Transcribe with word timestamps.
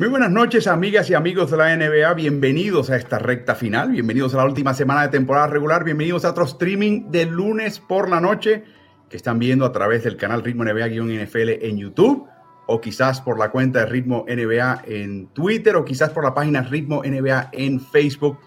Muy 0.00 0.08
buenas 0.08 0.30
noches, 0.30 0.66
amigas 0.66 1.10
y 1.10 1.14
amigos 1.14 1.50
de 1.50 1.58
la 1.58 1.76
NBA. 1.76 2.14
Bienvenidos 2.14 2.88
a 2.88 2.96
esta 2.96 3.18
recta 3.18 3.54
final. 3.54 3.90
Bienvenidos 3.90 4.32
a 4.32 4.38
la 4.38 4.46
última 4.46 4.72
semana 4.72 5.02
de 5.02 5.08
temporada 5.08 5.48
regular. 5.48 5.84
Bienvenidos 5.84 6.24
a 6.24 6.30
otro 6.30 6.44
streaming 6.44 7.10
de 7.10 7.26
lunes 7.26 7.80
por 7.80 8.08
la 8.08 8.18
noche 8.18 8.64
que 9.10 9.18
están 9.18 9.38
viendo 9.38 9.66
a 9.66 9.72
través 9.72 10.02
del 10.02 10.16
canal 10.16 10.42
Ritmo 10.42 10.64
NBA-NFL 10.64 11.66
en 11.66 11.76
YouTube 11.76 12.26
o 12.66 12.80
quizás 12.80 13.20
por 13.20 13.38
la 13.38 13.50
cuenta 13.50 13.80
de 13.80 13.86
Ritmo 13.90 14.24
NBA 14.26 14.84
en 14.86 15.26
Twitter 15.34 15.76
o 15.76 15.84
quizás 15.84 16.08
por 16.08 16.24
la 16.24 16.32
página 16.32 16.62
Ritmo 16.62 17.02
NBA 17.04 17.50
en 17.52 17.78
Facebook. 17.78 18.38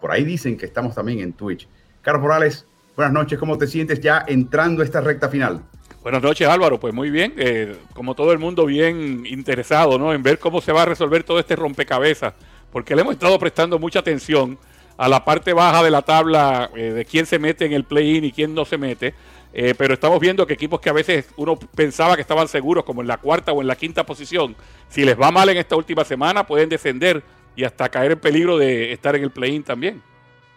Por 0.00 0.10
ahí 0.10 0.24
dicen 0.24 0.56
que 0.56 0.66
estamos 0.66 0.96
también 0.96 1.20
en 1.20 1.32
Twitch. 1.32 1.68
Carlos 2.02 2.22
Morales, 2.22 2.66
buenas 2.96 3.14
noches. 3.14 3.38
¿Cómo 3.38 3.56
te 3.56 3.68
sientes 3.68 4.00
ya 4.00 4.24
entrando 4.26 4.82
a 4.82 4.84
esta 4.84 5.00
recta 5.00 5.28
final? 5.28 5.62
Buenas 6.02 6.22
noches 6.22 6.46
Álvaro, 6.46 6.78
pues 6.78 6.94
muy 6.94 7.10
bien, 7.10 7.34
eh, 7.36 7.76
como 7.92 8.14
todo 8.14 8.32
el 8.32 8.38
mundo 8.38 8.64
bien 8.66 9.26
interesado 9.26 9.98
¿no? 9.98 10.14
en 10.14 10.22
ver 10.22 10.38
cómo 10.38 10.60
se 10.60 10.70
va 10.70 10.82
a 10.82 10.84
resolver 10.86 11.24
todo 11.24 11.40
este 11.40 11.56
rompecabezas, 11.56 12.34
porque 12.70 12.94
le 12.94 13.02
hemos 13.02 13.14
estado 13.14 13.36
prestando 13.38 13.80
mucha 13.80 13.98
atención 13.98 14.58
a 14.96 15.08
la 15.08 15.24
parte 15.24 15.52
baja 15.52 15.82
de 15.82 15.90
la 15.90 16.02
tabla 16.02 16.70
eh, 16.76 16.92
de 16.92 17.04
quién 17.04 17.26
se 17.26 17.40
mete 17.40 17.66
en 17.66 17.72
el 17.72 17.82
play-in 17.82 18.24
y 18.24 18.30
quién 18.30 18.54
no 18.54 18.64
se 18.64 18.78
mete, 18.78 19.12
eh, 19.52 19.74
pero 19.76 19.94
estamos 19.94 20.20
viendo 20.20 20.46
que 20.46 20.54
equipos 20.54 20.80
que 20.80 20.88
a 20.88 20.92
veces 20.92 21.30
uno 21.36 21.58
pensaba 21.58 22.14
que 22.14 22.22
estaban 22.22 22.46
seguros, 22.46 22.84
como 22.84 23.02
en 23.02 23.08
la 23.08 23.16
cuarta 23.16 23.52
o 23.52 23.60
en 23.60 23.66
la 23.66 23.74
quinta 23.74 24.06
posición, 24.06 24.54
si 24.88 25.04
les 25.04 25.20
va 25.20 25.32
mal 25.32 25.48
en 25.48 25.56
esta 25.56 25.74
última 25.74 26.04
semana 26.04 26.46
pueden 26.46 26.68
descender 26.68 27.24
y 27.56 27.64
hasta 27.64 27.88
caer 27.88 28.12
en 28.12 28.20
peligro 28.20 28.56
de 28.56 28.92
estar 28.92 29.16
en 29.16 29.24
el 29.24 29.32
play-in 29.32 29.64
también. 29.64 30.00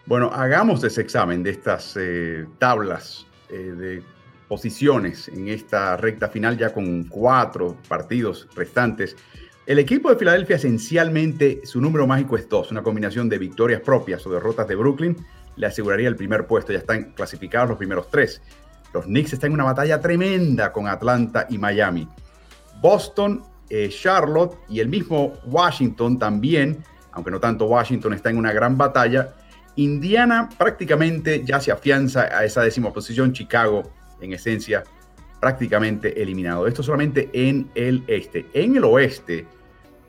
Bueno, 0.06 0.30
hagamos 0.32 0.84
ese 0.84 1.00
examen 1.00 1.42
de 1.42 1.50
estas 1.50 1.98
tablas 2.58 3.26
de 3.48 4.02
posiciones 4.52 5.28
en 5.28 5.48
esta 5.48 5.96
recta 5.96 6.28
final 6.28 6.58
ya 6.58 6.74
con 6.74 7.04
cuatro 7.04 7.74
partidos 7.88 8.46
restantes. 8.54 9.16
El 9.64 9.78
equipo 9.78 10.10
de 10.10 10.16
Filadelfia 10.16 10.56
esencialmente 10.56 11.62
su 11.64 11.80
número 11.80 12.06
mágico 12.06 12.36
es 12.36 12.46
dos, 12.50 12.70
una 12.70 12.82
combinación 12.82 13.30
de 13.30 13.38
victorias 13.38 13.80
propias 13.80 14.26
o 14.26 14.30
derrotas 14.30 14.68
de 14.68 14.74
Brooklyn 14.74 15.16
le 15.56 15.66
aseguraría 15.66 16.06
el 16.06 16.16
primer 16.16 16.46
puesto, 16.46 16.70
ya 16.70 16.80
están 16.80 17.12
clasificados 17.12 17.70
los 17.70 17.78
primeros 17.78 18.10
tres. 18.10 18.42
Los 18.92 19.06
Knicks 19.06 19.32
están 19.32 19.48
en 19.48 19.54
una 19.54 19.64
batalla 19.64 20.02
tremenda 20.02 20.70
con 20.70 20.86
Atlanta 20.86 21.46
y 21.48 21.56
Miami. 21.56 22.06
Boston, 22.82 23.42
eh, 23.70 23.88
Charlotte 23.88 24.58
y 24.68 24.80
el 24.80 24.88
mismo 24.90 25.32
Washington 25.46 26.18
también, 26.18 26.84
aunque 27.12 27.30
no 27.30 27.40
tanto 27.40 27.64
Washington, 27.64 28.12
está 28.12 28.28
en 28.28 28.36
una 28.36 28.52
gran 28.52 28.76
batalla. 28.76 29.32
Indiana 29.76 30.50
prácticamente 30.58 31.42
ya 31.42 31.58
se 31.58 31.72
afianza 31.72 32.24
a 32.24 32.44
esa 32.44 32.60
décima 32.60 32.92
posición. 32.92 33.32
Chicago 33.32 33.90
en 34.22 34.32
esencia 34.32 34.84
prácticamente 35.40 36.22
eliminado. 36.22 36.66
Esto 36.66 36.82
solamente 36.82 37.28
en 37.32 37.68
el 37.74 38.04
este. 38.06 38.46
En 38.54 38.76
el 38.76 38.84
oeste, 38.84 39.46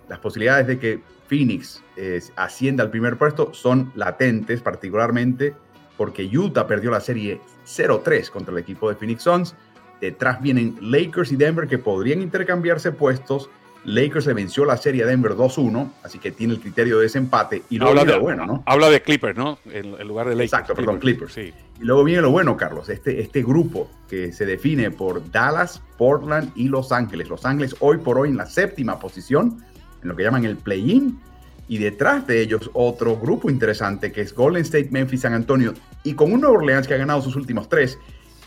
las 0.07 0.19
posibilidades 0.19 0.68
de 0.68 0.79
que 0.79 1.01
Phoenix 1.28 1.84
eh, 1.97 2.22
ascienda 2.35 2.84
al 2.84 2.91
primer 2.91 3.18
puesto 3.18 3.53
son 3.53 3.91
latentes, 3.96 4.62
particularmente 4.62 5.53
porque 5.97 6.25
Utah 6.25 6.68
perdió 6.68 6.91
la 6.91 7.00
serie 7.00 7.40
0-3 7.66 8.29
contra 8.29 8.51
el 8.51 8.59
equipo 8.59 8.90
de 8.90 8.96
Phoenix 8.96 9.24
Suns. 9.24 9.56
Detrás 10.01 10.41
vienen 10.41 10.78
Lakers 10.81 11.31
y 11.31 11.35
Denver 11.35 11.68
que 11.68 11.78
podrían 11.78 12.22
intercambiarse 12.22 12.91
puestos 12.91 13.50
Lakers 13.85 14.28
le 14.28 14.34
venció 14.34 14.66
la 14.66 14.78
serie 14.78 15.03
a 15.03 15.07
Denver 15.07 15.34
2-1, 15.34 15.91
así 16.03 16.19
que 16.19 16.31
tiene 16.31 16.53
el 16.53 16.59
criterio 16.59 16.97
de 16.97 17.03
desempate. 17.03 17.63
Y 17.69 17.78
luego 17.78 17.91
habla 17.91 18.06
de, 18.06 18.18
lo 18.18 18.22
bueno, 18.22 18.45
¿no? 18.45 18.63
Habla 18.66 18.90
de 18.90 19.01
Clippers, 19.01 19.38
¿no? 19.38 19.59
En, 19.66 19.91
lugar 20.07 20.28
de 20.28 20.35
Lakers. 20.35 20.53
Exacto, 20.53 20.75
perdón, 20.75 21.00
Clippers. 21.00 21.34
Sí. 21.34 21.53
Y 21.79 21.85
luego 21.85 22.03
viene 22.03 22.22
lo 22.22 22.31
bueno, 22.31 22.56
Carlos, 22.56 22.89
este, 22.89 23.19
este 23.19 23.41
grupo 23.41 23.89
que 24.07 24.31
se 24.31 24.45
define 24.45 24.91
por 24.91 25.31
Dallas, 25.31 25.81
Portland 25.97 26.51
y 26.56 26.67
Los 26.69 26.91
Ángeles. 26.91 27.29
Los 27.29 27.45
Ángeles 27.45 27.75
hoy 27.79 27.97
por 27.97 28.19
hoy 28.19 28.29
en 28.29 28.38
la 28.38 28.45
séptima 28.45 29.00
posición, 29.00 29.63
en 30.01 30.09
lo 30.09 30.16
que 30.16 30.23
llaman 30.23 30.45
el 30.45 30.57
play-in. 30.57 31.19
Y 31.67 31.78
detrás 31.78 32.28
de 32.28 32.41
ellos 32.41 32.69
otro 32.73 33.17
grupo 33.17 33.50
interesante 33.50 34.12
que 34.12 34.22
es 34.22 34.35
Golden 34.35 34.63
State, 34.63 34.89
Memphis, 34.91 35.22
San 35.22 35.33
Antonio. 35.33 35.73
Y 36.03 36.13
con 36.13 36.31
un 36.31 36.41
Nuevo 36.41 36.57
Orleans 36.57 36.88
que 36.88 36.94
ha 36.94 36.97
ganado 36.97 37.22
sus 37.22 37.35
últimos 37.35 37.69
tres 37.69 37.97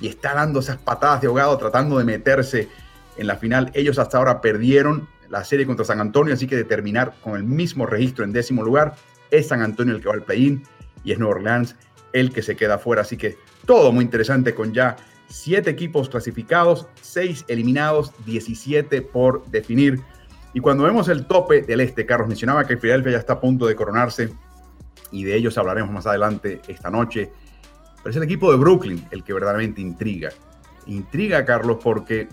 y 0.00 0.08
está 0.08 0.34
dando 0.34 0.60
esas 0.60 0.76
patadas 0.76 1.22
de 1.22 1.26
ahogado 1.26 1.56
tratando 1.56 1.98
de 1.98 2.04
meterse 2.04 2.68
en 3.16 3.26
la 3.26 3.36
final. 3.36 3.70
Ellos 3.74 3.98
hasta 3.98 4.18
ahora 4.18 4.40
perdieron 4.40 5.08
la 5.28 5.44
serie 5.44 5.66
contra 5.66 5.84
San 5.84 6.00
Antonio, 6.00 6.34
así 6.34 6.46
que 6.46 6.56
determinar 6.56 7.14
con 7.22 7.36
el 7.36 7.44
mismo 7.44 7.86
registro 7.86 8.24
en 8.24 8.32
décimo 8.32 8.62
lugar 8.62 8.94
es 9.30 9.48
San 9.48 9.62
Antonio 9.62 9.94
el 9.94 10.02
que 10.02 10.08
va 10.08 10.14
al 10.14 10.22
play-in 10.22 10.62
y 11.02 11.12
es 11.12 11.18
Nueva 11.18 11.36
Orleans 11.36 11.74
el 12.12 12.32
que 12.32 12.42
se 12.42 12.56
queda 12.56 12.78
fuera. 12.78 13.02
Así 13.02 13.16
que 13.16 13.36
todo 13.64 13.92
muy 13.92 14.04
interesante 14.04 14.54
con 14.54 14.72
ya 14.72 14.96
siete 15.28 15.70
equipos 15.70 16.08
clasificados, 16.08 16.86
seis 17.00 17.44
eliminados, 17.48 18.12
17 18.24 19.02
por 19.02 19.46
definir. 19.46 20.00
Y 20.54 20.60
cuando 20.60 20.84
vemos 20.84 21.08
el 21.08 21.26
tope 21.26 21.62
del 21.62 21.80
este, 21.80 22.06
Carlos 22.06 22.28
mencionaba 22.28 22.66
que 22.66 22.76
Filadelfia 22.76 23.12
ya 23.12 23.18
está 23.18 23.34
a 23.34 23.40
punto 23.40 23.66
de 23.66 23.76
coronarse 23.76 24.32
y 25.10 25.24
de 25.24 25.36
ellos 25.36 25.58
hablaremos 25.58 25.92
más 25.92 26.06
adelante 26.06 26.60
esta 26.68 26.90
noche. 26.90 27.30
Pero 27.98 28.10
es 28.10 28.16
el 28.16 28.22
equipo 28.22 28.50
de 28.50 28.58
Brooklyn 28.58 29.04
el 29.10 29.24
que 29.24 29.32
verdaderamente 29.32 29.80
intriga. 29.80 30.30
Intriga, 30.86 31.44
Carlos, 31.44 31.78
porque 31.82 32.28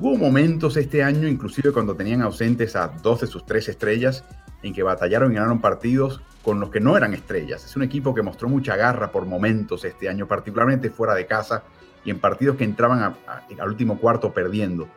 Tuvo 0.00 0.16
momentos 0.16 0.78
este 0.78 1.02
año, 1.02 1.28
inclusive 1.28 1.72
cuando 1.72 1.94
tenían 1.94 2.22
ausentes 2.22 2.74
a 2.74 2.88
dos 2.88 3.20
de 3.20 3.26
sus 3.26 3.44
tres 3.44 3.68
estrellas, 3.68 4.24
en 4.62 4.74
que 4.74 4.82
batallaron 4.82 5.32
y 5.32 5.34
ganaron 5.36 5.60
partidos 5.60 6.20
con 6.42 6.60
los 6.60 6.70
que 6.70 6.80
no 6.80 6.96
eran 6.96 7.14
estrellas. 7.14 7.64
Es 7.64 7.76
un 7.76 7.82
equipo 7.82 8.14
que 8.14 8.22
mostró 8.22 8.48
mucha 8.48 8.76
garra 8.76 9.12
por 9.12 9.26
momentos 9.26 9.84
este 9.84 10.08
año, 10.08 10.26
particularmente 10.26 10.90
fuera 10.90 11.14
de 11.14 11.26
casa 11.26 11.62
y 12.04 12.10
en 12.10 12.18
partidos 12.18 12.56
que 12.56 12.64
entraban 12.64 13.16
al 13.58 13.68
último 13.68 13.98
cuarto 13.98 14.32
perdiendo. 14.32 14.88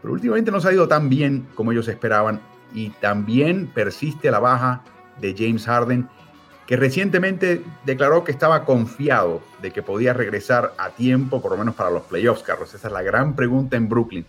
Pero 0.00 0.14
últimamente 0.14 0.50
no 0.50 0.60
se 0.60 0.68
ha 0.68 0.72
ido 0.72 0.86
tan 0.86 1.08
bien 1.08 1.48
como 1.54 1.72
ellos 1.72 1.88
esperaban 1.88 2.40
y 2.72 2.90
también 2.90 3.66
persiste 3.68 4.30
la 4.30 4.38
baja 4.38 4.82
de 5.20 5.34
James 5.36 5.66
Harden, 5.66 6.08
que 6.66 6.76
recientemente 6.76 7.64
declaró 7.84 8.22
que 8.24 8.30
estaba 8.30 8.64
confiado 8.64 9.40
de 9.62 9.72
que 9.72 9.82
podía 9.82 10.12
regresar 10.12 10.74
a 10.78 10.90
tiempo, 10.90 11.40
por 11.40 11.52
lo 11.52 11.58
menos 11.58 11.74
para 11.74 11.90
los 11.90 12.02
playoffs, 12.02 12.42
Carlos. 12.42 12.72
Esa 12.74 12.88
es 12.88 12.92
la 12.92 13.02
gran 13.02 13.34
pregunta 13.34 13.76
en 13.76 13.88
Brooklyn. 13.88 14.26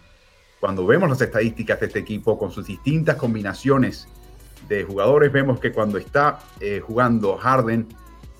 Cuando 0.59 0.85
vemos 0.85 1.09
las 1.09 1.21
estadísticas 1.21 1.79
de 1.79 1.87
este 1.87 1.99
equipo 1.99 2.39
con 2.39 2.51
sus 2.51 2.65
distintas 2.65 3.17
combinaciones 3.17 4.07
de 4.69 4.83
jugadores, 4.83 5.31
vemos 5.31 5.59
que 5.59 5.71
cuando 5.71 5.97
está 5.97 6.39
eh, 6.61 6.79
jugando 6.79 7.35
Harden, 7.37 7.87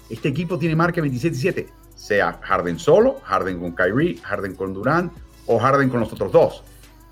este 0.10 0.30
equipo 0.30 0.58
tiene 0.58 0.76
marca 0.76 1.02
27-7, 1.02 1.68
sea 1.96 2.40
Harden 2.42 2.80
solo, 2.80 3.20
Harden 3.24 3.60
con 3.60 3.72
Kyrie, 3.74 4.18
Harden 4.18 4.56
con 4.56 4.74
Durant 4.74 5.12
o 5.48 5.60
Harden 5.60 5.90
con 5.90 6.00
los 6.00 6.14
otros 6.14 6.32
dos. 6.32 6.64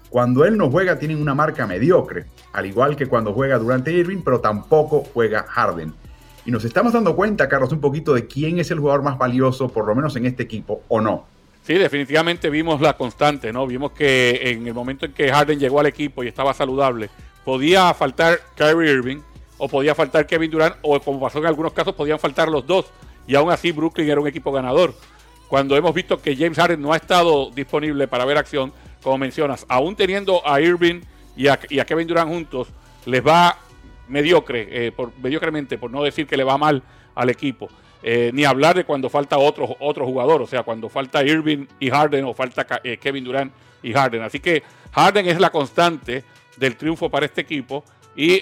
Cuando 0.09 0.45
él 0.45 0.55
no 0.57 0.69
juega, 0.69 0.97
tienen 0.97 1.21
una 1.21 1.35
marca 1.35 1.67
mediocre, 1.67 2.27
al 2.53 2.67
igual 2.67 2.95
que 2.95 3.07
cuando 3.07 3.33
juega 3.33 3.57
Durant 3.57 3.87
Irving, 3.87 4.21
pero 4.23 4.39
tampoco 4.39 5.03
juega 5.13 5.43
Harden. 5.43 5.93
Y 6.45 6.51
nos 6.51 6.63
estamos 6.63 6.93
dando 6.93 7.15
cuenta, 7.15 7.49
Carlos, 7.49 7.73
un 7.73 7.81
poquito 7.81 8.13
de 8.13 8.25
quién 8.25 8.59
es 8.59 8.71
el 8.71 8.79
jugador 8.79 9.03
más 9.03 9.17
valioso, 9.17 9.67
por 9.67 9.85
lo 9.85 9.93
menos 9.93 10.15
en 10.15 10.25
este 10.25 10.43
equipo, 10.43 10.81
o 10.87 11.01
no. 11.01 11.25
Sí, 11.63 11.73
definitivamente 11.73 12.49
vimos 12.49 12.79
la 12.79 12.95
constante, 12.95 13.51
¿no? 13.51 13.67
Vimos 13.67 13.91
que 13.91 14.39
en 14.51 14.65
el 14.65 14.73
momento 14.73 15.05
en 15.05 15.11
que 15.11 15.29
Harden 15.29 15.59
llegó 15.59 15.81
al 15.81 15.87
equipo 15.87 16.23
y 16.23 16.29
estaba 16.29 16.53
saludable, 16.53 17.09
podía 17.47 17.93
faltar 17.93 18.41
Kyrie 18.57 18.91
Irving 18.91 19.19
o 19.57 19.69
podía 19.69 19.95
faltar 19.95 20.27
Kevin 20.27 20.51
Durant 20.51 20.75
o 20.81 20.99
como 20.99 21.21
pasó 21.21 21.39
en 21.39 21.45
algunos 21.45 21.71
casos 21.71 21.95
podían 21.95 22.19
faltar 22.19 22.49
los 22.49 22.67
dos 22.67 22.87
y 23.25 23.35
aún 23.35 23.49
así 23.49 23.71
Brooklyn 23.71 24.09
era 24.09 24.19
un 24.19 24.27
equipo 24.27 24.51
ganador. 24.51 24.93
Cuando 25.47 25.77
hemos 25.77 25.93
visto 25.93 26.21
que 26.21 26.35
James 26.35 26.57
Harden 26.57 26.81
no 26.81 26.91
ha 26.91 26.97
estado 26.97 27.49
disponible 27.51 28.05
para 28.09 28.25
ver 28.25 28.37
acción, 28.37 28.73
como 29.01 29.17
mencionas, 29.17 29.65
aún 29.69 29.95
teniendo 29.95 30.45
a 30.45 30.59
Irving 30.59 30.99
y 31.37 31.47
a, 31.47 31.55
Kevin 31.57 32.05
Durant 32.05 32.29
juntos, 32.29 32.67
les 33.05 33.25
va 33.25 33.57
mediocre, 34.09 34.67
eh, 34.69 34.91
por, 34.91 35.17
mediocremente, 35.17 35.77
por 35.77 35.89
no 35.89 36.03
decir 36.03 36.27
que 36.27 36.35
le 36.35 36.43
va 36.43 36.57
mal 36.57 36.83
al 37.15 37.29
equipo. 37.29 37.69
Eh, 38.03 38.29
ni 38.33 38.43
hablar 38.43 38.75
de 38.75 38.83
cuando 38.83 39.09
falta 39.09 39.37
otro, 39.37 39.73
otro 39.79 40.05
jugador, 40.05 40.41
o 40.41 40.47
sea, 40.47 40.63
cuando 40.63 40.89
falta 40.89 41.23
Irving 41.23 41.65
y 41.79 41.91
Harden 41.91 42.25
o 42.25 42.33
falta 42.33 42.67
eh, 42.83 42.97
Kevin 42.97 43.23
Durant 43.23 43.53
y 43.83 43.93
Harden. 43.93 44.23
Así 44.23 44.41
que 44.41 44.63
Harden 44.91 45.27
es 45.27 45.39
la 45.39 45.49
constante 45.49 46.25
del 46.57 46.75
triunfo 46.75 47.09
para 47.09 47.25
este 47.25 47.41
equipo 47.41 47.83
y 48.15 48.41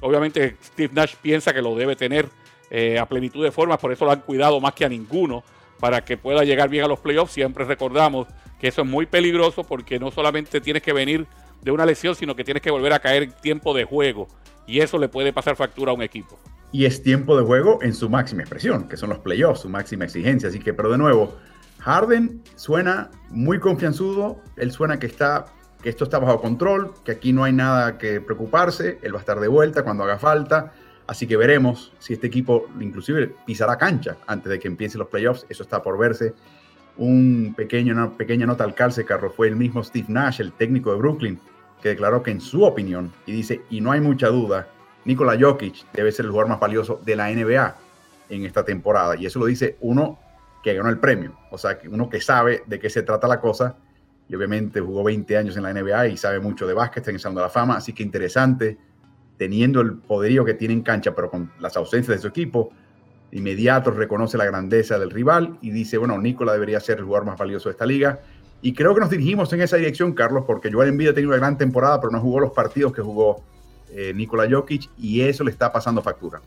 obviamente 0.00 0.56
Steve 0.62 0.92
Nash 0.94 1.14
piensa 1.20 1.52
que 1.52 1.62
lo 1.62 1.74
debe 1.74 1.96
tener 1.96 2.28
eh, 2.70 2.98
a 2.98 3.06
plenitud 3.06 3.42
de 3.44 3.52
forma, 3.52 3.78
por 3.78 3.92
eso 3.92 4.04
lo 4.04 4.12
han 4.12 4.20
cuidado 4.20 4.60
más 4.60 4.74
que 4.74 4.84
a 4.84 4.88
ninguno 4.88 5.44
para 5.80 6.04
que 6.04 6.16
pueda 6.16 6.44
llegar 6.44 6.68
bien 6.68 6.84
a 6.84 6.88
los 6.88 7.00
playoffs. 7.00 7.32
Siempre 7.32 7.64
recordamos 7.64 8.26
que 8.58 8.68
eso 8.68 8.82
es 8.82 8.88
muy 8.88 9.06
peligroso 9.06 9.64
porque 9.64 9.98
no 9.98 10.10
solamente 10.10 10.60
tienes 10.60 10.82
que 10.82 10.92
venir 10.92 11.26
de 11.62 11.70
una 11.70 11.86
lesión, 11.86 12.14
sino 12.14 12.34
que 12.34 12.44
tienes 12.44 12.62
que 12.62 12.70
volver 12.70 12.92
a 12.92 12.98
caer 12.98 13.32
tiempo 13.32 13.74
de 13.74 13.84
juego 13.84 14.28
y 14.66 14.80
eso 14.80 14.98
le 14.98 15.08
puede 15.08 15.32
pasar 15.32 15.56
factura 15.56 15.92
a 15.92 15.94
un 15.94 16.02
equipo. 16.02 16.38
Y 16.72 16.86
es 16.86 17.02
tiempo 17.02 17.36
de 17.36 17.44
juego 17.44 17.78
en 17.82 17.94
su 17.94 18.10
máxima 18.10 18.42
expresión, 18.42 18.88
que 18.88 18.96
son 18.96 19.10
los 19.10 19.18
playoffs, 19.20 19.60
su 19.60 19.68
máxima 19.68 20.04
exigencia. 20.04 20.48
Así 20.48 20.58
que, 20.58 20.74
pero 20.74 20.90
de 20.90 20.98
nuevo, 20.98 21.36
Harden 21.78 22.42
suena 22.56 23.10
muy 23.30 23.60
confianzudo, 23.60 24.42
él 24.56 24.72
suena 24.72 24.98
que 24.98 25.06
está 25.06 25.44
que 25.84 25.90
esto 25.90 26.04
está 26.04 26.18
bajo 26.18 26.40
control, 26.40 26.94
que 27.04 27.12
aquí 27.12 27.34
no 27.34 27.44
hay 27.44 27.52
nada 27.52 27.98
que 27.98 28.18
preocuparse, 28.18 28.98
él 29.02 29.12
va 29.12 29.18
a 29.18 29.20
estar 29.20 29.38
de 29.38 29.48
vuelta 29.48 29.84
cuando 29.84 30.02
haga 30.02 30.18
falta, 30.18 30.72
así 31.06 31.26
que 31.26 31.36
veremos 31.36 31.92
si 31.98 32.14
este 32.14 32.26
equipo 32.26 32.68
inclusive 32.80 33.34
pisará 33.44 33.76
cancha 33.76 34.16
antes 34.26 34.48
de 34.48 34.58
que 34.58 34.66
empiecen 34.66 35.00
los 35.00 35.08
playoffs, 35.08 35.44
eso 35.50 35.62
está 35.62 35.82
por 35.82 35.98
verse. 35.98 36.32
Un 36.96 37.52
pequeño, 37.54 37.92
una 37.92 38.16
pequeña 38.16 38.46
nota 38.46 38.64
al 38.64 38.74
calce, 38.74 39.04
Carlos, 39.04 39.34
fue 39.36 39.48
el 39.48 39.56
mismo 39.56 39.84
Steve 39.84 40.06
Nash, 40.08 40.40
el 40.40 40.52
técnico 40.52 40.90
de 40.90 40.96
Brooklyn, 40.96 41.38
que 41.82 41.90
declaró 41.90 42.22
que 42.22 42.30
en 42.30 42.40
su 42.40 42.64
opinión, 42.64 43.12
y 43.26 43.32
dice, 43.32 43.60
y 43.68 43.82
no 43.82 43.92
hay 43.92 44.00
mucha 44.00 44.28
duda, 44.28 44.66
Nikola 45.04 45.36
Jokic 45.38 45.84
debe 45.92 46.12
ser 46.12 46.24
el 46.24 46.30
jugador 46.30 46.48
más 46.48 46.60
valioso 46.60 46.98
de 47.04 47.14
la 47.14 47.30
NBA 47.30 47.76
en 48.30 48.46
esta 48.46 48.64
temporada. 48.64 49.16
Y 49.16 49.26
eso 49.26 49.38
lo 49.38 49.44
dice 49.44 49.76
uno 49.82 50.18
que 50.62 50.72
ganó 50.72 50.88
el 50.88 50.98
premio, 50.98 51.36
o 51.50 51.58
sea, 51.58 51.78
uno 51.90 52.08
que 52.08 52.22
sabe 52.22 52.62
de 52.64 52.78
qué 52.78 52.88
se 52.88 53.02
trata 53.02 53.28
la 53.28 53.38
cosa 53.38 53.76
y 54.28 54.34
obviamente 54.34 54.80
jugó 54.80 55.04
20 55.04 55.36
años 55.36 55.56
en 55.56 55.62
la 55.64 55.72
NBA 55.72 56.08
y 56.08 56.16
sabe 56.16 56.40
mucho 56.40 56.66
de 56.66 56.74
básquet, 56.74 57.06
está 57.06 57.28
en 57.28 57.34
la 57.34 57.48
Fama, 57.48 57.76
así 57.76 57.92
que 57.92 58.02
interesante, 58.02 58.78
teniendo 59.36 59.80
el 59.80 59.94
poderío 59.94 60.44
que 60.44 60.54
tiene 60.54 60.74
en 60.74 60.82
cancha, 60.82 61.14
pero 61.14 61.30
con 61.30 61.52
las 61.60 61.76
ausencias 61.76 62.16
de 62.16 62.22
su 62.22 62.28
equipo, 62.28 62.70
inmediato 63.32 63.90
reconoce 63.90 64.38
la 64.38 64.44
grandeza 64.44 64.98
del 64.98 65.10
rival 65.10 65.58
y 65.60 65.70
dice, 65.70 65.98
bueno, 65.98 66.18
Nicola 66.18 66.52
debería 66.52 66.80
ser 66.80 66.98
el 66.98 67.04
jugador 67.04 67.26
más 67.26 67.38
valioso 67.38 67.68
de 67.68 67.72
esta 67.72 67.84
liga. 67.84 68.20
Y 68.62 68.72
creo 68.72 68.94
que 68.94 69.00
nos 69.00 69.10
dirigimos 69.10 69.52
en 69.52 69.60
esa 69.60 69.76
dirección, 69.76 70.12
Carlos, 70.14 70.44
porque 70.46 70.72
Joel 70.72 70.90
Embiid 70.90 71.08
ha 71.08 71.14
tenido 71.14 71.30
una 71.30 71.38
gran 71.38 71.58
temporada, 71.58 72.00
pero 72.00 72.12
no 72.12 72.20
jugó 72.20 72.40
los 72.40 72.52
partidos 72.52 72.92
que 72.92 73.02
jugó 73.02 73.42
eh, 73.90 74.12
Nikola 74.14 74.48
Jokic 74.48 74.88
y 74.98 75.20
eso 75.20 75.44
le 75.44 75.50
está 75.50 75.70
pasando 75.72 76.00
factura. 76.00 76.40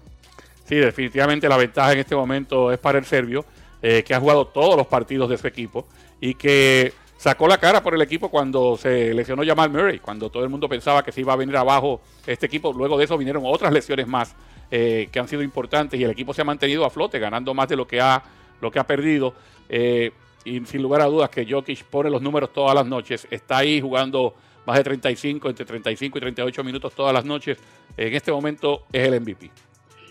Sí, 0.64 0.76
definitivamente 0.76 1.48
la 1.48 1.58
ventaja 1.58 1.94
en 1.94 2.00
este 2.00 2.16
momento 2.16 2.72
es 2.72 2.80
para 2.80 2.98
el 2.98 3.06
serbio, 3.06 3.46
eh, 3.82 4.04
que 4.04 4.16
ha 4.16 4.20
jugado 4.20 4.48
todos 4.48 4.76
los 4.76 4.88
partidos 4.88 5.30
de 5.30 5.38
su 5.38 5.46
equipo 5.46 5.86
y 6.20 6.34
que 6.34 6.94
sacó 7.18 7.48
la 7.48 7.58
cara 7.58 7.84
por 7.84 7.94
el 7.94 8.02
equipo 8.02 8.30
cuando 8.30 8.78
se 8.78 9.14
lesionó 9.14 9.44
Jamal 9.46 9.70
Murray, 9.70 10.00
cuando 10.00 10.30
todo 10.30 10.44
el 10.44 10.50
mundo 10.50 10.70
pensaba 10.70 11.04
que 11.04 11.12
se 11.12 11.22
iba 11.22 11.34
a 11.34 11.36
venir 11.36 11.58
abajo 11.58 12.02
este 12.26 12.46
equipo. 12.46 12.72
Luego 12.72 12.98
de 12.98 13.06
eso 13.06 13.18
vinieron 13.18 13.44
otras 13.46 13.74
lesiones 13.74 14.08
más 14.08 14.36
eh, 14.72 15.10
que 15.12 15.20
han 15.20 15.28
sido 15.28 15.42
importantes 15.42 16.00
y 16.00 16.04
el 16.04 16.12
equipo 16.12 16.34
se 16.34 16.42
ha 16.42 16.46
mantenido 16.46 16.86
a 16.86 16.90
flote, 16.90 17.20
ganando 17.20 17.54
más 17.54 17.68
de 17.68 17.76
lo 17.76 17.88
que 17.88 18.00
ha, 18.00 18.24
lo 18.62 18.72
que 18.72 18.80
ha 18.80 18.86
perdido. 18.86 19.34
Eh, 19.68 20.12
y 20.46 20.64
sin 20.66 20.82
lugar 20.82 21.02
a 21.02 21.06
dudas 21.06 21.30
que 21.30 21.46
Jokic 21.50 21.84
pone 21.86 22.10
los 22.10 22.22
números 22.22 22.54
todas 22.54 22.74
las 22.74 22.86
noches, 22.86 23.28
está 23.30 23.58
ahí 23.58 23.82
jugando 23.82 24.34
más 24.66 24.78
de 24.78 24.84
35, 24.84 25.50
entre 25.50 25.66
35 25.66 26.18
y 26.18 26.22
38 26.22 26.64
minutos 26.64 26.94
todas 26.94 27.14
las 27.14 27.26
noches. 27.26 27.58
En 27.98 28.14
este 28.14 28.32
momento 28.32 28.86
es 28.92 29.08
el 29.08 29.20
MVP. 29.20 29.67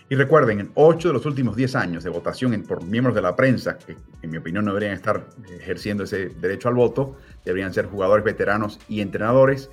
Y 0.09 0.15
recuerden, 0.15 0.61
en 0.61 0.71
8 0.75 1.09
de 1.09 1.13
los 1.13 1.25
últimos 1.25 1.57
10 1.57 1.75
años 1.75 2.03
de 2.03 2.09
votación 2.09 2.63
por 2.63 2.83
miembros 2.83 3.13
de 3.13 3.21
la 3.21 3.35
prensa, 3.35 3.77
que 3.77 3.97
en 4.21 4.29
mi 4.29 4.37
opinión 4.37 4.63
no 4.63 4.71
deberían 4.71 4.93
estar 4.93 5.27
ejerciendo 5.59 6.05
ese 6.05 6.29
derecho 6.29 6.69
al 6.69 6.75
voto, 6.75 7.17
deberían 7.43 7.73
ser 7.73 7.87
jugadores 7.87 8.23
veteranos 8.23 8.79
y 8.87 9.01
entrenadores. 9.01 9.69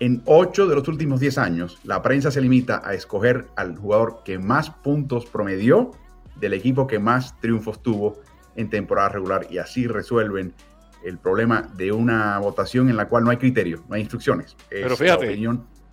En 0.00 0.22
8 0.24 0.66
de 0.66 0.74
los 0.74 0.88
últimos 0.88 1.20
10 1.20 1.38
años, 1.38 1.78
la 1.84 2.02
prensa 2.02 2.32
se 2.32 2.40
limita 2.40 2.82
a 2.84 2.94
escoger 2.94 3.46
al 3.54 3.76
jugador 3.76 4.22
que 4.24 4.38
más 4.38 4.70
puntos 4.70 5.24
promedió 5.26 5.92
del 6.40 6.54
equipo 6.54 6.88
que 6.88 6.98
más 6.98 7.38
triunfos 7.40 7.80
tuvo 7.80 8.20
en 8.56 8.68
temporada 8.68 9.10
regular 9.10 9.46
y 9.50 9.58
así 9.58 9.86
resuelven 9.86 10.52
el 11.04 11.18
problema 11.18 11.62
de 11.76 11.92
una 11.92 12.38
votación 12.40 12.90
en 12.90 12.96
la 12.96 13.08
cual 13.08 13.22
no 13.22 13.30
hay 13.30 13.36
criterio, 13.36 13.84
no 13.88 13.94
hay 13.94 14.00
instrucciones. 14.00 14.56
Pero 14.68 14.96
fíjate, 14.96 15.38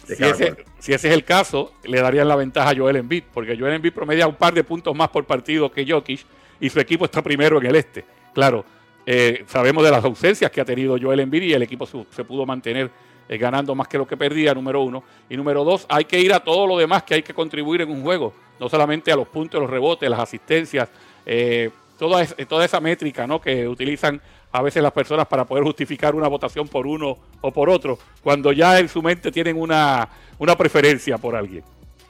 si 0.05 0.23
ese, 0.23 0.55
si 0.79 0.94
ese, 0.94 1.07
es 1.07 1.13
el 1.13 1.23
caso, 1.23 1.73
le 1.83 2.01
darían 2.01 2.27
la 2.27 2.35
ventaja 2.35 2.71
a 2.71 2.75
Joel 2.75 2.97
Embiid, 2.97 3.23
porque 3.33 3.57
Joel 3.57 3.73
Embiid 3.73 3.94
promedia 3.94 4.27
un 4.27 4.35
par 4.35 4.53
de 4.53 4.63
puntos 4.63 4.95
más 4.95 5.09
por 5.09 5.25
partido 5.25 5.71
que 5.71 5.85
Jokic 5.89 6.25
y 6.59 6.69
su 6.69 6.79
equipo 6.79 7.05
está 7.05 7.21
primero 7.21 7.57
en 7.59 7.65
el 7.65 7.75
este. 7.75 8.05
Claro, 8.33 8.65
eh, 9.05 9.44
sabemos 9.47 9.83
de 9.83 9.91
las 9.91 10.03
ausencias 10.03 10.50
que 10.51 10.61
ha 10.61 10.65
tenido 10.65 10.97
Joel 11.00 11.21
Embiid 11.21 11.44
y 11.44 11.53
el 11.53 11.63
equipo 11.63 11.85
se, 11.85 12.23
pudo 12.23 12.45
mantener 12.45 12.89
eh, 13.27 13.38
ganando 13.38 13.75
más 13.75 13.88
que 13.88 13.97
lo 13.97 14.07
que 14.07 14.17
perdía, 14.17 14.53
número 14.53 14.81
uno. 14.81 15.03
Y 15.29 15.38
número 15.38 15.63
dos, 15.63 15.85
hay 15.89 16.05
que 16.05 16.19
ir 16.19 16.33
a 16.33 16.39
todo 16.39 16.67
lo 16.67 16.77
demás 16.77 17.03
que 17.03 17.15
hay 17.15 17.23
que 17.23 17.33
contribuir 17.33 17.81
en 17.81 17.91
un 17.91 18.01
juego, 18.01 18.33
no 18.59 18.69
solamente 18.69 19.11
a 19.11 19.15
los 19.15 19.27
puntos, 19.27 19.61
los 19.61 19.69
rebotes, 19.69 20.09
las 20.09 20.19
asistencias, 20.19 20.89
eh, 21.25 21.69
toda, 21.97 22.25
toda 22.25 22.65
esa 22.65 22.79
métrica 22.79 23.27
¿no? 23.27 23.39
que 23.39 23.67
utilizan 23.67 24.21
a 24.53 24.61
veces 24.61 24.83
las 24.83 24.91
personas 24.91 25.27
para 25.27 25.45
poder 25.45 25.63
justificar 25.63 26.13
una 26.13 26.27
votación 26.27 26.67
por 26.67 26.85
uno 26.85 27.17
o 27.41 27.51
por 27.51 27.69
otro, 27.69 27.97
cuando 28.21 28.51
ya 28.51 28.79
en 28.79 28.88
su 28.88 29.01
mente 29.01 29.31
tienen 29.31 29.59
una, 29.59 30.07
una 30.38 30.55
preferencia 30.55 31.17
por 31.17 31.35
alguien. 31.35 31.63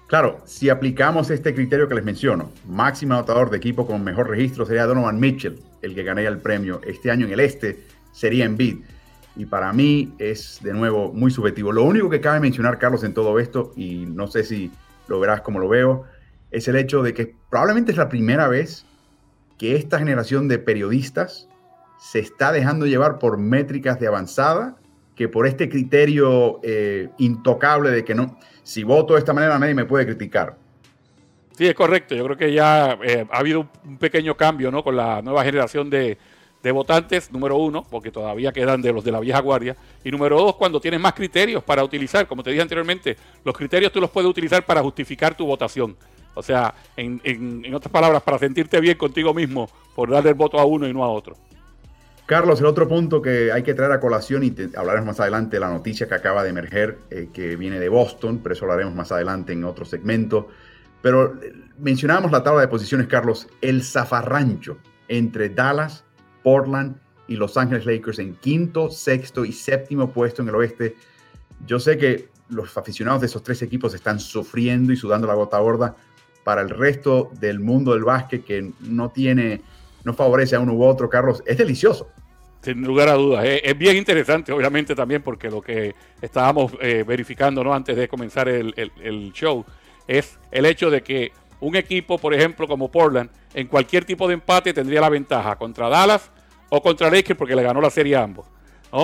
Claro, 0.07 0.41
si 0.43 0.69
aplicamos 0.69 1.29
este 1.29 1.55
criterio 1.55 1.87
que 1.87 1.95
les 1.95 2.03
menciono, 2.03 2.51
máximo 2.67 3.13
anotador 3.13 3.49
de 3.49 3.57
equipo 3.57 3.87
con 3.87 4.03
mejor 4.03 4.29
registro 4.29 4.65
sería 4.65 4.85
Donovan 4.85 5.19
Mitchell, 5.19 5.57
el 5.81 5.95
que 5.95 6.03
ganaría 6.03 6.29
el 6.29 6.39
premio 6.39 6.81
este 6.85 7.09
año 7.09 7.25
en 7.25 7.31
el 7.31 7.39
este, 7.39 7.79
sería 8.11 8.43
Embiid. 8.43 8.79
Y 9.37 9.45
para 9.45 9.71
mí 9.71 10.13
es 10.19 10.59
de 10.61 10.73
nuevo 10.73 11.13
muy 11.13 11.31
subjetivo. 11.31 11.71
Lo 11.71 11.83
único 11.83 12.09
que 12.09 12.19
cabe 12.19 12.41
mencionar, 12.41 12.77
Carlos, 12.77 13.05
en 13.05 13.13
todo 13.13 13.39
esto, 13.39 13.71
y 13.77 14.05
no 14.05 14.27
sé 14.27 14.43
si 14.43 14.69
lo 15.07 15.19
verás 15.19 15.41
como 15.41 15.59
lo 15.59 15.69
veo, 15.69 16.03
es 16.51 16.67
el 16.67 16.75
hecho 16.75 17.01
de 17.01 17.13
que 17.13 17.33
probablemente 17.49 17.93
es 17.93 17.97
la 17.97 18.09
primera 18.09 18.49
vez 18.49 18.85
que 19.57 19.77
esta 19.77 19.97
generación 19.97 20.49
de 20.49 20.59
periodistas 20.59 21.47
se 22.03 22.19
está 22.19 22.51
dejando 22.51 22.85
llevar 22.85 23.17
por 23.17 23.37
métricas 23.37 23.97
de 23.97 24.07
avanzada 24.07 24.75
que 25.15 25.29
por 25.29 25.47
este 25.47 25.69
criterio 25.69 26.59
eh, 26.61 27.07
intocable 27.17 27.91
de 27.91 28.03
que 28.03 28.13
no, 28.13 28.37
si 28.61 28.83
voto 28.83 29.13
de 29.13 29.19
esta 29.19 29.31
manera 29.31 29.57
nadie 29.57 29.73
me 29.73 29.85
puede 29.85 30.05
criticar. 30.05 30.57
Sí, 31.57 31.65
es 31.65 31.73
correcto. 31.73 32.13
Yo 32.13 32.25
creo 32.25 32.35
que 32.35 32.51
ya 32.51 32.99
eh, 33.01 33.25
ha 33.31 33.37
habido 33.39 33.69
un 33.85 33.97
pequeño 33.97 34.35
cambio 34.35 34.69
¿no? 34.69 34.83
con 34.83 34.97
la 34.97 35.21
nueva 35.21 35.45
generación 35.45 35.89
de, 35.89 36.17
de, 36.61 36.71
votantes, 36.73 37.31
número 37.31 37.55
uno, 37.55 37.85
porque 37.89 38.11
todavía 38.11 38.51
quedan 38.51 38.81
de 38.81 38.91
los 38.91 39.05
de 39.05 39.11
la 39.13 39.21
vieja 39.21 39.39
guardia, 39.39 39.77
y 40.03 40.11
número 40.11 40.37
dos, 40.37 40.57
cuando 40.57 40.81
tienes 40.81 40.99
más 40.99 41.13
criterios 41.13 41.63
para 41.63 41.85
utilizar, 41.85 42.27
como 42.27 42.43
te 42.43 42.49
dije 42.49 42.61
anteriormente, 42.61 43.15
los 43.45 43.55
criterios 43.55 43.93
tú 43.93 44.01
los 44.01 44.09
puedes 44.09 44.29
utilizar 44.29 44.65
para 44.65 44.81
justificar 44.81 45.37
tu 45.37 45.45
votación. 45.45 45.95
O 46.33 46.43
sea, 46.43 46.75
en, 46.97 47.21
en, 47.23 47.63
en 47.63 47.73
otras 47.73 47.93
palabras, 47.93 48.21
para 48.23 48.39
sentirte 48.39 48.81
bien 48.81 48.97
contigo 48.97 49.33
mismo 49.33 49.69
por 49.95 50.09
darle 50.09 50.31
el 50.31 50.35
voto 50.35 50.59
a 50.59 50.65
uno 50.65 50.85
y 50.85 50.93
no 50.93 51.01
a 51.05 51.07
otro. 51.07 51.37
Carlos, 52.25 52.61
el 52.61 52.67
otro 52.67 52.87
punto 52.87 53.21
que 53.21 53.51
hay 53.51 53.63
que 53.63 53.73
traer 53.73 53.91
a 53.91 53.99
colación 53.99 54.43
y 54.43 54.55
hablaremos 54.75 55.07
más 55.07 55.19
adelante 55.19 55.57
de 55.57 55.59
la 55.59 55.69
noticia 55.69 56.07
que 56.07 56.15
acaba 56.15 56.41
de 56.43 56.49
emerger, 56.49 56.97
eh, 57.09 57.27
que 57.33 57.57
viene 57.57 57.79
de 57.79 57.89
Boston, 57.89 58.39
pero 58.41 58.53
eso 58.53 58.63
hablaremos 58.63 58.95
más 58.95 59.11
adelante 59.11 59.51
en 59.51 59.65
otro 59.65 59.83
segmento. 59.83 60.47
Pero 61.01 61.35
eh, 61.43 61.53
mencionábamos 61.77 62.31
la 62.31 62.41
tabla 62.41 62.61
de 62.61 62.69
posiciones, 62.69 63.07
Carlos, 63.07 63.49
el 63.59 63.83
zafarrancho 63.83 64.77
entre 65.09 65.49
Dallas, 65.49 66.05
Portland 66.43 66.95
y 67.27 67.35
Los 67.35 67.57
Ángeles 67.57 67.85
Lakers 67.85 68.19
en 68.19 68.35
quinto, 68.35 68.89
sexto 68.89 69.43
y 69.43 69.51
séptimo 69.51 70.11
puesto 70.11 70.41
en 70.41 70.49
el 70.49 70.55
oeste. 70.55 70.95
Yo 71.67 71.77
sé 71.79 71.97
que 71.97 72.29
los 72.47 72.77
aficionados 72.77 73.19
de 73.19 73.27
esos 73.27 73.43
tres 73.43 73.61
equipos 73.61 73.93
están 73.93 74.19
sufriendo 74.19 74.93
y 74.93 74.97
sudando 74.97 75.27
la 75.27 75.33
gota 75.33 75.59
gorda 75.59 75.95
para 76.45 76.61
el 76.61 76.69
resto 76.69 77.31
del 77.39 77.59
mundo 77.59 77.93
del 77.93 78.03
básquet 78.03 78.45
que 78.45 78.71
no 78.81 79.09
tiene 79.09 79.61
no 80.03 80.13
favorece 80.13 80.55
a 80.55 80.59
uno 80.59 80.73
u 80.73 80.83
otro, 80.83 81.09
Carlos, 81.09 81.43
es 81.45 81.57
delicioso. 81.57 82.09
Sin 82.61 82.81
lugar 82.81 83.09
a 83.09 83.13
dudas. 83.13 83.45
Es, 83.45 83.77
bien 83.77 83.97
interesante, 83.97 84.53
obviamente, 84.53 84.95
también, 84.95 85.21
porque 85.21 85.49
lo 85.49 85.61
que 85.61 85.93
estábamos 86.21 86.71
eh, 86.79 87.03
verificando 87.05 87.63
¿no? 87.63 87.73
antes 87.73 87.95
de 87.95 88.07
comenzar 88.07 88.47
el, 88.47 89.31
show 89.33 89.65
es 90.07 90.39
el 90.49 90.65
hecho 90.65 90.89
de 90.89 91.03
que 91.03 91.33
un 91.59 91.75
equipo, 91.75 92.17
por 92.17 92.33
ejemplo, 92.33 92.67
como 92.67 92.89
Portland, 92.89 93.29
en 93.53 93.67
cualquier 93.67 94.05
tipo 94.05 94.27
de 94.27 94.35
empate 94.35 94.73
tendría 94.73 95.01
la 95.01 95.09
ventaja 95.09 95.57
contra 95.57 95.89
Dallas 95.89 96.31
o 96.69 96.81
contra 96.81 97.09
Lakers, 97.09 97.37
porque 97.37 97.55
le 97.55 97.63
ganó 97.63 97.81
la 97.81 97.89
serie 97.89 98.15
a 98.15 98.23
ambos. 98.23 98.47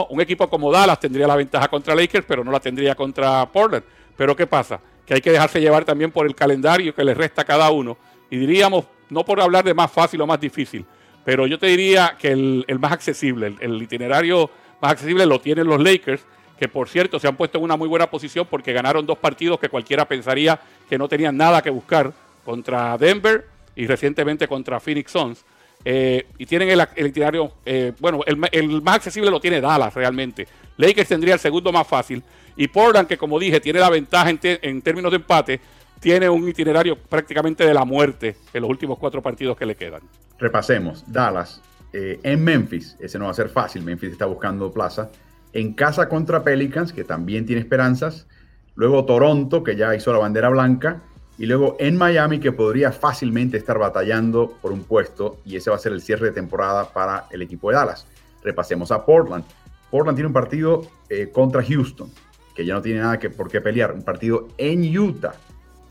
Un 0.10 0.22
equipo 0.22 0.48
como 0.48 0.72
Dallas 0.72 1.00
tendría 1.00 1.28
la 1.28 1.36
ventaja 1.36 1.68
contra 1.68 1.96
Lakers, 1.96 2.26
pero 2.28 2.44
no 2.44 2.52
la 2.52 2.60
tendría 2.60 2.96
contra 2.96 3.46
Portland. 3.52 3.84
Pero 4.16 4.36
¿qué 4.36 4.46
pasa? 4.46 4.80
Que 5.06 5.16
hay 5.16 5.22
que 5.22 5.32
dejarse 5.32 5.60
llevar 5.60 5.84
también 5.84 6.12
por 6.12 6.28
el 6.28 6.36
calendario 6.36 6.94
que 6.94 7.04
le 7.04 7.14
resta 7.14 7.42
a 7.42 7.46
cada 7.46 7.72
uno. 7.72 7.98
Y 8.30 8.38
diríamos, 8.38 8.86
no 9.10 9.26
por 9.26 9.42
hablar 9.42 9.64
de 9.64 9.74
más 9.74 9.92
fácil 9.92 10.22
o 10.22 10.28
más 10.28 10.40
difícil, 10.40 10.86
pero 11.24 11.48
yo 11.48 11.60
te 11.60 11.68
diría 11.68 12.16
que 12.20 12.32
el, 12.32 12.80
más 12.80 12.92
accesible, 12.92 13.56
el, 13.60 13.82
itinerario 13.82 14.50
más 14.82 14.94
accesible 14.94 15.26
lo 15.26 15.40
tienen 15.40 15.68
los 15.68 15.82
Lakers, 15.82 16.24
que 16.58 16.68
por 16.68 16.90
cierto 16.90 17.20
se 17.20 17.28
han 17.28 17.36
puesto 17.36 17.58
en 17.58 17.64
una 17.64 17.78
muy 17.78 17.88
buena 17.88 18.10
posición 18.10 18.48
porque 18.50 18.74
ganaron 18.74 19.06
dos 19.06 19.18
partidos 19.18 19.60
que 19.60 19.70
cualquiera 19.70 20.08
pensaría 20.08 20.60
que 20.90 20.98
no 20.98 21.08
tenían 21.08 21.38
nada 21.38 21.62
que 21.62 21.70
buscar 21.70 22.12
contra 22.44 22.98
Denver 22.98 23.46
y 23.76 23.88
recientemente 23.88 24.48
contra 24.48 24.80
Phoenix 24.80 25.12
Suns. 25.12 25.46
Eh, 25.86 26.26
y 26.38 26.46
tienen 26.46 26.70
el, 26.70 27.08
itinerario, 27.08 27.54
eh, 27.66 27.94
bueno, 28.00 28.22
el, 28.26 28.82
más 28.82 28.96
accesible 28.96 29.32
lo 29.32 29.40
tiene 29.40 29.62
Dallas 29.62 29.94
realmente. 29.94 30.48
Lakers 30.76 31.08
tendría 31.08 31.36
el 31.36 31.40
segundo 31.40 31.72
más 31.72 31.88
fácil. 31.88 32.22
Y 32.58 32.68
Portland, 32.68 33.08
que 33.08 33.18
como 33.18 33.40
dije, 33.40 33.62
tiene 33.62 33.80
la 33.80 33.90
ventaja 33.90 34.30
en, 34.30 34.40
en 34.42 34.82
términos 34.82 35.12
de 35.12 35.18
empate, 35.18 35.62
tiene 36.00 36.30
un 36.30 36.48
itinerario 36.48 36.98
prácticamente 36.98 37.66
de 37.66 37.74
la 37.74 37.86
muerte 37.86 38.38
en 38.54 38.62
los 38.62 38.70
últimos 38.70 38.98
cuatro 38.98 39.22
partidos 39.22 39.58
que 39.58 39.66
le 39.66 39.76
quedan. 39.76 40.02
Repasemos. 40.38 41.04
Dallas 41.08 41.62
eh, 41.92 42.20
en 42.24 42.44
Memphis, 42.44 42.96
ese 43.00 43.18
no 43.18 43.26
va 43.26 43.32
a 43.32 43.34
ser 43.34 43.50
fácil, 43.50 43.84
Memphis 43.84 44.12
está 44.12 44.26
buscando 44.26 44.72
plaza. 44.72 45.10
En 45.54 45.74
casa 45.74 46.08
contra 46.08 46.44
Pelicans, 46.44 46.94
que 46.94 47.04
también 47.04 47.46
tiene 47.46 47.62
esperanzas. 47.62 48.28
Luego 48.76 49.06
Toronto, 49.06 49.64
que 49.64 49.76
ya 49.76 49.96
hizo 49.96 50.14
la 50.14 50.20
bandera 50.20 50.50
blanca. 50.50 51.02
Y 51.38 51.46
luego 51.46 51.78
en 51.80 51.98
Miami, 51.98 52.40
que 52.40 52.52
podría 52.52 52.92
fácilmente 52.92 53.58
estar 53.58 53.80
batallando 53.80 54.58
por 54.62 54.72
un 54.72 54.84
puesto. 54.84 55.40
Y 55.46 55.56
ese 55.56 55.70
va 55.70 55.78
a 55.78 55.80
ser 55.80 55.94
el 55.94 56.02
cierre 56.02 56.28
de 56.28 56.34
temporada 56.34 56.90
para 56.94 57.26
el 57.32 57.42
equipo 57.42 57.70
de 57.70 57.78
Dallas. 57.78 58.06
Repasemos 58.44 58.92
a 58.92 59.04
Portland. 59.06 59.44
Portland 59.90 60.16
tiene 60.16 60.28
un 60.28 60.34
partido 60.34 60.84
eh, 61.10 61.30
contra 61.32 61.64
Houston, 61.64 62.12
que 62.54 62.64
ya 62.64 62.76
no 62.76 62.82
tiene 62.82 63.00
nada 63.00 63.18
que, 63.18 63.30
por 63.30 63.50
qué 63.50 63.62
pelear. 63.62 63.94
Un 63.94 64.04
partido 64.04 64.50
en 64.58 64.96
Utah, 64.96 65.34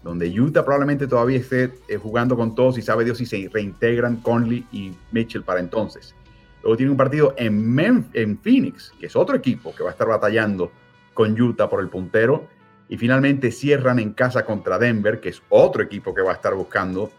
donde 0.09 0.29
Utah 0.41 0.65
probablemente 0.65 1.07
todavía 1.07 1.39
esté 1.39 1.75
eh, 1.87 1.97
jugando 1.97 2.35
con 2.35 2.55
todos 2.55 2.79
y 2.79 2.83
sabe 2.83 3.05
Dios 3.05 3.19
si 3.19 3.27
se 3.27 3.49
reintegran 3.53 4.17
Conley 4.17 4.67
y 4.73 4.93
Mitchell 5.13 5.43
para 5.43 5.61
entonces. 5.61 6.15
Luego 6.63 6.77
tiene 6.77 6.93
un 6.93 6.97
partido 6.97 7.35
en, 7.37 7.79
en 8.15 8.39
Phoenix, 8.39 8.93
que 8.99 9.07
es 9.07 9.17
otro 9.17 9.37
equipo 9.37 9.75
que 9.75 9.83
va 9.83 9.91
a 9.91 9.93
estar 9.93 10.09
batallando 10.09 10.73
con 11.13 11.39
Utah 11.41 11.69
por 11.69 11.81
el 11.81 11.89
puntero. 11.89 12.49
Y 12.89 12.97
finalmente 12.97 13.51
cierran 13.51 13.99
en 13.99 14.15
casa 14.15 14.47
contra 14.47 14.79
Denver, 14.79 15.21
que 15.21 15.29
es 15.29 15.43
otro 15.51 15.83
equipo 15.83 16.15
que 16.15 16.23
va 16.23 16.31
a 16.31 16.35
estar 16.35 16.55
buscando 16.55 17.11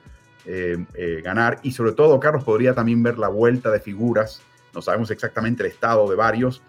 eh, 0.45 0.83
ganar. 1.23 1.59
Y 1.61 1.71
sobre 1.73 1.91
todo, 1.91 2.19
Carlos 2.19 2.43
podría 2.43 2.73
también 2.73 3.03
ver 3.03 3.19
la 3.19 3.27
vuelta 3.27 3.69
de 3.69 3.79
figuras 3.79 4.41
no 4.73 4.81
sabemos 4.81 5.09
exactamente 5.11 5.63
el 5.63 5.69
estado 5.69 6.09
de 6.09 6.15
varios, 6.15 6.61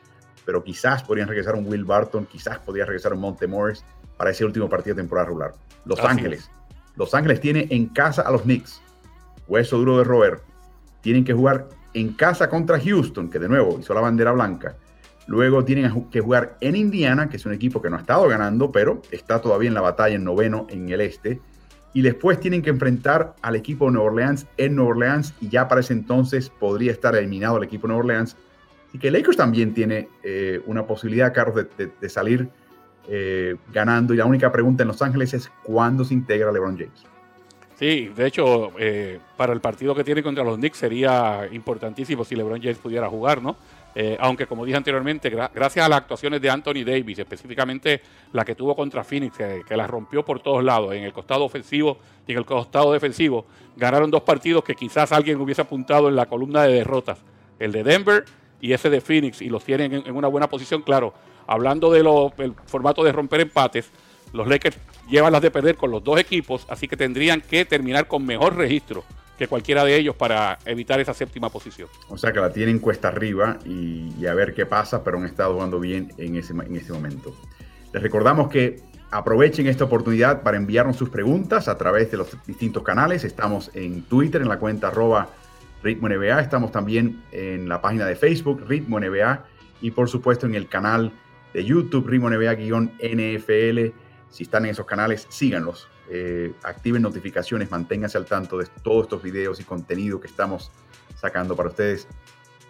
pero 0.45 0.65
quizás 0.65 1.03
podrían 1.03 1.29
regresar 1.29 1.55
un 1.55 1.67
Will 1.67 1.85
Barton, 1.85 2.27
quizás 2.27 2.59
podría 2.59 2.85
regresar 2.85 3.12
un 3.12 3.21
Monte 3.21 3.47
Morris 3.47 3.85
para 4.21 4.33
ese 4.33 4.45
último 4.45 4.69
partido 4.69 4.95
de 4.95 5.00
temporada 5.00 5.29
regular. 5.29 5.55
Los 5.87 5.99
Ángeles. 6.00 6.50
Los 6.95 7.15
Ángeles 7.15 7.41
tiene 7.41 7.67
en 7.71 7.87
casa 7.87 8.21
a 8.21 8.31
los 8.31 8.43
Knicks. 8.43 8.83
Hueso 9.49 9.79
duro 9.79 9.97
de 9.97 10.05
roer. 10.05 10.43
Tienen 11.00 11.25
que 11.25 11.33
jugar 11.33 11.69
en 11.95 12.12
casa 12.12 12.50
contra 12.50 12.79
Houston, 12.79 13.31
que 13.31 13.39
de 13.39 13.49
nuevo 13.49 13.79
hizo 13.81 13.95
la 13.95 14.03
bandera 14.03 14.33
blanca. 14.33 14.77
Luego 15.27 15.65
tienen 15.65 16.11
que 16.11 16.21
jugar 16.21 16.59
en 16.61 16.77
Indiana, 16.77 17.31
que 17.31 17.39
es 17.39 17.47
un 17.47 17.55
equipo 17.55 17.81
que 17.81 17.89
no 17.89 17.97
ha 17.97 18.00
estado 18.00 18.29
ganando, 18.29 18.71
pero 18.71 19.00
está 19.11 19.41
todavía 19.41 19.69
en 19.69 19.75
la 19.75 19.81
batalla 19.81 20.17
en 20.17 20.25
noveno 20.25 20.67
en 20.69 20.91
el 20.91 21.00
este 21.00 21.41
y 21.95 22.03
después 22.03 22.39
tienen 22.39 22.61
que 22.61 22.69
enfrentar 22.69 23.35
al 23.41 23.57
equipo 23.57 23.87
de 23.87 23.93
Nueva 23.93 24.11
Orleans 24.11 24.47
en 24.59 24.77
Nueva 24.77 24.91
Orleans 24.91 25.33
y 25.41 25.49
ya 25.49 25.67
para 25.67 25.81
ese 25.81 25.95
entonces 25.95 26.50
podría 26.50 26.93
estar 26.93 27.17
eliminado 27.17 27.57
el 27.57 27.65
equipo 27.65 27.87
de 27.87 27.95
Nueva 27.95 28.05
Orleans. 28.05 28.37
Y 28.93 28.99
que 28.99 29.11
Lakers 29.11 29.39
también 29.39 29.73
tiene 29.73 30.11
eh, 30.23 30.61
una 30.67 30.87
posibilidad, 30.87 31.33
Carlos, 31.33 31.65
de, 31.79 32.09
salir 32.11 32.50
eh, 33.09 33.57
ganando. 33.73 34.14
Y 34.14 34.16
la 34.16 34.26
única 34.26 34.50
pregunta 34.52 34.83
en 34.83 34.88
Los 34.88 35.02
Ángeles 35.02 35.35
es 35.35 35.50
cuándo 35.62 36.04
se 36.04 36.14
integra 36.14 36.52
LeBron 36.52 36.76
James. 36.76 37.07
Sí, 37.80 38.12
de 38.14 38.26
hecho, 38.26 38.73
eh, 38.78 39.19
para 39.38 39.54
el 39.54 39.61
partido 39.62 39.95
que 39.95 40.04
tiene 40.04 40.23
contra 40.23 40.45
los 40.45 40.57
Knicks 40.57 40.76
sería 40.76 41.49
importantísimo 41.50 42.26
si 42.26 42.37
LeBron 42.37 42.61
James 42.61 42.76
pudiera 42.76 43.09
jugar, 43.09 43.40
¿no? 43.40 43.57
Eh, 43.95 44.16
aunque 44.21 44.47
como 44.47 44.64
dije 44.64 44.76
anteriormente, 44.76 45.30
gracias 45.30 45.85
a 45.85 45.88
las 45.88 46.00
actuaciones 46.00 46.40
de 46.40 46.50
Anthony 46.50 46.85
Davis, 46.85 47.19
específicamente 47.19 48.02
la 48.33 48.45
que 48.45 48.54
tuvo 48.54 48.76
contra 48.76 49.02
Phoenix, 49.02 49.37
que, 49.37 49.76
la 49.76 49.87
rompió 49.87 50.25
por 50.25 50.40
todos 50.40 50.62
lados, 50.62 50.95
en 50.95 51.02
el 51.04 51.12
costado 51.12 51.45
ofensivo 51.45 51.99
y 52.26 52.33
en 52.33 52.38
el 52.38 52.45
costado 52.45 52.92
defensivo, 52.92 53.47
ganaron 53.76 54.11
dos 54.11 54.23
partidos 54.23 54.62
que 54.62 54.75
quizás 54.75 55.11
alguien 55.11 55.40
hubiese 55.40 55.62
apuntado 55.62 56.09
en 56.09 56.16
la 56.16 56.26
columna 56.26 56.62
de 56.64 56.75
derrotas, 56.75 57.19
el 57.59 57.73
de 57.73 57.83
Denver 57.83 58.25
y 58.61 58.75
ese 58.75 58.90
de 58.90 59.00
Phoenix, 59.00 59.42
y 59.42 59.49
los 59.49 59.64
tienen 59.64 59.92
en, 60.07 60.14
una 60.14 60.28
buena 60.28 60.49
posición, 60.49 60.83
claro. 60.83 61.14
Hablando 61.50 61.90
del 61.90 62.07
formato 62.66 63.02
de 63.02 63.11
romper 63.11 63.40
empates, 63.40 63.90
los 64.33 64.47
Lakers 64.47 64.78
llevan 65.09 65.33
las 65.33 65.42
de 65.42 65.50
perder 65.50 65.75
con 65.75 65.90
los 65.90 66.04
dos 66.04 66.21
equipos, 66.21 66.64
así 66.71 66.87
que 66.87 66.97
tendrían 66.97 67.40
que 67.40 67.64
terminar 67.64 68.07
con 68.07 68.25
mejor 68.25 68.54
registro 68.54 69.02
que 69.37 69.49
cualquiera 69.49 69.85
de 69.85 69.97
ellos 69.97 70.14
para 70.14 70.61
evitar 70.64 71.00
esa 71.00 71.12
séptima 71.12 71.50
posición. 71.50 71.88
O 72.09 72.16
sea 72.16 72.30
que 72.30 72.38
la 72.38 72.52
tienen 72.52 72.78
cuesta 72.78 73.09
arriba 73.09 73.59
y, 73.64 74.25
a 74.26 74.35
ver 74.35 74.54
qué 74.54 74.64
pasa, 74.64 75.02
pero 75.02 75.19
han 75.19 75.25
estado 75.25 75.54
jugando 75.54 75.80
bien 75.80 76.12
en 76.19 76.37
ese, 76.37 76.52
en 76.52 76.76
ese 76.76 76.92
momento. 76.92 77.35
Les 77.92 78.00
recordamos 78.00 78.49
que 78.49 78.83
aprovechen 79.11 79.66
esta 79.66 79.83
oportunidad 79.83 80.45
para 80.45 80.57
enviarnos 80.57 80.95
sus 80.95 81.11
preguntas 81.11 81.66
a 81.66 81.76
través 81.76 82.12
de 82.12 82.16
los 82.19 82.28
distintos 82.47 82.85
canales. 82.85 83.25
Estamos 83.25 83.73
en 83.75 84.02
Twitter, 84.02 84.40
en 84.40 84.49
la 84.49 84.61
cuenta 84.61 84.87
arroba 84.87 85.30
Ritmo 85.83 86.09
NBA. 86.09 86.42
Estamos 86.42 86.71
también 86.71 87.25
en 87.33 87.69
la 87.69 87.80
página 87.80 88.07
de 88.07 88.14
Facebook, 88.14 88.64
Ritmo 88.69 89.00
NBA. 89.00 89.42
Y 89.83 89.90
por 89.90 90.09
supuesto 90.09 90.47
en 90.47 90.54
el 90.54 90.69
canal 90.69 91.11
de 91.52 91.64
YouTube, 91.64 92.07
Ritmo 92.07 92.30
NBA-NFL. 92.30 93.95
Si 94.30 94.45
están 94.45 94.64
en 94.64 94.73
esos 94.73 94.87
canales, 94.87 95.26
síganlos. 95.28 95.88
Eh, 96.09 96.52
activen 96.64 97.02
notificaciones, 97.02 97.71
manténganse 97.71 98.19
al 98.19 98.26
tanto 98.26 98.59
de 98.59 98.66
todos 98.83 99.04
estos 99.04 99.23
videos 99.23 99.61
y 99.61 99.64
contenido 99.64 100.21
que 100.21 100.26
estamos 100.26 100.71
sacando 101.16 101.54
para 101.54 101.69
ustedes. 101.69 102.09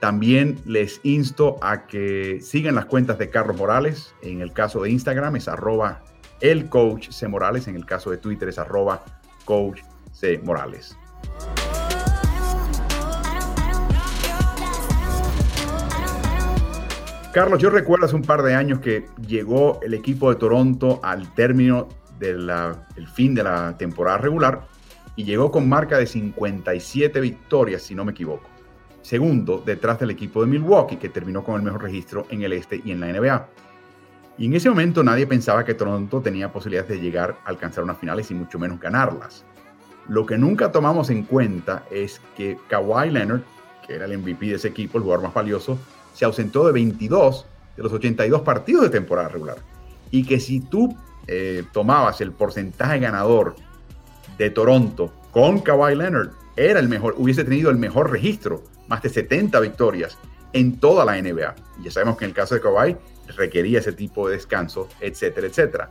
También 0.01 0.59
les 0.65 1.01
insto 1.03 1.59
a 1.63 1.87
que 1.87 2.41
sigan 2.41 2.75
las 2.75 2.87
cuentas 2.87 3.19
de 3.19 3.31
Carlos 3.31 3.57
Morales. 3.57 4.15
En 4.23 4.41
el 4.41 4.53
caso 4.53 4.83
de 4.83 4.91
Instagram 4.91 5.37
es 5.37 5.49
arroba 5.49 6.03
el 6.41 6.69
coach 6.69 7.11
C. 7.11 7.29
Morales. 7.29 7.69
En 7.69 7.77
el 7.77 7.85
caso 7.85 8.11
de 8.11 8.17
Twitter 8.17 8.49
es 8.49 8.59
arroba 8.59 9.05
coach 9.45 9.83
C. 10.13 10.39
Morales. 10.43 10.97
Carlos, 17.33 17.61
yo 17.61 17.71
recuerdo 17.71 18.07
hace 18.07 18.17
un 18.17 18.23
par 18.23 18.43
de 18.43 18.57
años 18.57 18.81
que 18.81 19.07
llegó 19.25 19.79
el 19.83 19.95
equipo 19.95 20.31
de 20.31 20.37
Toronto 20.37 20.99
al 21.05 21.33
término 21.35 21.87
del 22.19 22.51
fin 23.15 23.37
de 23.37 23.45
la 23.45 23.79
temporada 23.79 24.19
regular 24.19 24.67
y 25.15 25.23
llegó 25.23 25.53
con 25.53 25.69
marca 25.69 25.97
de 25.97 26.09
57 26.09 27.21
victorias, 27.21 27.83
si 27.83 27.95
no 27.95 28.05
me 28.05 28.11
equivoco. 28.11 28.49
Segundo, 29.03 29.63
detrás 29.65 30.01
del 30.01 30.11
equipo 30.11 30.41
de 30.41 30.49
Milwaukee, 30.49 30.97
que 30.97 31.09
terminó 31.09 31.45
con 31.45 31.55
el 31.55 31.63
mejor 31.63 31.85
registro 31.85 32.27
en 32.31 32.43
el 32.43 32.53
este 32.53 32.83
y 32.85 32.91
en 32.91 32.99
la 32.99 33.13
NBA. 33.13 33.49
Y 34.37 34.47
en 34.47 34.55
ese 34.55 34.69
momento 34.69 35.05
nadie 35.05 35.29
pensaba 35.29 35.65
que 35.65 35.75
Toronto 35.75 36.21
tenía 36.21 36.53
posibilidades 36.53 36.91
de 36.91 37.01
llegar 37.01 37.37
a 37.45 37.51
alcanzar 37.51 37.85
unas 37.85 37.99
finales 37.99 38.29
y 38.33 38.35
mucho 38.35 38.59
menos 38.59 38.81
ganarlas. 38.81 39.45
Lo 40.09 40.27
que 40.27 40.37
nunca 40.37 40.73
tomamos 40.73 41.11
en 41.11 41.23
cuenta 41.23 41.85
es 41.93 42.21
que 42.37 42.59
Kawhi 42.69 43.11
Leonard, 43.11 43.43
que 43.87 43.95
era 43.95 44.07
el 44.07 44.19
MVP 44.19 44.47
de 44.47 44.55
ese 44.57 44.67
equipo, 44.67 44.99
el 44.99 45.05
jugador 45.05 45.25
más 45.25 45.35
valioso, 45.35 45.79
se 46.21 46.27
ausentó 46.27 46.67
de 46.67 46.73
22 46.73 47.47
de 47.79 47.83
los 47.83 47.95
82 47.95 48.43
partidos 48.43 48.83
de 48.83 48.91
temporada 48.91 49.29
regular. 49.29 49.57
Y 50.11 50.27
que 50.27 50.39
si 50.39 50.61
tú 50.61 50.95
eh, 51.27 51.65
tomabas 51.73 52.21
el 52.21 52.33
porcentaje 52.33 52.99
ganador 52.99 53.57
de 54.37 54.51
Toronto 54.51 55.11
con 55.31 55.61
Kawhi 55.61 55.95
Leonard, 55.95 56.29
era 56.57 56.79
el 56.79 56.91
mejor, 56.91 57.15
hubiese 57.17 57.43
tenido 57.43 57.71
el 57.71 57.79
mejor 57.79 58.11
registro, 58.11 58.63
más 58.87 59.03
de 59.03 59.09
70 59.09 59.61
victorias 59.61 60.19
en 60.53 60.79
toda 60.79 61.07
la 61.07 61.15
NBA. 61.19 61.55
Y 61.81 61.85
ya 61.85 61.91
sabemos 61.91 62.19
que 62.19 62.27
en 62.27 62.33
el 62.33 62.37
caso 62.37 62.55
de 62.55 62.61
Kawhi 62.61 62.99
requería 63.39 63.79
ese 63.79 63.95
tipo 63.95 64.29
de 64.29 64.35
descanso, 64.37 64.91
etcétera, 65.01 65.47
etcétera. 65.47 65.89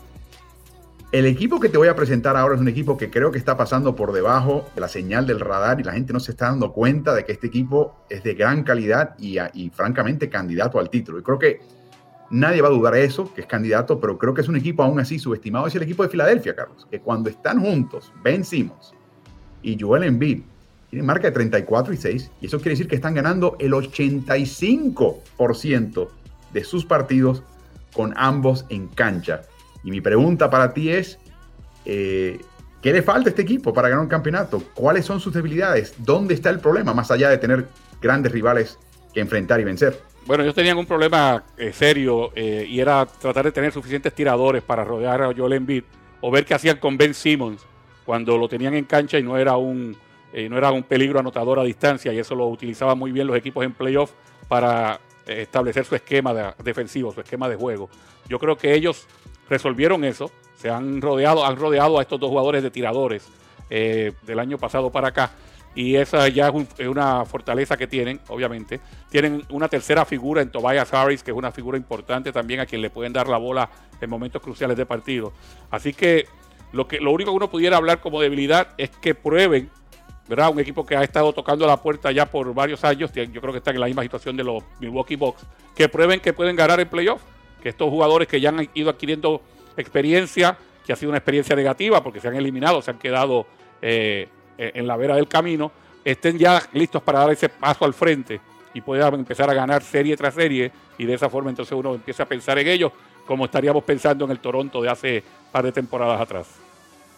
El 1.12 1.26
equipo 1.26 1.60
que 1.60 1.70
te 1.70 1.78
voy 1.80 1.88
a 1.88 1.96
presentar 1.96 2.38
ahora 2.38 2.54
es 2.54 2.62
un 2.62 2.68
equipo 2.68 2.96
que 2.96 3.10
creo 3.10 3.32
que 3.32 3.40
está 3.40 3.58
pasando 3.58 3.96
por 3.96 4.14
debajo 4.14 4.70
de 4.76 4.82
la 4.82 4.88
señal 4.88 5.26
del 5.26 5.40
radar 5.40 5.80
y 5.80 5.84
la 5.84 5.94
gente 5.94 6.14
no 6.14 6.20
se 6.20 6.34
está 6.34 6.46
dando 6.46 6.72
cuenta 6.72 7.16
de 7.16 7.26
que 7.26 7.32
este 7.32 7.48
equipo 7.48 8.06
es 8.12 8.24
de 8.24 8.36
gran 8.36 8.64
calidad 8.64 9.16
y, 9.18 9.40
francamente 9.72 10.30
candidato 10.30 10.80
al 10.80 10.92
título. 10.92 11.18
Y 11.18 11.24
creo 11.24 11.40
que 11.40 11.62
Nadie 12.32 12.62
va 12.62 12.68
a 12.68 12.72
dudar 12.72 12.96
eso, 12.96 13.34
que 13.34 13.42
es 13.42 13.48
candidato, 13.48 14.00
pero 14.00 14.20
creo 14.20 14.36
que 14.36 14.42
es 14.42 14.48
un 14.48 14.56
equipo 14.56 14.84
aún 14.84 15.00
así 15.00 15.18
subestimado. 15.18 15.66
Es 15.66 15.74
el 15.74 15.82
equipo 15.82 16.04
de 16.04 16.10
Filadelfia, 16.10 16.56
Carlos, 16.56 16.86
que 16.90 17.00
cuando 17.00 17.28
están 17.28 17.60
juntos, 17.60 18.14
Ben 18.24 18.46
Simmons 18.46 18.94
y 19.64 19.76
Joel 19.80 20.04
Embiid, 20.04 20.44
tienen 20.92 21.08
marca 21.08 21.30
de 21.30 21.34
34 21.34 21.92
y 21.92 21.98
6, 21.98 22.32
y 22.40 22.46
eso 22.46 22.58
quiere 22.58 22.70
decir 22.72 22.88
que 22.88 22.96
están 22.96 23.16
ganando 23.16 23.56
el 23.58 23.74
85% 23.74 26.08
de 26.54 26.64
sus 26.64 26.86
partidos 26.86 27.42
con 27.94 28.14
ambos 28.16 28.68
en 28.70 28.90
cancha. 28.90 29.42
Y 29.84 29.92
mi 29.92 30.02
pregunta 30.02 30.50
para 30.50 30.74
ti 30.74 30.90
es, 30.90 31.20
eh, 31.86 32.40
¿qué 32.82 32.92
le 32.92 33.02
falta 33.02 33.30
a 33.30 33.32
este 33.32 33.42
equipo 33.42 33.74
para 33.74 33.90
ganar 33.90 34.04
un 34.04 34.10
campeonato? 34.10 34.62
¿Cuáles 34.74 35.06
son 35.06 35.20
sus 35.20 35.34
debilidades? 35.34 35.94
¿Dónde 35.98 36.34
está 36.34 36.50
el 36.50 36.60
problema, 36.60 36.94
más 36.94 37.12
allá 37.12 37.30
de 37.30 37.38
tener 37.38 37.68
grandes 38.02 38.32
rivales 38.32 38.78
que 39.14 39.22
enfrentar 39.22 39.60
y 39.60 39.64
vencer? 39.64 40.00
Bueno, 40.26 40.44
ellos 40.44 40.56
tenían 40.56 40.78
un 40.78 40.86
problema 40.86 41.44
eh, 41.58 41.72
serio 41.74 42.32
eh, 42.36 42.66
y 42.68 42.80
era 42.80 43.06
tratar 43.06 43.46
de 43.46 43.52
tener 43.52 43.72
suficientes 43.72 44.14
tiradores 44.14 44.62
para 44.62 44.84
rodear 44.84 45.22
a 45.24 45.34
Joel 45.34 45.54
Embiid 45.54 45.84
o 46.22 46.30
ver 46.30 46.46
qué 46.46 46.54
hacían 46.54 46.78
con 46.78 46.98
Ben 46.98 47.14
Simmons 47.14 47.66
cuando 48.06 48.38
lo 48.38 48.48
tenían 48.48 48.74
en 48.74 48.86
cancha 48.86 49.18
y 49.18 49.24
no 49.24 49.38
era 49.38 49.56
un 49.58 49.98
no 50.32 50.60
era 50.60 50.72
un 50.72 50.84
peligro 50.84 51.20
anotador 51.20 51.58
a 51.58 51.64
distancia 51.64 52.14
y 52.14 52.20
eso 52.20 52.36
lo 52.36 52.46
utilizaban 52.50 53.00
muy 53.00 53.12
bien 53.12 53.26
los 53.26 53.36
equipos 53.36 53.66
en 53.66 53.74
playoff 53.74 54.12
para 54.48 55.00
establecer 55.26 55.86
su 55.86 55.96
esquema 55.96 56.54
defensivo, 56.64 57.12
su 57.12 57.22
esquema 57.22 57.50
de 57.50 57.56
juego. 57.56 57.90
Yo 58.28 58.38
creo 58.38 58.56
que 58.56 58.76
ellos 58.76 59.08
resolvieron 59.50 60.04
eso, 60.04 60.32
se 60.56 60.70
han 60.70 61.02
rodeado, 61.02 61.46
han 61.46 61.56
rodeado 61.56 62.00
a 62.00 62.02
estos 62.02 62.20
dos 62.20 62.30
jugadores 62.30 62.64
de 62.64 62.72
tiradores 62.72 63.28
del 63.70 64.40
año 64.40 64.58
pasado 64.58 64.92
para 64.92 65.10
acá 65.10 65.32
y 65.76 65.96
esa 65.96 66.28
ya 66.28 66.52
es, 66.78 66.88
una 66.88 67.26
fortaleza 67.26 67.78
que 67.78 67.88
tienen, 67.88 68.20
obviamente. 68.28 68.80
Tienen 69.10 69.44
una 69.50 69.68
tercera 69.68 70.04
figura 70.04 70.42
en 70.42 70.52
Tobias 70.52 70.94
Harris, 70.94 71.24
que 71.24 71.32
es 71.32 71.38
una 71.38 71.52
figura 71.52 71.78
importante 71.78 72.32
también 72.32 72.60
a 72.60 72.66
quien 72.66 72.82
le 72.82 72.90
pueden 72.90 73.14
dar 73.14 73.28
la 73.28 73.38
bola 73.38 73.70
en 74.02 74.10
momentos 74.10 74.42
cruciales 74.42 74.76
de 74.76 74.86
partido. 74.86 75.32
Así 75.70 75.94
que 75.94 76.26
Lo, 76.72 76.88
que, 76.88 77.00
lo 77.00 77.12
único 77.12 77.32
que 77.32 77.38
uno 77.38 77.50
pudiera 77.50 77.78
hablar 77.78 78.00
como 78.00 78.22
debilidad 78.22 78.76
es 78.78 78.90
que 78.90 79.16
prueben, 79.16 79.70
¿verdad? 80.28 80.52
Un 80.52 80.60
equipo 80.60 80.86
que 80.86 80.96
ha 80.96 81.04
estado 81.04 81.34
tocando 81.34 81.66
la 81.66 81.78
puerta 81.78 82.12
ya 82.12 82.26
por 82.28 82.54
varios 82.54 82.84
años, 82.84 83.12
yo 83.12 83.42
creo 83.42 83.52
que 83.52 83.58
están 83.58 83.74
en 83.74 83.82
la 83.82 83.88
misma 83.88 84.04
situación 84.04 84.38
de 84.38 84.44
los 84.44 84.64
Milwaukee 84.80 85.16
Bucks, 85.16 85.46
que 85.76 85.90
prueben 85.90 86.20
que 86.20 86.34
pueden 86.34 86.56
ganar 86.56 86.80
en 86.80 86.88
playoff, 86.88 87.22
que 87.62 87.70
estos 87.70 87.90
jugadores 87.90 88.28
que 88.28 88.40
ya 88.40 88.50
han 88.50 88.68
ido 88.74 88.90
adquiriendo 88.90 89.42
experiencia, 89.78 90.58
que 90.86 90.94
ha 90.94 90.96
sido 90.96 91.10
una 91.10 91.18
experiencia 91.18 91.56
negativa 91.56 92.04
porque 92.04 92.20
se 92.20 92.28
han 92.28 92.36
eliminado, 92.36 92.82
se 92.82 92.92
han 92.92 93.00
quedado 93.00 93.46
eh, 93.82 94.28
en 94.58 94.88
la 94.88 94.98
vera 94.98 95.16
del 95.16 95.28
camino, 95.28 95.72
estén 96.04 96.38
ya 96.38 96.62
listos 96.74 97.02
para 97.02 97.20
dar 97.20 97.32
ese 97.32 97.50
paso 97.50 97.86
al 97.86 97.94
frente 97.94 98.42
y 98.74 98.82
puedan 98.82 99.14
empezar 99.16 99.50
a 99.50 99.54
ganar 99.54 99.84
serie 99.84 100.16
tras 100.16 100.34
serie 100.34 100.72
y 100.98 101.06
de 101.06 101.14
esa 101.14 101.30
forma 101.30 101.50
entonces 101.50 101.74
uno 101.74 101.96
empieza 101.96 102.24
a 102.24 102.26
pensar 102.28 102.58
en 102.60 102.68
ellos 102.68 102.92
como 103.26 103.46
estaríamos 103.46 103.84
pensando 103.84 104.26
en 104.26 104.32
el 104.32 104.40
Toronto 104.40 104.82
de 104.82 104.90
hace 104.90 105.24
par 105.52 105.64
de 105.64 105.72
temporadas 105.72 106.20
atrás. 106.20 106.69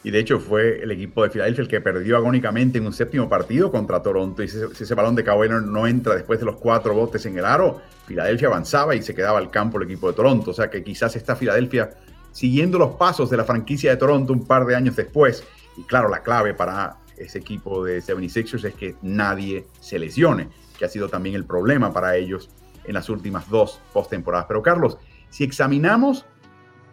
Y 0.04 0.10
de 0.10 0.20
hecho 0.20 0.40
fue 0.40 0.82
el 0.82 0.92
equipo 0.92 1.24
de 1.24 1.30
Filadelfia 1.30 1.62
el 1.62 1.68
que 1.68 1.80
perdió 1.80 2.18
agónicamente 2.18 2.80
en 2.80 2.88
un 2.88 2.94
séptimo 2.94 3.30
partido 3.30 3.72
contra 3.72 4.02
Toronto. 4.02 4.42
Y 4.42 4.48
si 4.48 4.58
ese, 4.58 4.96
balón 4.96 5.16
de 5.16 5.24
Kawhi 5.24 5.48
no 5.50 5.86
entra 5.86 6.16
después 6.16 6.40
de 6.40 6.46
los 6.46 6.58
cuatro 6.58 6.96
botes 6.96 7.26
en 7.28 7.38
el 7.38 7.46
aro, 7.46 7.82
Filadelfia 8.08 8.48
avanzaba 8.48 8.96
y 8.96 9.04
se 9.04 9.14
quedaba 9.14 9.38
al 9.38 9.52
campo 9.52 9.78
el 9.78 9.84
equipo 9.84 10.08
de 10.08 10.14
Toronto. 10.14 10.52
O 10.52 10.54
sea 10.54 10.70
que 10.70 10.84
quizás 10.84 11.16
está 11.16 11.36
Filadelfia 11.36 11.92
siguiendo 12.32 12.80
los 12.80 12.96
pasos 12.96 13.30
de 13.30 13.38
la 13.38 13.44
franquicia 13.44 13.92
de 13.92 13.98
Toronto 13.98 14.34
un 14.34 14.48
par 14.48 14.66
de 14.66 14.76
años 14.76 14.96
después. 14.96 15.44
Y 15.78 15.84
claro, 15.84 16.10
la 16.10 16.24
clave 16.24 16.56
para 16.56 16.98
ese 17.18 17.38
equipo 17.38 17.84
de 17.84 18.02
76ers 18.02 18.66
es 18.66 18.74
que 18.74 18.96
nadie 19.04 19.68
se 19.80 20.00
lesione, 20.00 20.50
que 20.80 20.86
ha 20.86 20.90
sido 20.90 21.10
también 21.10 21.36
el 21.36 21.46
problema 21.46 21.94
para 21.94 22.16
ellos 22.16 22.50
en 22.86 22.96
las 22.96 23.10
últimas 23.10 23.48
dos 23.50 23.80
postemporadas. 23.94 24.48
Pero 24.48 24.64
Carlos, 24.64 24.98
si 25.30 25.44
examinamos 25.44 26.26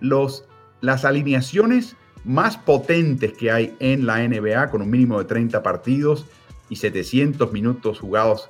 los, 0.00 0.45
las 0.81 1.05
alineaciones 1.07 1.97
más 2.25 2.57
potentes 2.57 3.33
que 3.33 3.51
hay 3.51 3.77
en 3.81 4.07
la 4.07 4.27
NBA, 4.27 4.71
con 4.71 4.83
un 4.83 4.91
mínimo 4.91 5.19
de 5.19 5.25
30 5.25 5.63
partidos 5.63 6.27
y 6.69 6.77
700 6.77 7.53
minutos 7.53 8.01
jugados, 8.01 8.49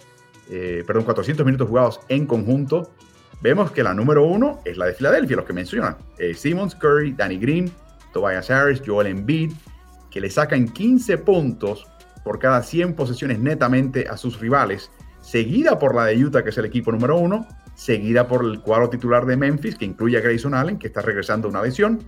eh, 0.51 0.83
perdón, 0.87 1.05
400 1.05 1.45
minutos 1.47 1.69
jugados 1.69 2.01
en 2.09 2.27
conjunto, 2.27 2.91
vemos 3.41 3.71
que 3.71 3.83
la 3.83 3.95
número 3.95 4.25
uno 4.25 4.61
es 4.65 4.77
la 4.77 4.87
de 4.87 4.95
Filadelfia, 4.95 5.37
los 5.37 5.45
que 5.45 5.53
mencionan. 5.53 5.97
Eh, 6.19 6.35
Simmons, 6.35 6.75
Curry, 6.75 7.13
Danny 7.13 7.39
Green, 7.39 7.71
Tobias 8.13 8.51
Harris, 8.51 8.83
Joel 8.85 9.09
Embiid, 9.09 9.53
que 10.11 10.21
le 10.21 10.31
sacan 10.31 10.69
15 10.69 11.19
puntos 11.19 11.87
por 12.25 12.39
cada 12.39 12.63
100 12.63 12.95
posesiones 12.95 13.39
netamente 13.39 14.07
a 14.09 14.17
sus 14.17 14.41
rivales, 14.41 14.91
seguida 15.21 15.79
por 15.79 15.95
la 15.95 16.07
de 16.07 16.25
Utah, 16.25 16.43
que 16.43 16.51
es 16.51 16.59
el 16.59 16.65
equipo 16.65 16.91
número 16.91 17.17
uno, 17.17 17.47
seguida 17.75 18.27
por 18.27 18.45
el 18.45 18.61
cuadro 18.61 18.91
titular 18.91 19.25
de 19.25 19.37
Memphis, 19.37 19.77
que 19.77 19.85
incluye 19.85 20.19
a 20.19 20.21
Grayson 20.21 20.55
Allen, 20.55 20.79
que 20.79 20.89
está 20.89 21.01
regresando 21.01 21.47
a 21.47 21.51
una 21.51 21.63
lesión, 21.63 22.01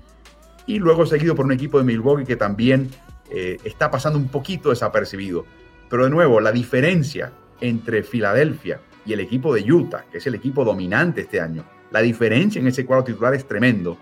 y 0.67 0.79
luego 0.79 1.07
seguido 1.07 1.35
por 1.35 1.45
un 1.45 1.53
equipo 1.53 1.79
de 1.79 1.85
Milwaukee 1.85 2.25
que 2.25 2.37
también 2.37 2.91
eh, 3.31 3.59
está 3.65 3.91
pasando 3.91 4.19
un 4.19 4.29
poquito 4.29 4.71
desapercibido. 4.71 5.45
Pero 5.89 6.05
de 6.05 6.11
nuevo, 6.11 6.41
la 6.41 6.53
diferencia 6.53 7.33
entre 7.61 8.03
Filadelfia 8.03 8.81
y 9.05 9.13
el 9.13 9.21
equipo 9.21 9.55
de 9.55 9.73
Utah, 9.73 10.05
que 10.11 10.19
es 10.19 10.27
el 10.27 10.35
equipo 10.35 10.65
dominante 10.65 11.23
este 11.23 11.41
año, 11.41 11.65
la 11.91 12.01
diferencia 12.01 12.61
en 12.61 12.69
ese 12.69 12.87
cuadro 12.87 13.05
titular 13.05 13.35
es 13.35 13.47
tremendo. 13.47 13.99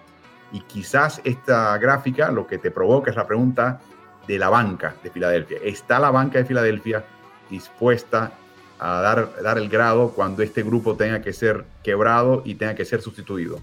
Y 0.52 0.60
quizás 0.60 1.20
esta 1.24 1.76
gráfica 1.78 2.30
lo 2.30 2.46
que 2.46 2.58
te 2.58 2.70
provoca 2.70 3.10
es 3.10 3.16
la 3.16 3.26
pregunta 3.26 3.80
de 4.26 4.38
la 4.38 4.48
banca 4.48 4.94
de 5.02 5.10
Filadelfia. 5.10 5.58
¿Está 5.62 5.98
la 5.98 6.10
banca 6.10 6.38
de 6.38 6.44
Filadelfia 6.44 7.04
dispuesta 7.50 8.32
a 8.78 9.00
dar, 9.00 9.42
dar 9.42 9.58
el 9.58 9.68
grado 9.68 10.10
cuando 10.10 10.42
este 10.42 10.62
grupo 10.62 10.96
tenga 10.96 11.20
que 11.20 11.32
ser 11.32 11.64
quebrado 11.82 12.42
y 12.44 12.54
tenga 12.54 12.74
que 12.74 12.84
ser 12.84 13.00
sustituido? 13.00 13.60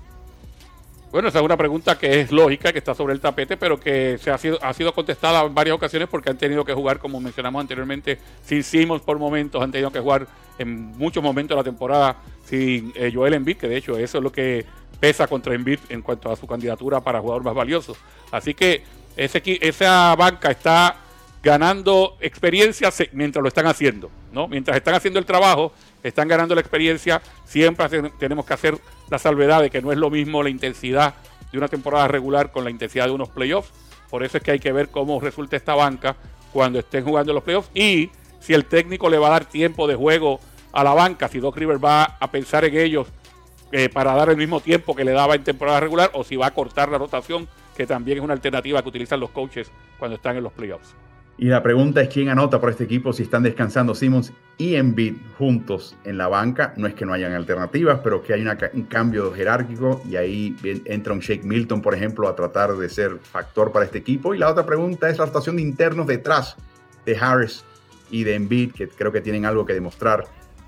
Bueno, 1.15 1.29
esa 1.29 1.39
es 1.39 1.45
una 1.45 1.55
pregunta 1.55 1.97
que 1.97 2.19
es 2.19 2.29
lógica, 2.33 2.73
que 2.73 2.79
está 2.79 2.93
sobre 2.93 3.13
el 3.13 3.21
tapete, 3.21 3.55
pero 3.55 3.79
que 3.79 4.17
se 4.17 4.31
ha 4.31 4.37
sido, 4.37 4.59
ha 4.61 4.73
sido 4.73 4.93
contestada 4.93 5.45
en 5.45 5.55
varias 5.55 5.73
ocasiones 5.73 6.09
porque 6.09 6.29
han 6.29 6.37
tenido 6.37 6.65
que 6.65 6.73
jugar, 6.73 6.99
como 6.99 7.21
mencionamos 7.21 7.61
anteriormente, 7.61 8.19
sin 8.43 8.61
Simmons 8.61 9.01
por 9.01 9.17
momentos, 9.17 9.63
han 9.63 9.71
tenido 9.71 9.89
que 9.93 10.01
jugar 10.01 10.27
en 10.59 10.91
muchos 10.97 11.23
momentos 11.23 11.55
de 11.55 11.59
la 11.61 11.63
temporada 11.63 12.17
sin 12.43 12.91
eh, 12.95 13.13
Joel 13.15 13.33
Embiid, 13.33 13.55
que 13.55 13.69
de 13.69 13.77
hecho 13.77 13.97
eso 13.97 14.17
es 14.17 14.23
lo 14.25 14.29
que 14.29 14.65
pesa 14.99 15.25
contra 15.25 15.55
Embiid 15.55 15.79
en 15.87 16.01
cuanto 16.01 16.29
a 16.29 16.35
su 16.35 16.45
candidatura 16.47 16.99
para 16.99 17.21
jugador 17.21 17.45
más 17.45 17.55
valioso. 17.55 17.95
Así 18.29 18.53
que 18.53 18.83
ese, 19.15 19.41
esa 19.61 20.13
banca 20.17 20.51
está 20.51 20.97
ganando 21.41 22.17
experiencia 22.19 22.89
mientras 23.13 23.41
lo 23.41 23.47
están 23.47 23.67
haciendo, 23.67 24.11
¿no? 24.33 24.49
Mientras 24.49 24.75
están 24.75 24.95
haciendo 24.95 25.19
el 25.19 25.25
trabajo, 25.25 25.71
están 26.03 26.27
ganando 26.27 26.55
la 26.55 26.61
experiencia, 26.61 27.21
siempre 27.45 27.87
tenemos 28.19 28.45
que 28.45 28.53
hacer 28.53 28.77
la 29.09 29.19
salvedad 29.19 29.61
de 29.61 29.69
que 29.69 29.81
no 29.81 29.91
es 29.91 29.97
lo 29.97 30.09
mismo 30.09 30.43
la 30.43 30.49
intensidad 30.49 31.15
de 31.51 31.57
una 31.57 31.67
temporada 31.67 32.07
regular 32.07 32.51
con 32.51 32.63
la 32.63 32.69
intensidad 32.69 33.05
de 33.05 33.11
unos 33.11 33.29
playoffs. 33.29 33.71
Por 34.09 34.23
eso 34.23 34.37
es 34.37 34.43
que 34.43 34.51
hay 34.51 34.59
que 34.59 34.71
ver 34.71 34.89
cómo 34.89 35.19
resulta 35.19 35.55
esta 35.55 35.75
banca 35.75 36.15
cuando 36.53 36.79
estén 36.79 37.03
jugando 37.03 37.33
los 37.33 37.43
playoffs 37.43 37.69
y 37.73 38.09
si 38.39 38.53
el 38.53 38.65
técnico 38.65 39.09
le 39.09 39.17
va 39.17 39.27
a 39.27 39.31
dar 39.31 39.45
tiempo 39.45 39.87
de 39.87 39.95
juego 39.95 40.39
a 40.71 40.83
la 40.83 40.93
banca, 40.93 41.27
si 41.27 41.39
Doc 41.39 41.57
River 41.57 41.83
va 41.83 42.17
a 42.19 42.29
pensar 42.29 42.65
en 42.65 42.77
ellos 42.77 43.07
eh, 43.71 43.89
para 43.89 44.13
dar 44.13 44.29
el 44.29 44.37
mismo 44.37 44.59
tiempo 44.59 44.95
que 44.95 45.03
le 45.03 45.11
daba 45.11 45.35
en 45.35 45.43
temporada 45.43 45.79
regular 45.79 46.11
o 46.13 46.23
si 46.23 46.35
va 46.35 46.47
a 46.47 46.51
cortar 46.51 46.89
la 46.89 46.97
rotación, 46.97 47.47
que 47.75 47.87
también 47.87 48.19
es 48.19 48.23
una 48.23 48.33
alternativa 48.33 48.81
que 48.81 48.89
utilizan 48.89 49.19
los 49.19 49.31
coaches 49.31 49.71
cuando 49.97 50.15
están 50.15 50.37
en 50.37 50.43
los 50.43 50.53
playoffs. 50.53 50.95
Y 51.37 51.47
la 51.47 51.61
pregunta 51.61 52.01
es 52.01 52.07
quién 52.07 52.29
anota 52.29 52.61
por 52.61 52.69
este 52.69 52.85
equipo 52.85 53.11
si 53.11 53.23
están 53.23 53.43
descansando 53.43 53.93
Simmons 53.93 54.31
y 54.57 54.75
Embiid 54.75 55.15
juntos 55.37 55.97
en 56.05 56.17
la 56.17 56.29
banca. 56.29 56.73
No 56.77 56.87
es 56.87 56.93
que 56.93 57.05
no 57.05 57.11
hayan 57.11 57.33
alternativas, 57.33 57.99
pero 58.01 58.23
que 58.23 58.33
hay 58.33 58.45
un 58.73 58.83
cambio 58.83 59.33
jerárquico 59.33 60.01
y 60.09 60.15
ahí 60.15 60.55
entra 60.85 61.11
un 61.11 61.19
Shake 61.19 61.43
Milton, 61.43 61.81
por 61.81 61.93
ejemplo, 61.93 62.29
a 62.29 62.35
tratar 62.35 62.73
de 62.77 62.87
ser 62.87 63.17
factor 63.19 63.73
para 63.73 63.83
este 63.83 63.97
equipo. 63.97 64.33
Y 64.33 64.37
la 64.37 64.49
otra 64.49 64.65
pregunta 64.65 65.09
es 65.09 65.17
la 65.17 65.25
rotación 65.25 65.57
de 65.57 65.63
internos 65.63 66.07
detrás 66.07 66.55
de 67.05 67.17
Harris 67.17 67.65
y 68.09 68.23
de 68.23 68.35
Embiid, 68.35 68.71
que 68.71 68.87
creo 68.87 69.11
que 69.11 69.19
tienen 69.19 69.45
algo 69.45 69.65
que 69.65 69.73
demostrar. 69.73 70.23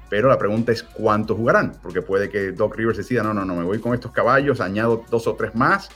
Pero 0.09 0.27
la 0.27 0.37
pregunta 0.37 0.73
es 0.73 0.83
cuántos 0.83 1.37
jugarán, 1.37 1.77
porque 1.81 2.01
puede 2.01 2.29
que 2.29 2.51
Doc 2.51 2.75
Rivers 2.75 2.97
decida, 2.97 3.23
no, 3.23 3.33
no, 3.33 3.45
no, 3.45 3.55
me 3.55 3.63
voy 3.63 3.79
con 3.79 3.93
estos 3.93 4.11
caballos, 4.11 4.59
añado 4.59 5.05
dos 5.09 5.27
o 5.27 5.35
tres 5.35 5.55
más 5.55 5.89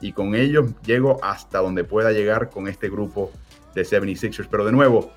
y 0.00 0.12
con 0.12 0.34
ellos 0.34 0.66
llego 0.84 1.18
hasta 1.22 1.58
donde 1.58 1.84
pueda 1.84 2.12
llegar 2.12 2.50
con 2.50 2.68
este 2.68 2.88
grupo 2.88 3.32
de 3.74 3.82
76ers. 3.82 4.48
Pero 4.50 4.64
de 4.64 4.72
nuevo, 4.72 5.12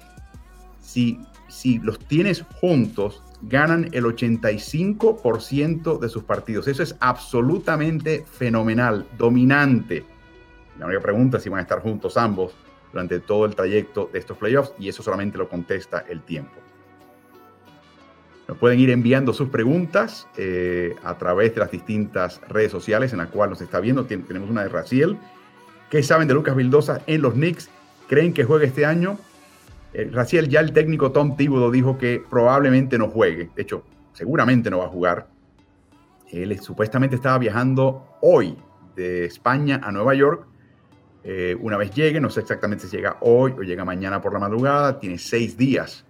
si, 0.80 1.20
si 1.48 1.80
los 1.80 2.00
tienes 2.00 2.44
juntos, 2.60 3.24
ganan 3.44 3.90
el 3.92 4.06
85% 4.06 6.00
de 6.00 6.10
sus 6.10 6.24
partidos. 6.24 6.68
Eso 6.68 6.84
es 6.84 6.96
absolutamente 7.00 8.26
fenomenal, 8.32 9.08
dominante. 9.18 10.06
La 10.80 10.86
única 10.86 11.02
pregunta 11.02 11.38
es 11.38 11.44
si 11.44 11.50
van 11.50 11.60
a 11.60 11.64
estar 11.64 11.82
juntos 11.82 12.18
ambos 12.18 12.54
durante 12.92 13.20
todo 13.20 13.46
el 13.46 13.56
trayecto 13.56 14.10
de 14.12 14.20
estos 14.20 14.38
playoffs 14.38 14.74
y 14.80 14.90
eso 14.90 15.02
solamente 15.02 15.38
lo 15.38 15.48
contesta 15.48 16.06
el 16.10 16.22
tiempo. 16.22 16.54
Nos 18.48 18.58
pueden 18.58 18.80
ir 18.80 18.90
enviando 18.90 19.34
sus 19.34 19.50
preguntas 19.50 20.28
eh, 20.36 20.96
a 21.04 21.18
través 21.18 21.54
de 21.56 21.62
las 21.62 21.72
distintas 21.72 22.42
redes 22.50 22.72
sociales 22.72 23.14
en 23.14 23.20
las 23.20 23.30
cuales 23.30 23.52
nos 23.52 23.62
está 23.62 23.80
viendo. 23.80 24.06
tenemos 24.06 24.50
una 24.50 24.64
de 24.64 24.70
Raciel. 24.70 25.18
¿Qué 25.90 26.04
saben 26.04 26.28
de 26.28 26.34
Lucas 26.34 26.56
Vildosa 26.56 27.02
en 27.08 27.22
los 27.22 27.34
Knicks? 27.34 27.70
¿Creen 28.12 28.34
que 28.34 28.44
juegue 28.44 28.66
este 28.66 28.86
año? 28.86 29.18
Eh, 29.94 30.10
Raciel, 30.12 30.50
ya 30.50 30.60
el 30.60 30.74
técnico 30.74 31.14
Tom 31.14 31.38
Thibodeau 31.38 31.72
dijo 31.72 31.98
que 31.98 32.22
probablemente 32.30 32.98
no 32.98 33.08
juegue. 33.08 33.50
De 33.56 33.62
hecho, 33.62 33.86
seguramente 34.12 34.70
no 34.70 34.80
va 34.80 34.88
a 34.88 34.90
jugar. 34.90 35.30
Él 36.30 36.60
supuestamente 36.60 37.16
estaba 37.16 37.38
viajando 37.38 38.18
hoy 38.22 38.58
de 38.98 39.24
España 39.24 39.80
a 39.82 39.94
Nueva 39.94 40.14
York. 40.14 40.46
Eh, 41.24 41.56
una 41.62 41.78
vez 41.78 41.92
llegue, 41.92 42.20
no 42.20 42.30
sé 42.30 42.42
exactamente 42.42 42.86
si 42.86 42.98
llega 42.98 43.16
hoy 43.22 43.54
o 43.58 43.62
llega 43.62 43.86
mañana 43.86 44.22
por 44.22 44.34
la 44.34 44.40
madrugada, 44.40 45.00
tiene 45.00 45.18
seis 45.18 45.56
días 45.56 46.04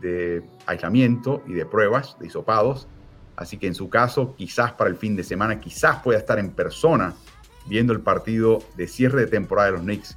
de 0.00 0.42
aislamiento 0.66 1.44
y 1.46 1.52
de 1.52 1.64
pruebas, 1.64 2.16
de 2.18 2.26
hisopados. 2.26 2.88
Así 3.36 3.56
que 3.56 3.68
en 3.68 3.76
su 3.76 3.88
caso, 3.88 4.34
quizás 4.34 4.72
para 4.72 4.90
el 4.90 4.96
fin 4.96 5.14
de 5.14 5.22
semana, 5.22 5.60
quizás 5.60 6.02
pueda 6.02 6.18
estar 6.18 6.40
en 6.40 6.50
persona 6.50 7.14
viendo 7.68 7.92
el 7.92 8.00
partido 8.00 8.58
de 8.76 8.88
cierre 8.88 9.20
de 9.20 9.26
temporada 9.28 9.66
de 9.66 9.72
los 9.74 9.82
Knicks 9.82 10.16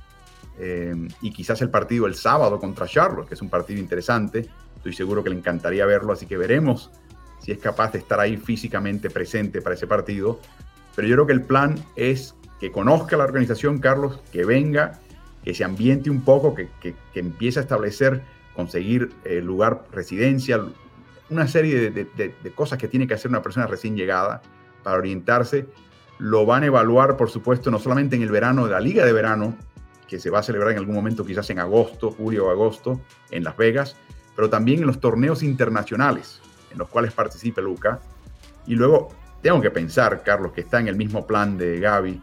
eh, 0.60 0.94
y 1.22 1.32
quizás 1.32 1.62
el 1.62 1.70
partido 1.70 2.06
el 2.06 2.16
sábado 2.16 2.60
contra 2.60 2.86
Charlotte, 2.86 3.30
que 3.30 3.34
es 3.34 3.42
un 3.42 3.50
partido 3.50 3.80
interesante. 3.80 4.50
Estoy 4.76 4.94
seguro 4.94 5.24
que 5.24 5.30
le 5.30 5.38
encantaría 5.38 5.86
verlo, 5.86 6.14
así 6.14 6.26
que 6.26 6.38
veremos 6.38 6.92
si 7.40 7.54
es 7.54 7.60
capaz 7.60 7.94
de 7.94 8.00
estar 8.00 8.20
ahí 8.20 8.36
físicamente 8.36 9.10
presente 9.10 9.62
para 9.62 9.76
ese 9.76 9.88
partido. 9.88 10.40
Pero 10.96 11.08
yo 11.08 11.16
creo 11.16 11.28
que 11.28 11.34
el 11.34 11.44
plan 11.44 11.76
es 11.96 12.36
que 12.60 12.72
conozca 12.72 13.16
la 13.16 13.24
organización, 13.24 13.80
Carlos, 13.80 14.20
que 14.34 14.44
venga, 14.44 15.00
que 15.46 15.54
se 15.54 15.64
ambiente 15.64 16.10
un 16.10 16.22
poco, 16.22 16.54
que, 16.54 16.70
empiece 17.16 17.60
a 17.60 17.62
establecer, 17.62 18.22
conseguir 18.54 19.14
eh, 19.24 19.40
lugar, 19.42 19.86
residencia, 19.94 20.62
una 21.30 21.48
serie 21.48 21.90
de, 21.92 22.06
de 22.14 22.52
cosas 22.52 22.78
que 22.78 22.90
tiene 22.90 23.08
que 23.08 23.14
hacer 23.14 23.30
una 23.30 23.42
persona 23.42 23.66
recién 23.68 23.96
llegada 23.96 24.42
para 24.84 24.98
orientarse. 24.98 25.68
Lo 26.18 26.46
van 26.46 26.64
a 26.64 26.66
evaluar, 26.66 27.16
por 27.16 27.30
supuesto, 27.30 27.72
no 27.72 27.80
solamente 27.80 28.18
en 28.18 28.24
el 28.24 28.32
verano 28.32 28.66
de 28.66 28.72
la 28.72 28.82
liga 28.82 29.06
de 29.06 29.14
verano, 29.14 29.56
que 30.10 30.20
se 30.20 30.30
va 30.30 30.40
a 30.40 30.44
celebrar 30.44 30.72
en 30.72 30.80
algún 30.80 30.96
momento, 30.96 31.24
quizás 31.24 31.50
en 31.52 31.60
agosto, 31.60 32.10
julio 32.12 32.48
o 32.48 32.50
agosto, 32.50 33.00
en 33.30 33.44
Las 33.44 33.56
Vegas, 33.56 33.96
pero 34.36 34.50
también 34.50 34.80
en 34.80 34.88
los 34.88 35.00
torneos 35.00 35.44
internacionales 35.44 36.42
en 36.72 36.78
los 36.78 36.90
cuales 36.90 37.14
participe 37.14 37.62
Luca. 37.62 38.00
Y 38.66 38.76
luego 38.76 39.10
tengo 39.42 39.62
que 39.62 39.72
pensar, 39.72 40.24
Carlos, 40.24 40.52
que 40.52 40.62
está 40.62 40.80
en 40.80 40.88
el 40.88 40.96
mismo 40.96 41.26
plan 41.26 41.58
de 41.58 41.80
Gaby, 41.80 42.22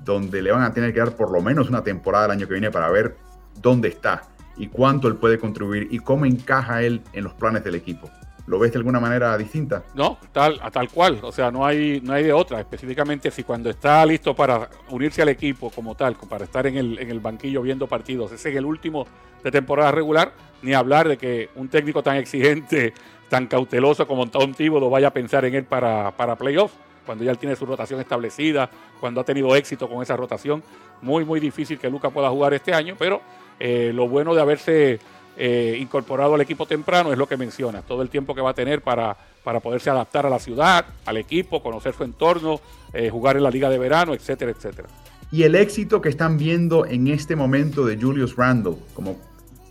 donde 0.00 0.42
le 0.42 0.52
van 0.52 0.62
a 0.62 0.72
tener 0.72 0.92
que 0.92 1.00
dar 1.00 1.16
por 1.16 1.30
lo 1.30 1.40
menos 1.40 1.68
una 1.68 1.82
temporada 1.82 2.26
el 2.26 2.30
año 2.32 2.46
que 2.46 2.54
viene 2.54 2.70
para 2.70 2.90
ver 2.90 3.16
dónde 3.60 3.88
está 3.88 4.22
y 4.56 4.68
cuánto 4.68 5.08
él 5.08 5.16
puede 5.16 5.38
contribuir 5.38 5.88
y 5.90 5.98
cómo 5.98 6.26
encaja 6.26 6.82
él 6.82 7.02
en 7.12 7.24
los 7.24 7.34
planes 7.34 7.64
del 7.64 7.74
equipo. 7.74 8.10
¿Lo 8.48 8.58
ves 8.58 8.72
de 8.72 8.78
alguna 8.78 8.98
manera 8.98 9.36
distinta? 9.36 9.84
No, 9.94 10.18
tal, 10.32 10.58
tal 10.72 10.88
cual. 10.88 11.18
O 11.22 11.30
sea, 11.30 11.50
no 11.50 11.66
hay, 11.66 12.00
no 12.02 12.14
hay 12.14 12.24
de 12.24 12.32
otra. 12.32 12.58
Específicamente 12.60 13.30
si 13.30 13.44
cuando 13.44 13.68
está 13.68 14.04
listo 14.06 14.34
para 14.34 14.70
unirse 14.88 15.20
al 15.20 15.28
equipo 15.28 15.70
como 15.70 15.94
tal, 15.94 16.16
para 16.16 16.44
estar 16.44 16.66
en 16.66 16.78
el, 16.78 16.98
en 16.98 17.10
el 17.10 17.20
banquillo 17.20 17.60
viendo 17.60 17.86
partidos, 17.86 18.32
ese 18.32 18.48
es 18.48 18.56
el 18.56 18.64
último 18.64 19.06
de 19.44 19.50
temporada 19.50 19.92
regular, 19.92 20.32
ni 20.62 20.72
hablar 20.72 21.08
de 21.08 21.18
que 21.18 21.50
un 21.56 21.68
técnico 21.68 22.02
tan 22.02 22.16
exigente, 22.16 22.94
tan 23.28 23.46
cauteloso 23.46 24.06
como 24.06 24.26
Tom 24.28 24.54
Thibodeau 24.54 24.88
vaya 24.88 25.08
a 25.08 25.12
pensar 25.12 25.44
en 25.44 25.54
él 25.54 25.64
para, 25.64 26.16
para 26.16 26.36
playoffs, 26.36 26.74
cuando 27.04 27.24
ya 27.24 27.30
él 27.30 27.38
tiene 27.38 27.54
su 27.54 27.66
rotación 27.66 28.00
establecida, 28.00 28.70
cuando 28.98 29.20
ha 29.20 29.24
tenido 29.24 29.54
éxito 29.54 29.88
con 29.90 30.02
esa 30.02 30.16
rotación. 30.16 30.62
Muy, 31.02 31.24
muy 31.24 31.38
difícil 31.38 31.78
que 31.78 31.90
Luca 31.90 32.08
pueda 32.08 32.30
jugar 32.30 32.54
este 32.54 32.72
año, 32.72 32.96
pero 32.98 33.20
eh, 33.60 33.92
lo 33.94 34.08
bueno 34.08 34.34
de 34.34 34.40
haberse 34.40 34.98
eh, 35.40 35.78
incorporado 35.80 36.34
al 36.34 36.40
equipo 36.40 36.66
temprano 36.66 37.12
es 37.12 37.18
lo 37.18 37.28
que 37.28 37.36
menciona, 37.36 37.82
todo 37.82 38.02
el 38.02 38.10
tiempo 38.10 38.34
que 38.34 38.40
va 38.40 38.50
a 38.50 38.54
tener 38.54 38.82
para, 38.82 39.16
para 39.44 39.60
poderse 39.60 39.88
adaptar 39.88 40.26
a 40.26 40.28
la 40.30 40.40
ciudad, 40.40 40.84
al 41.06 41.16
equipo, 41.16 41.62
conocer 41.62 41.94
su 41.94 42.02
entorno, 42.02 42.60
eh, 42.92 43.08
jugar 43.08 43.36
en 43.36 43.44
la 43.44 43.50
liga 43.50 43.70
de 43.70 43.78
verano, 43.78 44.14
etcétera, 44.14 44.50
etcétera. 44.50 44.88
Y 45.30 45.44
el 45.44 45.54
éxito 45.54 46.00
que 46.00 46.08
están 46.08 46.38
viendo 46.38 46.86
en 46.86 47.06
este 47.06 47.36
momento 47.36 47.86
de 47.86 47.96
Julius 47.96 48.34
Randle 48.34 48.78
como 48.94 49.16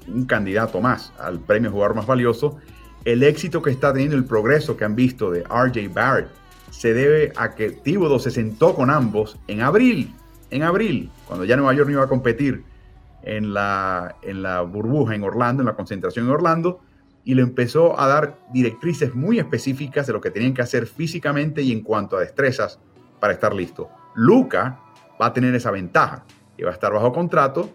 un 0.07 0.25
candidato 0.25 0.79
más 0.79 1.11
al 1.19 1.39
premio 1.39 1.69
jugador 1.69 1.95
más 1.95 2.05
valioso, 2.05 2.57
el 3.03 3.21
éxito 3.23 3.61
que 3.61 3.71
está 3.71 3.91
teniendo, 3.91 4.15
el 4.15 4.23
progreso 4.23 4.77
que 4.77 4.85
han 4.85 4.95
visto 4.95 5.31
de 5.31 5.43
RJ 5.43 5.89
Barrett, 5.93 6.29
se 6.69 6.93
debe 6.93 7.33
a 7.35 7.55
que 7.55 7.71
Thibodeau 7.71 8.19
se 8.19 8.31
sentó 8.31 8.73
con 8.73 8.89
ambos 8.89 9.37
en 9.47 9.61
abril, 9.61 10.13
en 10.49 10.63
abril, 10.63 11.09
cuando 11.25 11.43
ya 11.43 11.57
Nueva 11.57 11.73
York 11.73 11.87
no 11.87 11.93
iba 11.93 12.03
a 12.03 12.07
competir 12.07 12.63
en 13.27 13.53
la, 13.53 14.15
en 14.21 14.41
la 14.41 14.61
burbuja 14.61 15.13
en 15.13 15.23
Orlando, 15.23 15.61
en 15.61 15.67
la 15.67 15.75
concentración 15.75 16.25
en 16.25 16.31
Orlando, 16.31 16.79
y 17.25 17.35
le 17.35 17.41
empezó 17.41 17.99
a 17.99 18.07
dar 18.07 18.39
directrices 18.53 19.13
muy 19.13 19.37
específicas 19.37 20.07
de 20.07 20.13
lo 20.13 20.21
que 20.21 20.31
tenían 20.31 20.53
que 20.53 20.61
hacer 20.61 20.87
físicamente 20.87 21.61
y 21.61 21.73
en 21.73 21.81
cuanto 21.81 22.15
a 22.15 22.21
destrezas 22.21 22.79
para 23.19 23.33
estar 23.33 23.53
listo. 23.53 23.89
Luca 24.15 24.79
va 25.21 25.25
a 25.27 25.33
tener 25.33 25.53
esa 25.53 25.71
ventaja, 25.71 26.23
que 26.55 26.63
va 26.63 26.71
a 26.71 26.73
estar 26.73 26.93
bajo 26.93 27.11
contrato 27.11 27.69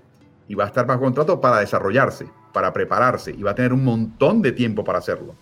y 0.49 0.55
va 0.55 0.65
a 0.65 0.69
estar 0.69 0.87
bajo 0.87 1.01
contrato 1.01 1.39
para 1.39 1.61
desarrollarse, 1.61 2.31
para 2.55 2.73
prepararse 2.73 3.31
y 3.33 3.43
va 3.43 3.51
a 3.51 3.55
tener 3.55 3.75
un 3.75 3.85
montón 3.85 4.41
de 4.41 4.53
tiempo 4.53 4.85
para 4.85 5.01
hacerlo. 5.01 5.35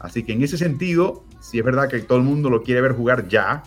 Así 0.00 0.24
que 0.24 0.32
en 0.32 0.42
ese 0.42 0.58
sentido, 0.58 1.22
si 1.40 1.60
es 1.60 1.64
verdad 1.64 1.88
que 1.88 2.00
todo 2.00 2.18
el 2.18 2.24
mundo 2.24 2.50
lo 2.50 2.64
quiere 2.64 2.80
ver 2.80 2.92
jugar 2.92 3.28
ya, 3.28 3.62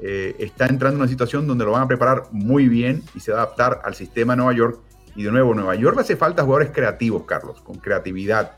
eh, 0.00 0.34
está 0.40 0.66
entrando 0.66 0.96
en 0.96 1.02
una 1.02 1.08
situación 1.08 1.46
donde 1.46 1.64
lo 1.64 1.70
van 1.70 1.82
a 1.82 1.88
preparar 1.88 2.24
muy 2.32 2.68
bien 2.68 3.04
y 3.14 3.20
se 3.20 3.30
va 3.30 3.38
a 3.38 3.42
adaptar 3.42 3.82
al 3.84 3.94
sistema 3.94 4.32
de 4.32 4.38
Nueva 4.38 4.52
York 4.52 4.87
y 5.16 5.22
de 5.22 5.30
nuevo, 5.30 5.54
Nueva 5.54 5.74
York 5.74 5.96
le 5.96 6.02
hace 6.02 6.16
falta 6.16 6.42
jugadores 6.42 6.70
creativos, 6.72 7.24
Carlos, 7.24 7.60
con 7.60 7.76
creatividad. 7.76 8.52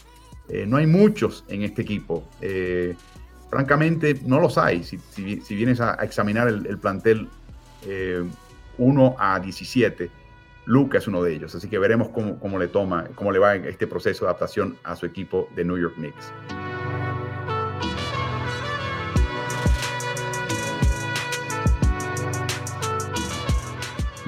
Eh, 0.49 0.67
no 0.67 0.77
hay 0.77 0.87
muchos 0.87 1.45
en 1.49 1.63
este 1.63 1.83
equipo. 1.83 2.25
Eh, 2.41 2.97
francamente, 3.49 4.21
no 4.25 4.41
los 4.41 4.59
hay. 4.59 4.83
Si, 4.83 4.99
vienes 5.51 5.81
a, 5.81 5.95
examinar 5.95 6.49
el, 6.49 6.79
plantel 6.79 7.29
1 8.79 9.09
eh, 9.09 9.15
a 9.19 9.41
17, 9.41 10.11
Luca 10.67 10.99
es 10.99 11.09
uno 11.09 11.23
de 11.23 11.35
ellos. 11.35 11.55
Así 11.55 11.69
que 11.69 11.79
veremos 11.79 12.09
cómo, 12.09 12.39
cómo 12.39 12.59
le 12.59 12.69
toma, 12.69 13.09
cómo 13.15 13.33
le 13.33 13.39
va 13.39 13.57
este 13.57 13.87
proceso 13.87 14.25
de 14.25 14.31
adaptación 14.31 14.77
a 14.85 14.97
su 14.97 15.07
equipo 15.07 15.49
de 15.55 15.65
New 15.65 15.79
York 15.79 15.95
Knicks. 15.95 16.33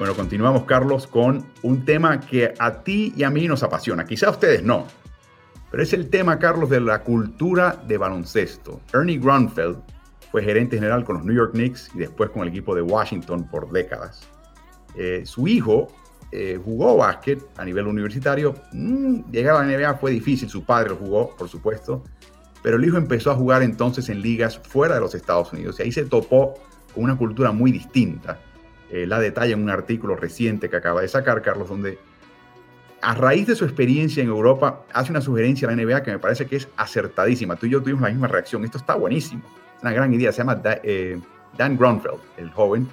Bueno, 0.03 0.17
continuamos, 0.17 0.65
Carlos, 0.65 1.07
con 1.07 1.45
un 1.61 1.85
tema 1.85 2.19
que 2.19 2.53
a 2.59 2.83
ti 2.83 3.13
y 3.15 3.23
a 3.23 3.29
mí 3.29 3.47
nos 3.47 3.63
apasiona. 3.63 4.03
Quizá 4.03 4.27
a 4.27 4.31
ustedes 4.31 4.61
no, 4.61 4.85
pero 5.71 5.81
es 5.81 5.93
el 5.93 6.09
tema, 6.09 6.39
Carlos, 6.39 6.69
de 6.69 6.81
la 6.81 7.03
cultura 7.03 7.81
de 7.87 7.97
baloncesto. 7.97 8.81
Ernie 8.93 9.17
Grunfeld 9.17 9.77
fue 10.29 10.43
gerente 10.43 10.75
general 10.75 11.05
con 11.05 11.15
los 11.15 11.25
New 11.25 11.33
York 11.33 11.53
Knicks 11.53 11.89
y 11.95 11.99
después 11.99 12.31
con 12.31 12.41
el 12.41 12.49
equipo 12.49 12.75
de 12.75 12.81
Washington 12.81 13.47
por 13.49 13.71
décadas. 13.71 14.27
Eh, 14.97 15.21
su 15.23 15.47
hijo 15.47 15.87
eh, 16.33 16.59
jugó 16.61 16.97
básquet 16.97 17.41
a 17.55 17.63
nivel 17.63 17.87
universitario. 17.87 18.55
Mm, 18.73 19.31
llegar 19.31 19.55
a 19.55 19.65
la 19.65 19.77
NBA 19.77 19.93
fue 19.99 20.11
difícil, 20.11 20.49
su 20.49 20.65
padre 20.65 20.89
lo 20.89 20.97
jugó, 20.97 21.33
por 21.33 21.47
supuesto, 21.47 22.03
pero 22.61 22.75
el 22.75 22.83
hijo 22.83 22.97
empezó 22.97 23.31
a 23.31 23.35
jugar 23.35 23.63
entonces 23.63 24.09
en 24.09 24.21
ligas 24.21 24.59
fuera 24.59 24.95
de 24.95 24.99
los 24.99 25.15
Estados 25.15 25.53
Unidos 25.53 25.79
y 25.79 25.83
ahí 25.83 25.93
se 25.93 26.03
topó 26.03 26.55
con 26.93 27.05
una 27.05 27.17
cultura 27.17 27.53
muy 27.53 27.71
distinta 27.71 28.37
eh, 28.93 29.07
la 29.07 29.19
detalla 29.19 29.53
en 29.53 29.63
un 29.63 29.71
artículo 29.71 30.15
reciente 30.15 30.69
que 30.69 30.75
acaba 30.75 31.01
de 31.01 31.07
sacar, 31.07 31.41
Carlos, 31.41 31.67
donde 31.67 31.97
a 33.01 33.15
raíz 33.15 33.47
de 33.47 33.55
su 33.55 33.65
experiencia 33.65 34.21
en 34.21 34.29
Europa 34.29 34.83
hace 34.93 35.09
una 35.09 35.19
sugerencia 35.19 35.67
a 35.67 35.75
la 35.75 35.83
NBA 35.83 36.03
que 36.03 36.11
me 36.11 36.19
parece 36.19 36.45
que 36.45 36.57
es 36.57 36.67
acertadísima. 36.77 37.55
Tú 37.55 37.65
y 37.65 37.71
yo 37.71 37.81
tuvimos 37.81 38.03
la 38.03 38.09
misma 38.09 38.27
reacción. 38.27 38.63
Esto 38.63 38.77
está 38.77 38.93
buenísimo. 38.93 39.41
Es 39.77 39.81
una 39.81 39.93
gran 39.93 40.13
idea. 40.13 40.31
Se 40.31 40.37
llama 40.37 40.61
eh, 40.83 41.19
Dan 41.57 41.75
Grunfeld, 41.75 42.19
el 42.37 42.51
joven. 42.51 42.87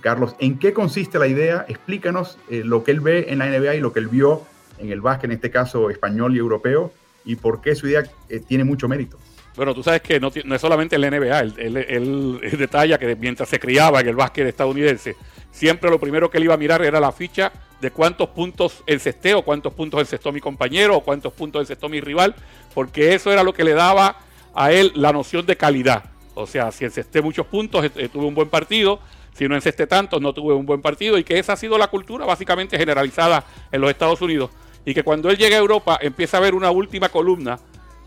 Carlos, 0.00 0.36
¿en 0.38 0.60
qué 0.60 0.72
consiste 0.72 1.18
la 1.18 1.26
idea? 1.26 1.66
Explícanos 1.68 2.38
eh, 2.48 2.62
lo 2.64 2.84
que 2.84 2.92
él 2.92 3.00
ve 3.00 3.26
en 3.28 3.40
la 3.40 3.46
NBA 3.46 3.74
y 3.74 3.80
lo 3.80 3.92
que 3.92 3.98
él 3.98 4.06
vio 4.06 4.42
en 4.78 4.92
el 4.92 5.00
básquet, 5.00 5.24
en 5.24 5.32
este 5.32 5.50
caso 5.50 5.90
español 5.90 6.36
y 6.36 6.38
europeo, 6.38 6.92
y 7.24 7.34
por 7.34 7.60
qué 7.60 7.74
su 7.74 7.88
idea 7.88 8.04
tiene 8.46 8.62
mucho 8.62 8.88
mérito. 8.88 9.18
Bueno, 9.54 9.74
tú 9.74 9.82
sabes 9.82 10.00
que 10.00 10.18
no, 10.18 10.28
es 10.28 10.60
solamente 10.60 10.96
el 10.96 11.02
NBA, 11.02 11.40
él, 11.40 12.40
detalla 12.58 12.98
que 12.98 13.16
mientras 13.16 13.48
se 13.48 13.60
criaba 13.60 14.00
en 14.00 14.08
el 14.08 14.16
básquet 14.16 14.46
estadounidense, 14.46 15.16
siempre 15.50 15.90
lo 15.90 16.00
primero 16.00 16.30
que 16.30 16.38
él 16.38 16.44
iba 16.44 16.54
a 16.54 16.58
mirar 16.58 16.82
era 16.82 16.98
la 16.98 17.12
ficha 17.12 17.52
de 17.80 17.90
cuántos 17.90 18.30
puntos 18.30 18.82
encesté 18.86 19.34
o 19.34 19.42
cuántos 19.42 19.74
puntos 19.74 20.00
encestó 20.00 20.32
mi 20.32 20.40
compañero 20.40 20.96
o 20.96 21.00
cuántos 21.02 21.32
puntos 21.34 21.60
encestó 21.62 21.88
mi 21.88 22.00
rival, 22.00 22.34
porque 22.74 23.14
eso 23.14 23.30
era 23.30 23.42
lo 23.42 23.52
que 23.52 23.64
le 23.64 23.74
daba 23.74 24.16
a 24.54 24.72
él 24.72 24.92
la 24.94 25.12
noción 25.12 25.44
de 25.44 25.56
calidad. 25.56 26.04
O 26.34 26.46
sea, 26.46 26.72
si 26.72 26.84
encesté 26.84 27.20
muchos 27.20 27.46
puntos, 27.46 27.84
eh, 27.84 28.08
tuve 28.08 28.24
un 28.24 28.34
buen 28.34 28.48
partido, 28.48 29.00
si 29.34 29.48
no 29.48 29.54
encesté 29.54 29.86
tantos, 29.86 30.22
no 30.22 30.32
tuve 30.32 30.54
un 30.54 30.64
buen 30.64 30.80
partido, 30.80 31.18
y 31.18 31.24
que 31.24 31.38
esa 31.38 31.54
ha 31.54 31.56
sido 31.56 31.76
la 31.76 31.88
cultura 31.88 32.24
básicamente 32.24 32.78
generalizada 32.78 33.44
en 33.70 33.80
los 33.80 33.90
Estados 33.90 34.22
Unidos. 34.22 34.50
Y 34.86 34.94
que 34.94 35.02
cuando 35.02 35.28
él 35.28 35.36
llega 35.36 35.56
a 35.56 35.60
Europa 35.60 35.98
empieza 36.00 36.38
a 36.38 36.40
ver 36.40 36.54
una 36.54 36.70
última 36.70 37.10
columna 37.10 37.58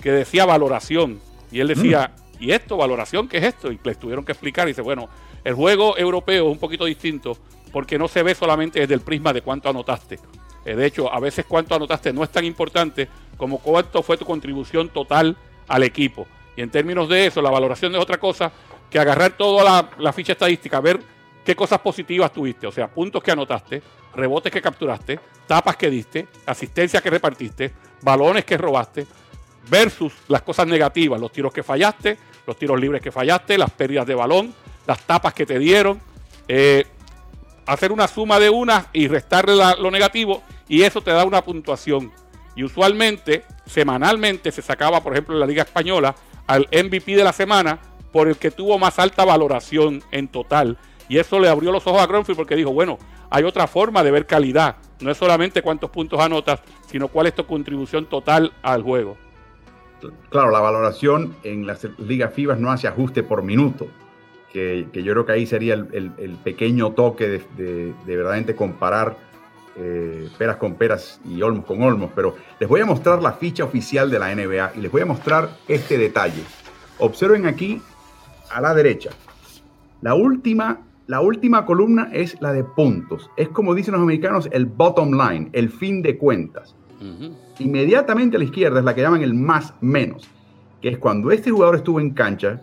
que 0.01 0.11
decía 0.11 0.45
valoración, 0.45 1.19
y 1.55 1.61
él 1.61 1.67
decía. 1.69 2.11
¿y 2.39 2.51
esto? 2.51 2.77
¿Valoración? 2.77 3.27
¿Qué 3.27 3.37
es 3.37 3.43
esto? 3.43 3.71
Y 3.71 3.79
les 3.83 3.99
tuvieron 3.99 4.25
que 4.25 4.31
explicar. 4.31 4.67
Y 4.67 4.71
dice, 4.71 4.81
bueno, 4.81 5.09
el 5.43 5.53
juego 5.53 5.97
europeo 5.97 6.47
es 6.47 6.51
un 6.51 6.59
poquito 6.59 6.85
distinto 6.85 7.37
porque 7.71 7.97
no 7.97 8.07
se 8.07 8.23
ve 8.23 8.35
solamente 8.35 8.79
desde 8.79 8.93
el 8.93 9.01
prisma 9.01 9.33
de 9.33 9.41
cuánto 9.41 9.69
anotaste. 9.69 10.19
Eh, 10.65 10.75
de 10.75 10.85
hecho, 10.85 11.11
a 11.11 11.19
veces 11.19 11.45
cuánto 11.47 11.75
anotaste 11.75 12.13
no 12.13 12.23
es 12.23 12.29
tan 12.29 12.45
importante 12.45 13.07
como 13.37 13.59
cuánto 13.59 14.01
fue 14.01 14.17
tu 14.17 14.25
contribución 14.25 14.89
total 14.89 15.37
al 15.67 15.83
equipo. 15.83 16.27
Y 16.55 16.61
en 16.61 16.69
términos 16.69 17.09
de 17.09 17.27
eso, 17.27 17.41
la 17.41 17.49
valoración 17.49 17.93
es 17.95 18.01
otra 18.01 18.17
cosa 18.17 18.51
que 18.89 18.99
agarrar 18.99 19.35
toda 19.37 19.63
la, 19.63 19.89
la 19.99 20.13
ficha 20.13 20.33
estadística, 20.33 20.79
ver 20.79 20.99
qué 21.43 21.55
cosas 21.55 21.79
positivas 21.79 22.31
tuviste, 22.31 22.65
o 22.65 22.71
sea, 22.71 22.87
puntos 22.87 23.21
que 23.21 23.31
anotaste, 23.31 23.81
rebotes 24.15 24.51
que 24.51 24.61
capturaste, 24.61 25.19
tapas 25.45 25.75
que 25.75 25.89
diste, 25.89 26.27
asistencia 26.45 27.01
que 27.01 27.09
repartiste, 27.09 27.73
balones 28.01 28.45
que 28.45 28.57
robaste, 28.57 29.05
versus 29.69 30.13
las 30.27 30.41
cosas 30.41 30.67
negativas, 30.67 31.19
los 31.19 31.31
tiros 31.31 31.53
que 31.53 31.63
fallaste, 31.63 32.17
los 32.45 32.57
tiros 32.57 32.79
libres 32.79 33.01
que 33.01 33.11
fallaste, 33.11 33.57
las 33.57 33.71
pérdidas 33.71 34.05
de 34.05 34.15
balón, 34.15 34.53
las 34.85 35.01
tapas 35.01 35.33
que 35.33 35.45
te 35.45 35.59
dieron. 35.59 35.99
Eh, 36.47 36.85
hacer 37.65 37.91
una 37.91 38.07
suma 38.07 38.39
de 38.39 38.49
unas 38.49 38.87
y 38.93 39.07
restarle 39.07 39.55
lo 39.79 39.89
negativo 39.89 40.43
y 40.67 40.83
eso 40.83 41.01
te 41.01 41.11
da 41.11 41.25
una 41.25 41.43
puntuación. 41.43 42.11
Y 42.55 42.63
usualmente, 42.63 43.43
semanalmente, 43.65 44.51
se 44.51 44.61
sacaba, 44.61 45.01
por 45.01 45.13
ejemplo, 45.13 45.33
en 45.35 45.39
la 45.39 45.47
Liga 45.47 45.63
Española 45.63 46.15
al 46.47 46.67
MVP 46.71 47.15
de 47.15 47.23
la 47.23 47.33
semana 47.33 47.79
por 48.11 48.27
el 48.27 48.37
que 48.37 48.51
tuvo 48.51 48.77
más 48.77 48.97
alta 48.99 49.25
valoración 49.25 50.01
en 50.11 50.27
total. 50.27 50.77
Y 51.09 51.17
eso 51.17 51.39
le 51.39 51.49
abrió 51.49 51.71
los 51.71 51.85
ojos 51.85 52.01
a 52.01 52.07
Gronfield 52.07 52.37
porque 52.37 52.55
dijo, 52.55 52.71
bueno, 52.71 52.97
hay 53.29 53.43
otra 53.43 53.67
forma 53.67 54.03
de 54.03 54.11
ver 54.11 54.25
calidad. 54.25 54.77
No 55.01 55.11
es 55.11 55.17
solamente 55.17 55.61
cuántos 55.61 55.89
puntos 55.89 56.19
anotas, 56.19 56.61
sino 56.89 57.09
cuál 57.09 57.27
es 57.27 57.35
tu 57.35 57.45
contribución 57.45 58.05
total 58.05 58.53
al 58.61 58.83
juego 58.83 59.17
claro, 60.29 60.51
la 60.51 60.59
valoración 60.59 61.35
en 61.43 61.65
las 61.67 61.87
ligas 61.99 62.33
FIBA 62.33 62.55
no 62.55 62.71
hace 62.71 62.87
ajuste 62.87 63.23
por 63.23 63.43
minuto, 63.43 63.87
que, 64.51 64.87
yo 64.93 65.11
creo 65.11 65.25
que 65.25 65.31
ahí 65.33 65.45
sería 65.45 65.73
el, 65.73 66.37
pequeño 66.43 66.91
toque 66.91 67.27
de, 67.27 67.39
de, 67.57 67.93
verdaderamente 68.05 68.55
comparar 68.55 69.17
eh, 69.77 70.29
peras 70.37 70.55
con 70.55 70.75
peras 70.75 71.19
y 71.25 71.41
olmos 71.41 71.65
con 71.65 71.81
olmos. 71.81 72.11
Pero 72.15 72.35
les 72.59 72.69
voy 72.69 72.79
a 72.79 72.85
mostrar 72.85 73.21
la 73.21 73.33
ficha 73.33 73.65
oficial 73.65 74.09
de 74.09 74.19
la 74.19 74.33
NBA 74.33 74.71
y 74.75 74.81
les 74.81 74.91
voy 74.91 75.01
a 75.01 75.05
mostrar 75.05 75.49
este 75.67 75.97
detalle. 75.97 76.41
Observen 76.99 77.45
aquí 77.45 77.81
a 78.49 78.61
la 78.61 78.73
derecha. 78.73 79.09
La 80.01 80.13
última, 80.13 80.79
la 81.07 81.19
última 81.19 81.65
columna 81.65 82.09
es 82.13 82.39
la 82.39 82.53
de 82.53 82.63
puntos. 82.63 83.29
Es 83.35 83.49
como 83.49 83.75
dicen 83.75 83.93
los 83.93 84.01
americanos, 84.01 84.47
el 84.51 84.65
bottom 84.65 85.11
line, 85.11 85.49
el 85.51 85.69
fin 85.69 86.01
de 86.01 86.17
cuentas. 86.17 86.75
Inmediatamente 87.59 88.35
a 88.35 88.39
la 88.39 88.45
izquierda 88.45 88.79
es 88.79 88.85
la 88.85 88.93
que 88.93 89.01
llaman 89.01 89.21
el 89.21 89.33
más 89.33 89.73
menos, 89.81 90.27
que 90.81 90.89
es 90.89 90.97
cuando 90.97 91.31
este 91.31 91.51
jugador 91.51 91.75
estuvo 91.75 91.99
en 91.99 92.11
cancha, 92.11 92.61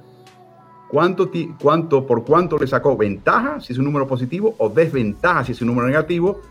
cuánto, 0.89 1.31
cuánto, 1.61 2.07
por 2.07 2.25
cuánto 2.25 2.59
le 2.59 2.67
sacó 2.67 2.97
ventaja 2.97 3.61
si 3.61 3.73
es 3.73 3.79
un 3.79 3.87
número 3.87 4.07
positivo 4.07 4.55
o 4.59 4.69
desventaja 4.69 5.45
si 5.45 5.53
es 5.53 5.63
un 5.63 5.69
número 5.69 5.89
negativo 5.89 6.43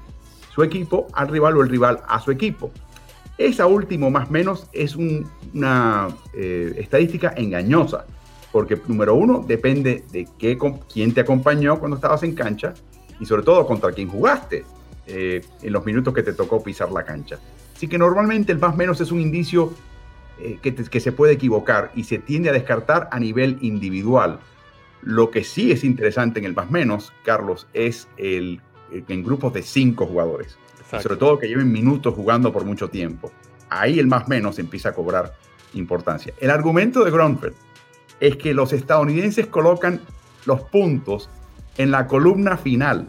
su 0.54 0.64
equipo 0.64 1.08
al 1.14 1.28
rival 1.30 1.58
o 1.58 1.62
el 1.62 1.70
rival 1.70 2.02
a 2.08 2.20
su 2.20 2.32
equipo. 2.32 2.72
Esa 3.38 3.66
última 3.66 4.10
más 4.10 4.30
menos 4.30 4.68
es 4.74 4.96
una 4.96 6.10
eh, 6.34 6.74
estadística 6.78 7.34
engañosa, 7.36 8.06
porque 8.52 8.80
número 8.88 9.16
uno 9.16 9.44
depende 9.48 10.04
de 10.12 10.28
qué, 10.38 10.58
quién 10.92 11.14
te 11.14 11.22
acompañó 11.22 11.80
cuando 11.80 11.96
estabas 11.96 12.24
en 12.24 12.36
cancha 12.36 12.74
y 13.20 13.26
sobre 13.26 13.44
todo 13.44 13.66
contra 13.66 13.92
quién 13.92 14.10
jugaste 14.10 14.66
eh, 15.08 15.42
en 15.62 15.74
los 15.74 15.86
minutos 15.86 16.14
que 16.14 16.24
te 16.24 16.34
tocó 16.34 16.62
pisar 16.62 16.92
la 16.92 17.04
cancha. 17.04 17.40
Así 17.82 17.88
que 17.88 17.98
normalmente 17.98 18.52
el 18.52 18.60
más 18.60 18.78
menos 18.78 19.02
es 19.02 19.12
un 19.12 19.20
indicio 19.20 19.74
eh, 20.38 20.60
que, 20.62 21.00
se 21.00 21.12
puede 21.12 21.34
equivocar 21.34 21.92
y 21.96 22.04
se 22.04 22.20
tiende 22.20 22.50
a 22.50 22.54
descartar 22.54 23.10
a 23.12 23.20
nivel 23.20 23.58
individual. 23.62 24.38
Lo 25.02 25.32
que 25.32 25.44
sí 25.44 25.72
es 25.72 25.84
interesante 25.84 26.38
en 26.38 26.46
el 26.46 26.54
más 26.54 26.70
menos, 26.70 27.12
Carlos, 27.26 27.66
es 27.74 28.08
el, 28.18 28.62
en 28.92 29.24
grupos 29.24 29.56
de 29.56 29.64
cinco 29.64 30.06
jugadores. 30.06 30.60
Sobre 31.02 31.16
todo 31.16 31.40
que 31.40 31.48
lleven 31.48 31.72
minutos 31.72 32.14
jugando 32.14 32.54
por 32.54 32.66
mucho 32.66 32.88
tiempo. 32.88 33.32
Ahí 33.72 33.98
el 33.98 34.06
más 34.06 34.28
menos 34.28 34.60
empieza 34.60 34.90
a 34.90 34.94
cobrar 34.94 35.34
importancia. 35.74 36.36
El 36.40 36.52
argumento 36.52 37.04
de 37.04 37.10
Grunfeld 37.10 37.56
es 38.20 38.36
que 38.36 38.54
los 38.54 38.74
estadounidenses 38.74 39.48
colocan 39.48 40.02
los 40.46 40.62
puntos 40.62 41.32
en 41.80 41.90
la 41.90 42.06
columna 42.06 42.58
final. 42.58 43.08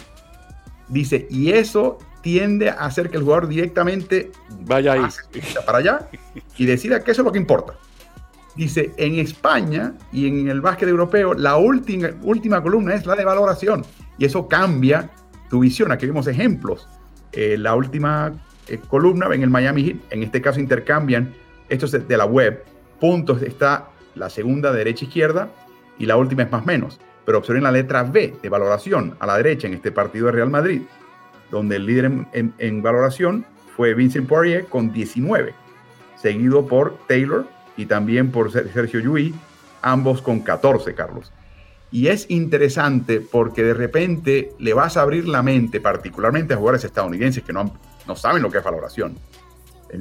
Dice, 0.88 1.26
y 1.28 1.50
eso 1.50 1.98
tiende 2.22 2.70
a 2.70 2.84
hacer 2.84 3.10
que 3.10 3.18
el 3.18 3.24
jugador 3.24 3.48
directamente 3.48 4.30
vaya 4.60 4.92
ahí 4.92 5.02
para 5.66 5.78
allá 5.78 6.08
y 6.56 6.64
decida 6.64 7.02
que 7.02 7.10
eso 7.10 7.22
es 7.22 7.26
lo 7.26 7.32
que 7.32 7.38
importa. 7.38 7.74
Dice, 8.54 8.92
en 8.96 9.18
España 9.18 9.94
y 10.12 10.28
en 10.28 10.48
el 10.48 10.60
básquet 10.60 10.88
europeo, 10.88 11.34
la 11.34 11.56
última, 11.56 12.10
última 12.22 12.62
columna 12.62 12.94
es 12.94 13.06
la 13.06 13.16
de 13.16 13.24
valoración 13.24 13.84
y 14.18 14.24
eso 14.24 14.46
cambia 14.46 15.10
tu 15.50 15.60
visión. 15.60 15.90
Aquí 15.90 16.06
vemos 16.06 16.26
ejemplos. 16.26 16.88
Eh, 17.32 17.56
la 17.58 17.74
última 17.74 18.32
eh, 18.68 18.78
columna 18.88 19.26
en 19.34 19.42
el 19.42 19.50
Miami 19.50 19.84
Heat, 19.84 19.96
en 20.10 20.22
este 20.22 20.42
caso 20.42 20.60
intercambian, 20.60 21.34
esto 21.68 21.86
es 21.86 22.06
de 22.06 22.16
la 22.16 22.26
web, 22.26 22.62
puntos 23.00 23.40
está 23.42 23.88
la 24.14 24.28
segunda 24.28 24.70
derecha 24.70 25.06
izquierda 25.06 25.48
y 25.98 26.04
la 26.04 26.16
última 26.16 26.42
es 26.42 26.52
más 26.52 26.66
menos. 26.66 27.00
Pero 27.24 27.38
observen 27.38 27.62
la 27.62 27.72
letra 27.72 28.02
B 28.02 28.34
de 28.42 28.48
valoración 28.48 29.16
a 29.18 29.26
la 29.26 29.36
derecha 29.38 29.66
en 29.66 29.74
este 29.74 29.92
partido 29.92 30.26
de 30.26 30.32
Real 30.32 30.50
Madrid 30.50 30.82
donde 31.52 31.76
el 31.76 31.86
líder 31.86 32.10
en, 32.32 32.82
valoración 32.82 33.44
fue 33.76 33.92
Vincent 33.94 34.26
Poirier 34.26 34.64
con 34.66 34.90
19, 34.90 35.54
seguido 36.16 36.66
por 36.66 36.96
Taylor 37.06 37.46
y 37.76 37.86
también 37.86 38.32
por 38.32 38.50
Sergio 38.50 39.00
Yui, 39.00 39.34
ambos 39.82 40.22
con 40.22 40.40
14, 40.40 40.94
Carlos. 40.94 41.30
Y 41.90 42.06
es 42.08 42.28
interesante 42.30 43.20
porque 43.20 43.62
de 43.62 43.74
repente 43.74 44.52
le 44.58 44.72
vas 44.72 44.96
a 44.96 45.02
abrir 45.02 45.28
la 45.28 45.42
mente, 45.42 45.78
particularmente 45.78 46.54
a 46.54 46.56
jugadores 46.56 46.84
estadounidenses 46.84 47.44
que 47.44 47.52
no, 47.52 47.78
no 48.06 48.16
saben 48.16 48.42
lo 48.42 48.50
que 48.50 48.58
es 48.58 48.64
valoración. 48.64 49.14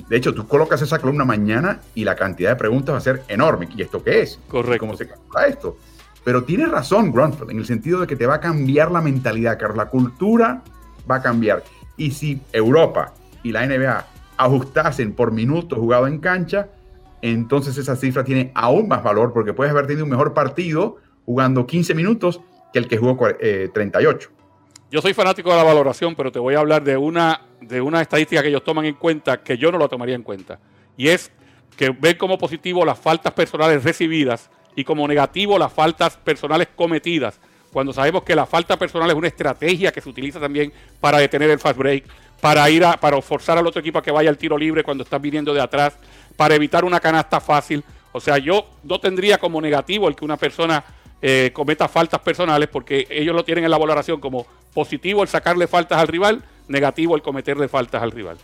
De 0.07 0.15
hecho, 0.15 0.33
tú 0.33 0.47
colocas 0.47 0.81
esa 0.81 0.99
columna 0.99 1.25
mañana 1.25 1.81
y 1.93 2.05
la 2.05 2.15
cantidad 2.15 2.51
de 2.51 2.55
preguntas 2.55 2.93
va 2.93 2.99
a 2.99 3.01
ser 3.01 3.23
enorme. 3.27 3.67
¿Y 3.75 3.81
esto 3.81 4.01
qué 4.01 4.21
es? 4.21 4.39
Correcto. 4.47 4.79
¿Cómo 4.79 4.95
se 4.95 5.05
calcula 5.05 5.47
esto? 5.47 5.77
Pero 6.23 6.45
tiene 6.45 6.65
razón 6.65 7.11
Grunfeld 7.11 7.51
en 7.51 7.57
el 7.57 7.65
sentido 7.65 7.99
de 7.99 8.07
que 8.07 8.15
te 8.15 8.25
va 8.25 8.35
a 8.35 8.39
cambiar 8.39 8.89
la 8.89 9.01
mentalidad, 9.01 9.59
Carlos. 9.59 9.75
La 9.75 9.89
cultura 9.89 10.63
va 11.11 11.17
a 11.17 11.21
cambiar. 11.21 11.63
Y 11.97 12.11
si 12.11 12.41
Europa 12.51 13.13
y 13.43 13.51
la 13.51 13.65
NBA 13.65 14.05
ajustasen 14.37 15.13
por 15.13 15.31
minutos 15.31 15.77
jugado 15.77 16.07
en 16.07 16.19
cancha, 16.19 16.69
entonces 17.21 17.77
esa 17.77 17.95
cifra 17.95 18.23
tiene 18.23 18.51
aún 18.55 18.87
más 18.87 19.03
valor 19.03 19.33
porque 19.33 19.53
puedes 19.53 19.71
haber 19.71 19.85
tenido 19.85 20.05
un 20.05 20.09
mejor 20.09 20.33
partido 20.33 20.97
jugando 21.25 21.67
15 21.67 21.93
minutos 21.93 22.41
que 22.73 22.79
el 22.79 22.87
que 22.87 22.97
jugó 22.97 23.17
38. 23.17 24.29
Eh, 24.29 24.41
yo 24.89 25.01
soy 25.01 25.13
fanático 25.13 25.49
de 25.49 25.55
la 25.55 25.63
valoración, 25.63 26.15
pero 26.15 26.31
te 26.31 26.39
voy 26.39 26.55
a 26.55 26.59
hablar 26.59 26.83
de 26.83 26.97
una, 26.97 27.41
de 27.61 27.79
una 27.79 28.01
estadística 28.01 28.41
que 28.41 28.49
ellos 28.49 28.63
toman 28.63 28.85
en 28.85 28.95
cuenta 28.95 29.41
que 29.41 29.57
yo 29.57 29.71
no 29.71 29.77
lo 29.77 29.87
tomaría 29.87 30.15
en 30.15 30.23
cuenta. 30.23 30.59
Y 30.97 31.07
es 31.07 31.31
que 31.77 31.91
ven 31.91 32.17
como 32.17 32.37
positivo 32.37 32.83
las 32.83 32.99
faltas 32.99 33.31
personales 33.33 33.83
recibidas 33.83 34.49
y 34.75 34.83
como 34.83 35.07
negativo 35.07 35.57
las 35.57 35.71
faltas 35.71 36.17
personales 36.17 36.67
cometidas 36.75 37.39
cuando 37.71 37.93
sabemos 37.93 38.23
que 38.23 38.35
la 38.35 38.45
falta 38.45 38.77
personal 38.77 39.09
es 39.09 39.15
una 39.15 39.27
estrategia 39.27 39.91
que 39.91 40.01
se 40.01 40.09
utiliza 40.09 40.39
también 40.39 40.71
para 40.99 41.19
detener 41.19 41.49
el 41.49 41.59
fast 41.59 41.77
break, 41.77 42.03
para 42.41 42.69
ir 42.69 42.83
a, 42.83 42.97
para 42.97 43.21
forzar 43.21 43.57
al 43.57 43.67
otro 43.67 43.79
equipo 43.79 43.99
a 43.99 44.03
que 44.03 44.11
vaya 44.11 44.29
al 44.29 44.37
tiro 44.37 44.57
libre 44.57 44.83
cuando 44.83 45.03
estás 45.03 45.21
viniendo 45.21 45.53
de 45.53 45.61
atrás, 45.61 45.97
para 46.35 46.55
evitar 46.55 46.83
una 46.83 46.99
canasta 46.99 47.39
fácil. 47.39 47.83
O 48.11 48.19
sea, 48.19 48.37
yo 48.37 48.67
no 48.83 48.99
tendría 48.99 49.37
como 49.37 49.61
negativo 49.61 50.07
el 50.07 50.15
que 50.15 50.25
una 50.25 50.37
persona 50.37 50.83
eh, 51.21 51.51
cometa 51.53 51.87
faltas 51.87 52.19
personales 52.21 52.67
porque 52.67 53.05
ellos 53.09 53.35
lo 53.35 53.45
tienen 53.45 53.63
en 53.63 53.71
la 53.71 53.77
valoración 53.77 54.19
como 54.19 54.47
positivo 54.73 55.21
el 55.21 55.29
sacarle 55.29 55.67
faltas 55.67 55.99
al 55.99 56.07
rival, 56.07 56.43
negativo 56.67 57.15
el 57.15 57.21
cometerle 57.21 57.67
faltas 57.67 58.01
al 58.01 58.11
rival. 58.11 58.37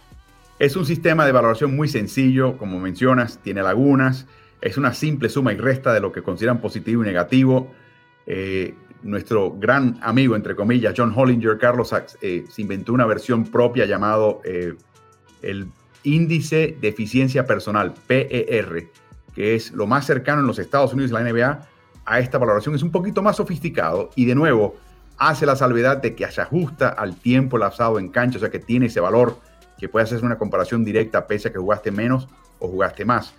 Es 0.60 0.76
un 0.76 0.86
sistema 0.86 1.26
de 1.26 1.32
valoración 1.32 1.76
muy 1.76 1.88
sencillo, 1.88 2.58
como 2.58 2.80
mencionas, 2.80 3.40
tiene 3.44 3.62
lagunas, 3.62 4.28
es 4.62 4.78
una 4.78 4.94
simple 4.94 5.30
suma 5.30 5.54
y 5.54 5.58
resta 5.58 5.94
de 5.94 6.00
lo 6.00 6.12
que 6.12 6.22
consideran 6.22 6.62
positivo 6.62 7.04
y 7.04 7.08
negativo. 7.08 7.72
Eh, 8.26 8.76
nuestro 9.04 9.52
gran 9.52 9.98
amigo, 10.02 10.36
entre 10.36 10.56
comillas, 10.56 10.94
John 10.96 11.14
Hollinger, 11.16 11.58
Carlos, 11.58 11.94
eh, 12.22 12.46
se 12.50 12.62
inventó 12.62 12.94
una 12.94 13.06
versión 13.06 13.46
propia 13.46 13.86
llamado 13.86 14.42
eh, 14.44 14.76
el 15.42 15.68
índice 16.04 16.78
de 16.80 16.88
eficiencia 16.88 17.46
personal, 17.46 17.94
PER, 18.08 18.90
que 19.34 19.56
es 19.56 19.72
lo 19.72 19.88
más 19.88 20.06
cercano 20.06 20.42
en 20.42 20.48
los 20.48 20.60
Estados 20.60 20.94
Unidos 20.94 21.12
y 21.12 21.14
la 21.14 21.22
NBA 21.22 21.68
a 22.06 22.20
esta 22.20 22.38
valoración. 22.38 22.76
Es 22.76 22.84
un 22.84 22.92
poquito 22.92 23.22
más 23.22 23.36
sofisticado 23.36 24.10
y 24.16 24.26
de 24.26 24.36
nuevo 24.36 24.76
hace 25.18 25.46
la 25.46 25.56
salvedad 25.56 25.98
de 25.98 26.16
que 26.16 26.30
se 26.32 26.42
ajusta 26.42 26.90
al 26.90 27.16
tiempo 27.16 27.58
lapsado 27.58 28.00
en 28.00 28.10
cancha, 28.10 28.38
o 28.38 28.40
sea 28.40 28.50
que 28.50 28.60
tiene 28.60 28.88
ese 28.88 29.00
valor 29.00 29.38
que 29.78 29.90
puede 29.90 30.04
hacer 30.04 30.24
una 30.24 30.38
comparación 30.38 30.84
directa 30.84 31.28
pese 31.28 31.50
a 31.50 31.52
que 31.52 31.60
jugaste 31.60 31.92
menos 31.92 32.28
o 32.60 32.68
jugaste 32.68 33.06
más. 33.06 33.34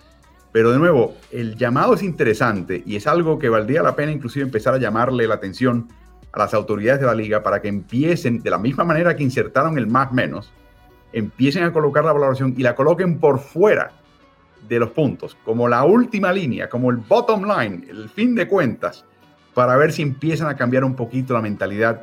Pero 0.52 0.72
de 0.72 0.78
nuevo, 0.78 1.14
el 1.30 1.56
llamado 1.56 1.94
es 1.94 2.02
interesante 2.02 2.82
y 2.86 2.96
es 2.96 3.06
algo 3.06 3.38
que 3.38 3.48
valdría 3.48 3.82
la 3.82 3.94
pena 3.94 4.12
inclusive 4.12 4.44
empezar 4.44 4.74
a 4.74 4.78
llamarle 4.78 5.26
la 5.26 5.34
atención 5.34 5.88
a 6.32 6.38
las 6.38 6.54
autoridades 6.54 7.00
de 7.00 7.06
la 7.06 7.14
liga 7.14 7.42
para 7.42 7.60
que 7.60 7.68
empiecen, 7.68 8.40
de 8.40 8.50
la 8.50 8.58
misma 8.58 8.84
manera 8.84 9.14
que 9.14 9.22
insertaron 9.22 9.78
el 9.78 9.86
más 9.86 10.12
menos, 10.12 10.52
empiecen 11.12 11.64
a 11.64 11.72
colocar 11.72 12.04
la 12.04 12.12
valoración 12.12 12.54
y 12.56 12.62
la 12.62 12.74
coloquen 12.74 13.18
por 13.18 13.40
fuera 13.40 13.92
de 14.68 14.78
los 14.78 14.90
puntos, 14.90 15.36
como 15.44 15.68
la 15.68 15.84
última 15.84 16.32
línea, 16.32 16.68
como 16.68 16.90
el 16.90 16.96
bottom 16.96 17.44
line, 17.44 17.86
el 17.88 18.08
fin 18.08 18.34
de 18.34 18.48
cuentas, 18.48 19.04
para 19.54 19.76
ver 19.76 19.92
si 19.92 20.02
empiezan 20.02 20.48
a 20.48 20.56
cambiar 20.56 20.84
un 20.84 20.94
poquito 20.94 21.34
la 21.34 21.40
mentalidad 21.40 22.02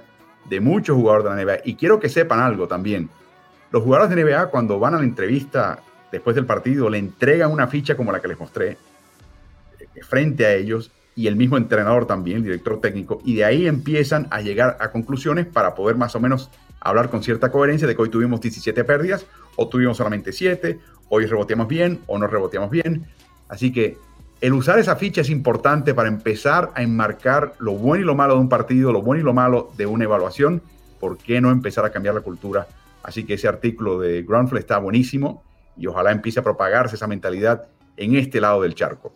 de 0.50 0.60
muchos 0.60 0.96
jugadores 0.96 1.26
de 1.26 1.30
la 1.30 1.44
NBA. 1.44 1.62
Y 1.66 1.76
quiero 1.76 2.00
que 2.00 2.10
sepan 2.10 2.40
algo 2.40 2.68
también. 2.68 3.10
Los 3.72 3.84
jugadores 3.84 4.16
de 4.16 4.24
NBA 4.24 4.48
cuando 4.48 4.80
van 4.80 4.94
a 4.96 4.98
la 4.98 5.04
entrevista 5.04 5.80
después 6.12 6.36
del 6.36 6.46
partido 6.46 6.90
le 6.90 6.98
entregan 6.98 7.52
una 7.52 7.68
ficha 7.68 7.96
como 7.96 8.12
la 8.12 8.22
que 8.22 8.28
les 8.28 8.40
mostré 8.40 8.78
eh, 9.80 10.04
frente 10.04 10.46
a 10.46 10.54
ellos 10.54 10.92
y 11.16 11.28
el 11.28 11.36
mismo 11.36 11.58
entrenador 11.58 12.06
también, 12.06 12.38
el 12.38 12.44
director 12.44 12.82
técnico, 12.82 13.22
y 13.24 13.36
de 13.36 13.46
ahí 13.46 13.68
empiezan 13.68 14.28
a 14.32 14.42
llegar 14.42 14.78
a 14.82 14.92
conclusiones 14.92 15.46
para 15.46 15.74
poder 15.74 15.96
más 15.96 16.14
o 16.16 16.20
menos 16.20 16.52
hablar 16.82 17.10
con 17.10 17.24
cierta 17.24 17.52
coherencia 17.52 17.88
de 17.88 17.96
que 17.96 18.02
hoy 18.02 18.10
tuvimos 18.10 18.42
17 18.42 18.84
pérdidas 18.84 19.26
o 19.56 19.70
tuvimos 19.70 19.98
solamente 19.98 20.34
7, 20.34 20.78
hoy 21.10 21.26
reboteamos 21.26 21.68
bien 21.68 22.02
o 22.08 22.18
no 22.18 22.28
reboteamos 22.28 22.70
bien. 22.70 23.06
Así 23.48 23.72
que 23.72 23.98
el 24.42 24.54
usar 24.54 24.78
esa 24.78 24.98
ficha 24.98 25.22
es 25.22 25.30
importante 25.30 25.94
para 25.94 26.10
empezar 26.10 26.72
a 26.76 26.84
enmarcar 26.84 27.54
lo 27.60 27.74
bueno 27.74 28.04
y 28.04 28.06
lo 28.06 28.16
malo 28.16 28.36
de 28.36 28.42
un 28.42 28.50
partido, 28.50 28.92
lo 28.92 29.02
bueno 29.02 29.22
y 29.22 29.24
lo 29.24 29.34
malo 29.34 29.72
de 29.78 29.86
una 29.86 30.04
evaluación. 30.04 30.62
¿Por 31.00 31.18
qué 31.18 31.40
no 31.40 31.50
empezar 31.50 31.86
a 31.86 31.92
cambiar 31.92 32.16
la 32.16 32.22
cultura? 32.22 32.68
Así 33.04 33.24
que 33.24 33.36
ese 33.36 33.48
artículo 33.48 34.00
de 34.00 34.24
Groundfloor 34.24 34.60
está 34.60 34.78
buenísimo 34.80 35.44
y 35.78 35.88
ojalá 35.88 36.12
empiece 36.12 36.40
a 36.40 36.44
propagarse 36.44 36.96
esa 36.96 37.08
mentalidad 37.08 37.68
en 37.98 38.16
este 38.16 38.42
lado 38.42 38.62
del 38.62 38.76
charco. 38.76 39.14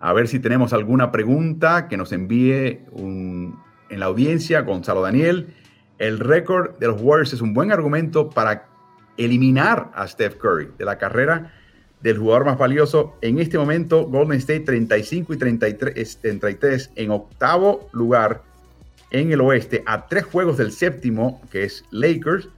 A 0.00 0.12
ver 0.12 0.26
si 0.26 0.40
tenemos 0.40 0.72
alguna 0.72 1.12
pregunta 1.12 1.86
que 1.88 1.96
nos 1.96 2.12
envíe 2.12 2.80
en 2.96 3.54
la 3.88 4.06
audiencia, 4.06 4.62
Gonzalo 4.62 5.02
Daniel. 5.02 5.54
El 5.98 6.18
récord 6.18 6.76
de 6.78 6.88
los 6.88 7.00
Warriors 7.00 7.32
es 7.32 7.40
un 7.40 7.54
buen 7.54 7.70
argumento 7.70 8.28
para 8.28 8.66
eliminar 9.16 9.92
a 9.94 10.08
Steph 10.08 10.36
Curry 10.36 10.70
de 10.76 10.84
la 10.84 10.98
carrera 10.98 11.52
del 12.00 12.18
jugador 12.18 12.44
más 12.46 12.58
valioso. 12.58 13.16
En 13.20 13.38
este 13.38 13.58
momento, 13.58 14.04
Golden 14.06 14.38
State 14.38 14.60
35 14.60 15.34
y 15.34 15.36
33, 15.36 16.18
33 16.20 16.90
en 16.96 17.10
octavo 17.12 17.88
lugar 17.92 18.42
en 19.10 19.30
el 19.30 19.40
oeste, 19.40 19.82
a 19.86 20.08
tres 20.08 20.24
juegos 20.24 20.56
del 20.56 20.72
séptimo, 20.72 21.40
que 21.50 21.64
es 21.64 21.84
Lakers, 21.90 22.48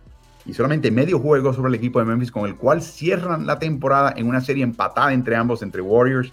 y 0.46 0.54
solamente 0.54 0.90
medio 0.90 1.18
juego 1.18 1.52
sobre 1.52 1.68
el 1.68 1.74
equipo 1.74 1.98
de 1.98 2.04
Memphis, 2.04 2.30
con 2.30 2.46
el 2.46 2.56
cual 2.56 2.82
cierran 2.82 3.46
la 3.46 3.58
temporada 3.58 4.12
en 4.16 4.26
una 4.26 4.40
serie 4.40 4.62
empatada 4.62 5.12
entre 5.12 5.36
ambos, 5.36 5.62
entre 5.62 5.80
Warriors 5.80 6.32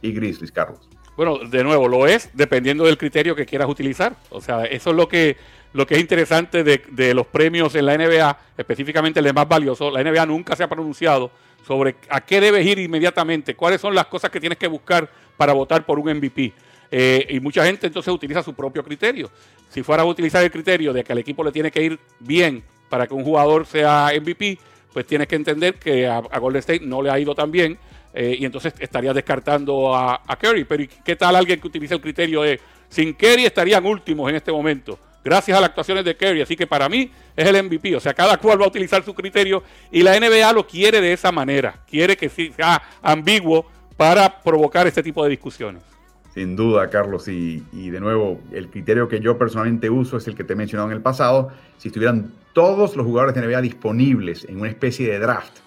y 0.00 0.12
Grizzlies, 0.12 0.50
Carlos. 0.50 0.88
Bueno, 1.16 1.38
de 1.38 1.62
nuevo, 1.62 1.88
lo 1.88 2.06
es 2.06 2.30
dependiendo 2.32 2.84
del 2.84 2.98
criterio 2.98 3.36
que 3.36 3.46
quieras 3.46 3.68
utilizar. 3.68 4.16
O 4.30 4.40
sea, 4.40 4.64
eso 4.64 4.90
es 4.90 4.96
lo 4.96 5.08
que, 5.08 5.36
lo 5.74 5.86
que 5.86 5.94
es 5.94 6.00
interesante 6.00 6.64
de, 6.64 6.82
de 6.90 7.14
los 7.14 7.26
premios 7.26 7.74
en 7.74 7.86
la 7.86 7.96
NBA, 7.96 8.38
específicamente 8.56 9.20
el 9.20 9.26
de 9.26 9.32
más 9.32 9.46
valioso. 9.46 9.90
La 9.90 10.02
NBA 10.02 10.26
nunca 10.26 10.56
se 10.56 10.64
ha 10.64 10.68
pronunciado 10.68 11.30
sobre 11.66 11.96
a 12.08 12.20
qué 12.22 12.40
debes 12.40 12.66
ir 12.66 12.78
inmediatamente, 12.78 13.54
cuáles 13.54 13.80
son 13.80 13.94
las 13.94 14.06
cosas 14.06 14.30
que 14.30 14.40
tienes 14.40 14.58
que 14.58 14.66
buscar 14.66 15.08
para 15.36 15.52
votar 15.52 15.84
por 15.84 15.98
un 15.98 16.16
MVP. 16.16 16.52
Eh, 16.90 17.26
y 17.30 17.40
mucha 17.40 17.64
gente 17.64 17.86
entonces 17.86 18.12
utiliza 18.12 18.42
su 18.42 18.54
propio 18.54 18.82
criterio. 18.82 19.30
Si 19.68 19.82
fuera 19.82 20.02
a 20.02 20.06
utilizar 20.06 20.42
el 20.42 20.50
criterio 20.50 20.92
de 20.92 21.04
que 21.04 21.12
al 21.12 21.18
equipo 21.18 21.44
le 21.44 21.52
tiene 21.52 21.70
que 21.70 21.82
ir 21.82 21.98
bien 22.20 22.62
para 22.92 23.06
que 23.06 23.14
un 23.14 23.24
jugador 23.24 23.64
sea 23.64 24.10
MVP, 24.14 24.58
pues 24.92 25.06
tienes 25.06 25.26
que 25.26 25.34
entender 25.34 25.76
que 25.76 26.06
a, 26.06 26.20
Golden 26.20 26.58
State 26.58 26.84
no 26.84 27.00
le 27.00 27.08
ha 27.08 27.18
ido 27.18 27.34
tan 27.34 27.50
bien 27.50 27.78
eh, 28.12 28.36
y 28.38 28.44
entonces 28.44 28.74
estaría 28.78 29.14
descartando 29.14 29.96
a, 29.96 30.20
a, 30.26 30.36
Curry. 30.36 30.64
Pero 30.64 30.84
¿qué 31.02 31.16
tal 31.16 31.34
alguien 31.34 31.58
que 31.58 31.68
utilice 31.68 31.94
el 31.94 32.02
criterio 32.02 32.42
de 32.42 32.60
sin 32.90 33.14
Curry 33.14 33.46
estarían 33.46 33.86
últimos 33.86 34.28
en 34.28 34.36
este 34.36 34.52
momento? 34.52 34.98
Gracias 35.24 35.56
a 35.56 35.62
las 35.62 35.70
actuaciones 35.70 36.04
de 36.04 36.14
Curry. 36.14 36.42
Así 36.42 36.54
que 36.54 36.66
para 36.66 36.86
mí 36.90 37.10
es 37.34 37.48
el 37.48 37.62
MVP. 37.62 37.96
O 37.96 38.00
sea, 38.00 38.12
cada 38.12 38.36
cual 38.36 38.60
va 38.60 38.66
a 38.66 38.68
utilizar 38.68 39.02
su 39.02 39.14
criterio 39.14 39.62
y 39.90 40.02
la 40.02 40.20
NBA 40.20 40.52
lo 40.52 40.66
quiere 40.66 41.00
de 41.00 41.14
esa 41.14 41.32
manera. 41.32 41.80
Quiere 41.88 42.14
que 42.14 42.28
sea 42.28 42.82
ambiguo 43.00 43.64
para 43.96 44.42
provocar 44.42 44.86
este 44.86 45.02
tipo 45.02 45.24
de 45.24 45.30
discusiones. 45.30 45.91
Sin 46.34 46.56
duda, 46.56 46.88
Carlos, 46.88 47.28
y, 47.28 47.60
de 47.72 48.00
nuevo, 48.00 48.40
el 48.52 48.68
criterio 48.68 49.06
que 49.06 49.20
yo 49.20 49.36
personalmente 49.36 49.90
uso 49.90 50.16
es 50.16 50.26
el 50.26 50.34
que 50.34 50.44
te 50.44 50.54
he 50.54 50.56
mencionado 50.56 50.88
en 50.88 50.96
el 50.96 51.02
pasado. 51.02 51.50
Si 51.76 51.88
estuvieran 51.88 52.32
todos 52.54 52.96
los 52.96 53.04
jugadores 53.04 53.34
de 53.34 53.46
NBA 53.46 53.60
disponibles 53.60 54.46
en 54.48 54.58
una 54.58 54.70
especie 54.70 55.12
de 55.12 55.18
draft, 55.18 55.58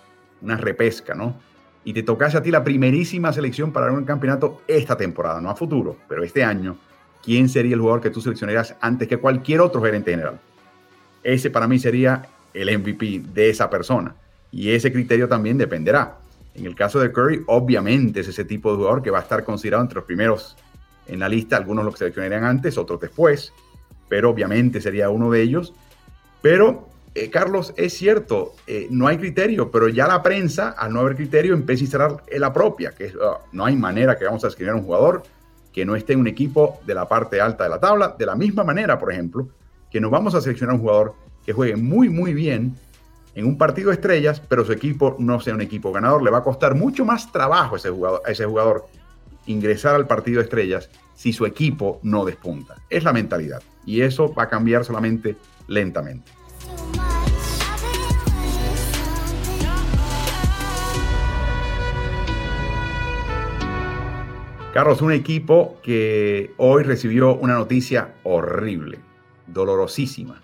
una 0.41 0.58
repesca, 0.58 1.13
¿no? 1.13 1.39
Y 1.84 1.93
te 1.93 2.01
tocase 2.01 2.38
a 2.38 2.41
ti 2.41 2.49
la 2.49 2.63
primerísima 2.63 3.32
selección 3.32 3.71
para 3.71 3.91
un 3.91 4.06
campeonato 4.06 4.63
esta 4.67 4.97
temporada, 4.97 5.39
no 5.39 5.51
a 5.51 5.56
futuro, 5.56 5.97
pero 6.10 6.23
este 6.23 6.43
año, 6.43 6.78
¿quién 7.23 7.47
sería 7.47 7.75
el 7.75 7.82
jugador 7.82 8.01
que 8.01 8.10
tú 8.10 8.19
seleccionarías 8.19 8.75
antes 8.82 9.08
que 9.08 9.17
cualquier 9.17 9.62
otro 9.62 9.84
gerente 9.84 10.10
general? 10.10 10.39
Ese 11.21 11.51
para 11.51 11.67
mí 11.67 11.78
sería 11.78 12.23
el 12.56 12.75
MVP 12.75 13.21
de 13.32 13.51
esa 13.51 13.69
persona. 13.69 14.15
Y 14.51 14.71
ese 14.71 14.91
criterio 14.91 15.28
también 15.28 15.60
dependerá 15.60 16.17
en 16.55 16.65
el 16.65 16.75
caso 16.75 16.99
de 16.99 17.11
Curry, 17.11 17.43
obviamente 17.47 18.21
es 18.21 18.27
ese 18.27 18.45
tipo 18.45 18.71
de 18.71 18.77
jugador 18.77 19.03
que 19.03 19.11
va 19.11 19.19
a 19.19 19.21
estar 19.21 19.43
considerado 19.43 19.83
entre 19.83 19.95
los 19.95 20.05
primeros 20.05 20.55
en 21.07 21.19
la 21.19 21.29
lista, 21.29 21.57
algunos 21.57 21.85
lo 21.85 21.91
seleccionarían 21.91 22.43
antes, 22.43 22.77
otros 22.77 22.99
después, 22.99 23.53
pero 24.09 24.29
obviamente 24.29 24.81
sería 24.81 25.09
uno 25.09 25.29
de 25.31 25.41
ellos. 25.41 25.73
Pero, 26.41 26.87
eh, 27.13 27.29
Carlos, 27.29 27.73
es 27.77 27.93
cierto, 27.93 28.53
eh, 28.67 28.87
no 28.89 29.07
hay 29.07 29.17
criterio, 29.17 29.69
pero 29.69 29.87
ya 29.87 30.07
la 30.07 30.23
prensa, 30.23 30.69
al 30.69 30.93
no 30.93 31.01
haber 31.01 31.15
criterio, 31.15 31.53
empieza 31.53 31.81
a 31.81 31.85
instalar 31.85 32.23
la 32.31 32.53
propia, 32.53 32.91
que 32.91 33.13
ah, 33.21 33.39
no 33.51 33.65
hay 33.65 33.75
manera 33.75 34.17
que 34.17 34.25
vamos 34.25 34.43
a 34.43 34.47
escribir 34.47 34.71
a 34.71 34.75
un 34.75 34.83
jugador 34.83 35.23
que 35.71 35.85
no 35.85 35.95
esté 35.95 36.13
en 36.13 36.21
un 36.21 36.27
equipo 36.27 36.79
de 36.85 36.95
la 36.95 37.07
parte 37.07 37.41
alta 37.41 37.65
de 37.65 37.69
la 37.69 37.79
tabla. 37.79 38.15
De 38.17 38.25
la 38.25 38.35
misma 38.35 38.63
manera, 38.63 38.97
por 38.97 39.11
ejemplo, 39.11 39.49
que 39.91 39.99
no 39.99 40.09
vamos 40.09 40.33
a 40.33 40.41
seleccionar 40.41 40.75
un 40.75 40.81
jugador 40.81 41.15
que 41.45 41.51
juegue 41.51 41.75
muy, 41.75 42.09
muy 42.09 42.33
bien 42.33 42.75
en 43.36 43.45
un 43.45 43.58
partido 43.58 43.89
de 43.89 43.95
estrellas, 43.95 44.41
pero 44.48 44.65
su 44.65 44.71
equipo 44.71 45.15
no 45.19 45.39
sea 45.41 45.54
un 45.54 45.62
equipo 45.62 45.91
ganador. 45.91 46.24
Le 46.24 46.32
va 46.32 46.39
a 46.39 46.43
costar 46.43 46.74
mucho 46.74 47.06
más 47.06 47.32
trabajo 47.32 47.76
a 47.76 47.78
ese 47.78 47.89
jugador, 47.89 48.21
ese 48.26 48.45
jugador 48.45 48.88
ingresar 49.45 49.93
al 49.93 50.08
partido 50.08 50.39
de 50.39 50.45
estrellas 50.45 50.89
si 51.13 51.34
su 51.34 51.45
equipo 51.45 52.00
no 52.02 52.26
despunta. 52.26 52.76
Es 52.89 53.04
la 53.04 53.13
mentalidad. 53.13 53.62
Y 53.86 54.02
eso 54.02 54.34
va 54.34 54.43
a 54.43 54.50
cambiar 54.50 54.86
solamente 54.86 55.36
lentamente. 55.67 56.32
Carlos, 64.74 65.02
un 65.02 65.13
equipo 65.13 65.78
que 65.82 66.54
hoy 66.58 66.84
recibió 66.84 67.36
una 67.36 67.54
noticia 67.54 68.15
horrible, 68.24 69.00
dolorosísima. 69.48 70.41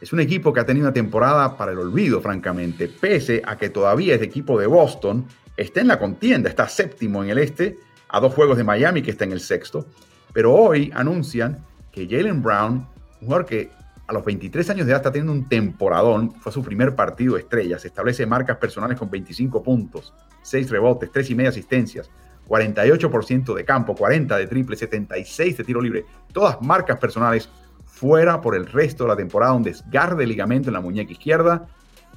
Es 0.00 0.12
un 0.12 0.20
equipo 0.20 0.52
que 0.52 0.60
ha 0.60 0.66
tenido 0.66 0.86
una 0.86 0.94
temporada 0.94 1.56
para 1.56 1.72
el 1.72 1.78
olvido, 1.78 2.20
francamente, 2.20 2.86
pese 2.86 3.42
a 3.44 3.56
que 3.56 3.68
todavía 3.68 4.14
ese 4.14 4.24
equipo 4.24 4.58
de 4.58 4.66
Boston 4.66 5.26
está 5.56 5.80
en 5.80 5.88
la 5.88 5.98
contienda, 5.98 6.48
está 6.48 6.68
séptimo 6.68 7.24
en 7.24 7.30
el 7.30 7.38
este, 7.38 7.78
a 8.08 8.20
dos 8.20 8.32
juegos 8.32 8.56
de 8.56 8.64
Miami 8.64 9.02
que 9.02 9.10
está 9.10 9.24
en 9.24 9.32
el 9.32 9.40
sexto. 9.40 9.86
Pero 10.32 10.54
hoy 10.54 10.92
anuncian 10.94 11.64
que 11.90 12.06
Jalen 12.06 12.42
Brown, 12.42 12.86
un 13.20 13.26
jugador 13.26 13.44
que 13.44 13.70
a 14.06 14.12
los 14.12 14.24
23 14.24 14.70
años 14.70 14.86
de 14.86 14.92
edad 14.92 15.00
está 15.00 15.10
teniendo 15.10 15.32
un 15.32 15.48
temporadón, 15.48 16.32
fue 16.40 16.52
su 16.52 16.62
primer 16.62 16.94
partido 16.94 17.34
de 17.34 17.40
estrellas, 17.40 17.84
establece 17.84 18.24
marcas 18.24 18.56
personales 18.56 18.98
con 18.98 19.10
25 19.10 19.62
puntos, 19.64 20.14
6 20.42 20.70
rebotes, 20.70 21.10
3 21.10 21.30
y 21.30 21.34
media 21.34 21.50
asistencias, 21.50 22.08
48% 22.48 23.54
de 23.54 23.64
campo, 23.64 23.96
40 23.96 24.38
de 24.38 24.46
triple, 24.46 24.76
76 24.76 25.58
de 25.58 25.64
tiro 25.64 25.82
libre, 25.82 26.06
todas 26.32 26.62
marcas 26.62 26.98
personales 26.98 27.50
fuera 27.98 28.40
por 28.40 28.54
el 28.54 28.66
resto 28.66 29.04
de 29.04 29.08
la 29.08 29.16
temporada, 29.16 29.52
un 29.52 29.64
desgarre 29.64 30.14
de 30.14 30.26
ligamento 30.26 30.68
en 30.68 30.74
la 30.74 30.80
muñeca 30.80 31.10
izquierda, 31.10 31.66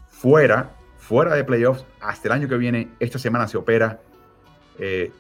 fuera, 0.10 0.76
fuera 0.98 1.34
de 1.34 1.44
playoffs, 1.44 1.86
hasta 2.00 2.28
el 2.28 2.34
año 2.34 2.48
que 2.48 2.56
viene, 2.58 2.90
esta 3.00 3.18
semana 3.18 3.48
se 3.48 3.58
opera. 3.58 4.00
Eh, 4.78 5.12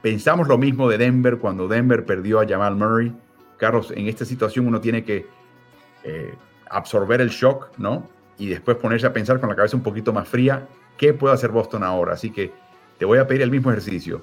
pensamos 0.00 0.46
lo 0.46 0.58
mismo 0.58 0.88
de 0.88 0.98
Denver 0.98 1.38
cuando 1.38 1.66
Denver 1.66 2.04
perdió 2.04 2.40
a 2.40 2.46
Jamal 2.46 2.76
Murray. 2.76 3.12
Carlos, 3.56 3.92
en 3.96 4.06
esta 4.06 4.24
situación 4.24 4.68
uno 4.68 4.80
tiene 4.80 5.02
que 5.02 5.26
eh, 6.04 6.34
absorber 6.70 7.20
el 7.20 7.30
shock, 7.30 7.76
¿no? 7.76 8.08
Y 8.38 8.46
después 8.46 8.76
ponerse 8.76 9.08
a 9.08 9.12
pensar 9.12 9.40
con 9.40 9.48
la 9.48 9.56
cabeza 9.56 9.76
un 9.76 9.82
poquito 9.82 10.12
más 10.12 10.28
fría, 10.28 10.68
¿qué 10.96 11.14
puede 11.14 11.34
hacer 11.34 11.50
Boston 11.50 11.82
ahora? 11.82 12.12
Así 12.12 12.30
que 12.30 12.52
te 12.98 13.04
voy 13.04 13.18
a 13.18 13.26
pedir 13.26 13.42
el 13.42 13.50
mismo 13.50 13.72
ejercicio. 13.72 14.22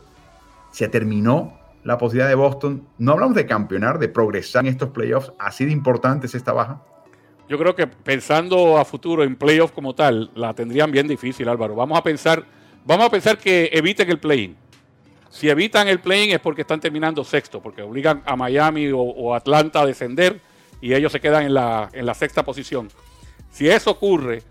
Se 0.72 0.88
terminó 0.88 1.60
la 1.84 1.98
posibilidad 1.98 2.30
de 2.30 2.36
Boston. 2.36 2.88
No 2.98 3.14
hablamos 3.14 3.36
de 3.36 3.46
campeonar, 3.46 4.00
de 4.00 4.10
progresar 4.10 4.66
en 4.66 4.72
estos 4.72 4.90
playoffs. 4.90 5.32
¿Así 5.40 5.66
de 5.66 5.72
importante 5.72 6.28
es 6.28 6.36
esta 6.36 6.54
baja? 6.54 6.82
Yo 7.50 7.58
creo 7.58 7.76
que 7.76 7.88
pensando 7.88 8.78
a 8.78 8.86
futuro 8.86 9.24
en 9.24 9.36
playoffs 9.36 9.74
como 9.74 9.94
tal, 9.94 10.32
la 10.36 10.54
tendrían 10.54 10.92
bien 10.92 11.08
difícil, 11.08 11.50
Álvaro. 11.50 11.76
Vamos 11.76 11.98
a 11.98 12.04
pensar, 12.04 12.46
vamos 12.86 13.08
a 13.08 13.10
pensar 13.10 13.38
que 13.38 13.70
eviten 13.74 14.10
el 14.10 14.20
play-in. 14.20 14.56
Si 15.30 15.50
evitan 15.50 15.88
el 15.88 16.00
play-in 16.00 16.32
es 16.32 16.40
porque 16.40 16.62
están 16.62 16.80
terminando 16.80 17.24
sexto, 17.24 17.62
porque 17.62 17.82
obligan 17.82 18.22
a 18.26 18.36
Miami 18.36 18.90
o, 18.94 19.34
Atlanta 19.34 19.82
a 19.82 19.86
descender 19.86 20.40
y 20.82 20.94
ellos 20.94 21.12
se 21.12 21.20
quedan 21.20 21.44
en 21.44 21.54
la, 21.54 21.90
en 21.94 22.06
la 22.06 22.14
sexta 22.14 22.44
posición. 22.44 22.90
Si 23.50 23.70
eso 23.70 23.92
ocurre, 23.92 24.44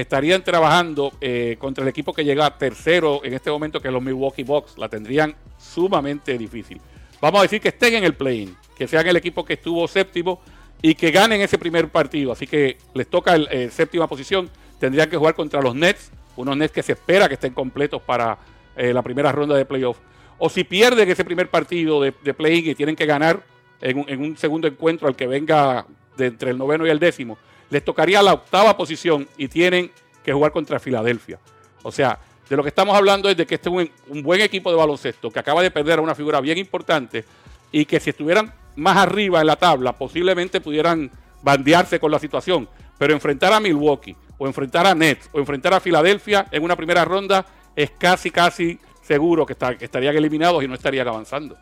estarían 0.00 0.42
trabajando 0.42 1.12
eh, 1.20 1.56
contra 1.58 1.82
el 1.82 1.88
equipo 1.88 2.12
que 2.12 2.24
llega 2.24 2.56
tercero 2.56 3.20
en 3.24 3.34
este 3.34 3.50
momento, 3.50 3.80
que 3.80 3.88
es 3.88 3.94
los 3.94 4.02
Milwaukee 4.02 4.44
Bucks. 4.44 4.78
La 4.78 4.88
tendrían 4.88 5.34
sumamente 5.58 6.36
difícil. 6.36 6.80
Vamos 7.20 7.40
a 7.40 7.42
decir 7.42 7.60
que 7.60 7.68
estén 7.68 7.94
en 7.94 8.04
el 8.04 8.14
play-in, 8.14 8.56
que 8.76 8.86
sean 8.86 9.06
el 9.06 9.16
equipo 9.16 9.44
que 9.44 9.54
estuvo 9.54 9.86
séptimo 9.88 10.40
y 10.80 10.94
que 10.94 11.10
ganen 11.10 11.40
ese 11.40 11.58
primer 11.58 11.88
partido. 11.88 12.32
Así 12.32 12.46
que 12.46 12.78
les 12.94 13.08
toca 13.08 13.34
el, 13.34 13.48
eh, 13.50 13.70
séptima 13.70 14.06
posición. 14.06 14.50
Tendrían 14.78 15.10
que 15.10 15.16
jugar 15.16 15.34
contra 15.34 15.60
los 15.60 15.74
Nets, 15.74 16.12
unos 16.36 16.56
Nets 16.56 16.72
que 16.72 16.82
se 16.82 16.92
espera 16.92 17.28
que 17.28 17.34
estén 17.34 17.52
completos 17.52 18.00
para 18.02 18.38
eh, 18.76 18.92
la 18.92 19.02
primera 19.02 19.32
ronda 19.32 19.56
de 19.56 19.64
playoff. 19.64 19.98
O 20.38 20.48
si 20.48 20.62
pierden 20.62 21.10
ese 21.10 21.24
primer 21.24 21.50
partido 21.50 22.00
de, 22.00 22.12
play-in 22.12 22.70
y 22.70 22.74
tienen 22.76 22.94
que 22.94 23.06
ganar 23.06 23.42
en 23.80 24.04
en 24.08 24.20
un 24.20 24.36
segundo 24.36 24.68
encuentro 24.68 25.08
al 25.08 25.16
que 25.16 25.26
venga 25.26 25.86
de 26.16 26.26
entre 26.26 26.50
el 26.50 26.58
noveno 26.58 26.86
y 26.86 26.90
el 26.90 26.98
décimo, 26.98 27.38
les 27.70 27.84
tocaría 27.84 28.22
la 28.22 28.34
octava 28.34 28.76
posición 28.76 29.28
y 29.36 29.48
tienen 29.48 29.90
que 30.24 30.32
jugar 30.32 30.52
contra 30.52 30.78
Filadelfia. 30.78 31.38
O 31.82 31.92
sea, 31.92 32.18
de 32.48 32.56
lo 32.56 32.62
que 32.62 32.70
estamos 32.70 32.96
hablando 32.96 33.28
es 33.28 33.36
de 33.36 33.46
que 33.46 33.56
este 33.56 33.68
es 33.68 33.90
un, 34.08 34.22
buen 34.22 34.40
equipo 34.40 34.70
de 34.70 34.76
baloncesto 34.76 35.30
que 35.30 35.38
acaba 35.38 35.62
de 35.62 35.70
perder 35.70 35.98
a 35.98 36.02
una 36.02 36.14
figura 36.14 36.40
bien 36.40 36.58
importante 36.58 37.24
y 37.70 37.84
que 37.84 38.00
si 38.00 38.10
estuvieran 38.10 38.52
más 38.76 38.96
arriba 38.96 39.40
en 39.40 39.46
la 39.46 39.56
tabla 39.56 39.92
posiblemente 39.92 40.60
pudieran 40.60 41.10
bandearse 41.42 42.00
con 42.00 42.10
la 42.10 42.18
situación. 42.18 42.68
Pero 42.98 43.12
enfrentar 43.12 43.52
a 43.52 43.60
Milwaukee 43.60 44.16
o 44.38 44.46
enfrentar 44.46 44.86
a 44.86 44.94
Nets 44.94 45.28
o 45.32 45.38
enfrentar 45.38 45.74
a 45.74 45.80
Filadelfia 45.80 46.46
en 46.50 46.62
una 46.62 46.74
primera 46.74 47.04
ronda 47.04 47.44
es 47.76 47.92
casi, 47.92 48.30
casi 48.30 48.78
seguro 49.02 49.46
que, 49.46 49.54
que 49.54 49.84
estarían 49.84 50.16
eliminados 50.16 50.64
y 50.64 50.68
no 50.68 50.74
estarían 50.74 51.06
avanzando 51.06 51.56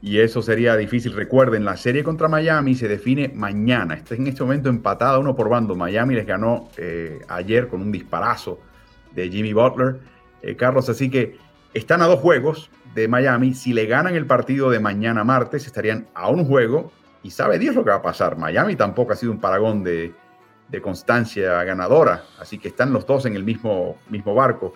y 0.00 0.20
eso 0.20 0.42
sería 0.42 0.76
difícil. 0.76 1.12
Recuerden, 1.12 1.64
la 1.64 1.76
serie 1.76 2.04
contra 2.04 2.28
Miami 2.28 2.74
se 2.74 2.88
define 2.88 3.32
mañana. 3.34 3.94
Está 3.94 4.14
en 4.14 4.28
este 4.28 4.42
momento 4.42 4.68
empatada 4.68 5.18
uno 5.18 5.34
por 5.34 5.48
bando. 5.48 5.74
Miami 5.74 6.14
les 6.14 6.26
ganó 6.26 6.68
eh, 6.76 7.20
ayer 7.28 7.68
con 7.68 7.82
un 7.82 7.90
disparazo 7.90 8.60
de 9.12 9.28
Jimmy 9.28 9.52
Butler. 9.52 9.98
Eh, 10.42 10.54
Carlos, 10.54 10.88
así 10.88 11.10
que 11.10 11.36
están 11.74 12.00
a 12.02 12.06
dos 12.06 12.20
juegos 12.20 12.70
de 12.94 13.08
Miami. 13.08 13.54
Si 13.54 13.72
le 13.72 13.86
ganan 13.86 14.14
el 14.14 14.26
partido 14.26 14.70
de 14.70 14.78
mañana 14.78 15.24
martes, 15.24 15.66
estarían 15.66 16.06
a 16.14 16.28
un 16.28 16.44
juego. 16.44 16.92
Y 17.24 17.30
sabe 17.30 17.58
Dios 17.58 17.74
lo 17.74 17.82
que 17.82 17.90
va 17.90 17.96
a 17.96 18.02
pasar. 18.02 18.38
Miami 18.38 18.76
tampoco 18.76 19.12
ha 19.12 19.16
sido 19.16 19.32
un 19.32 19.40
paragón 19.40 19.82
de, 19.82 20.14
de 20.68 20.80
constancia 20.80 21.64
ganadora. 21.64 22.22
Así 22.38 22.58
que 22.58 22.68
están 22.68 22.92
los 22.92 23.04
dos 23.04 23.26
en 23.26 23.34
el 23.34 23.42
mismo, 23.42 23.96
mismo 24.08 24.32
barco. 24.32 24.74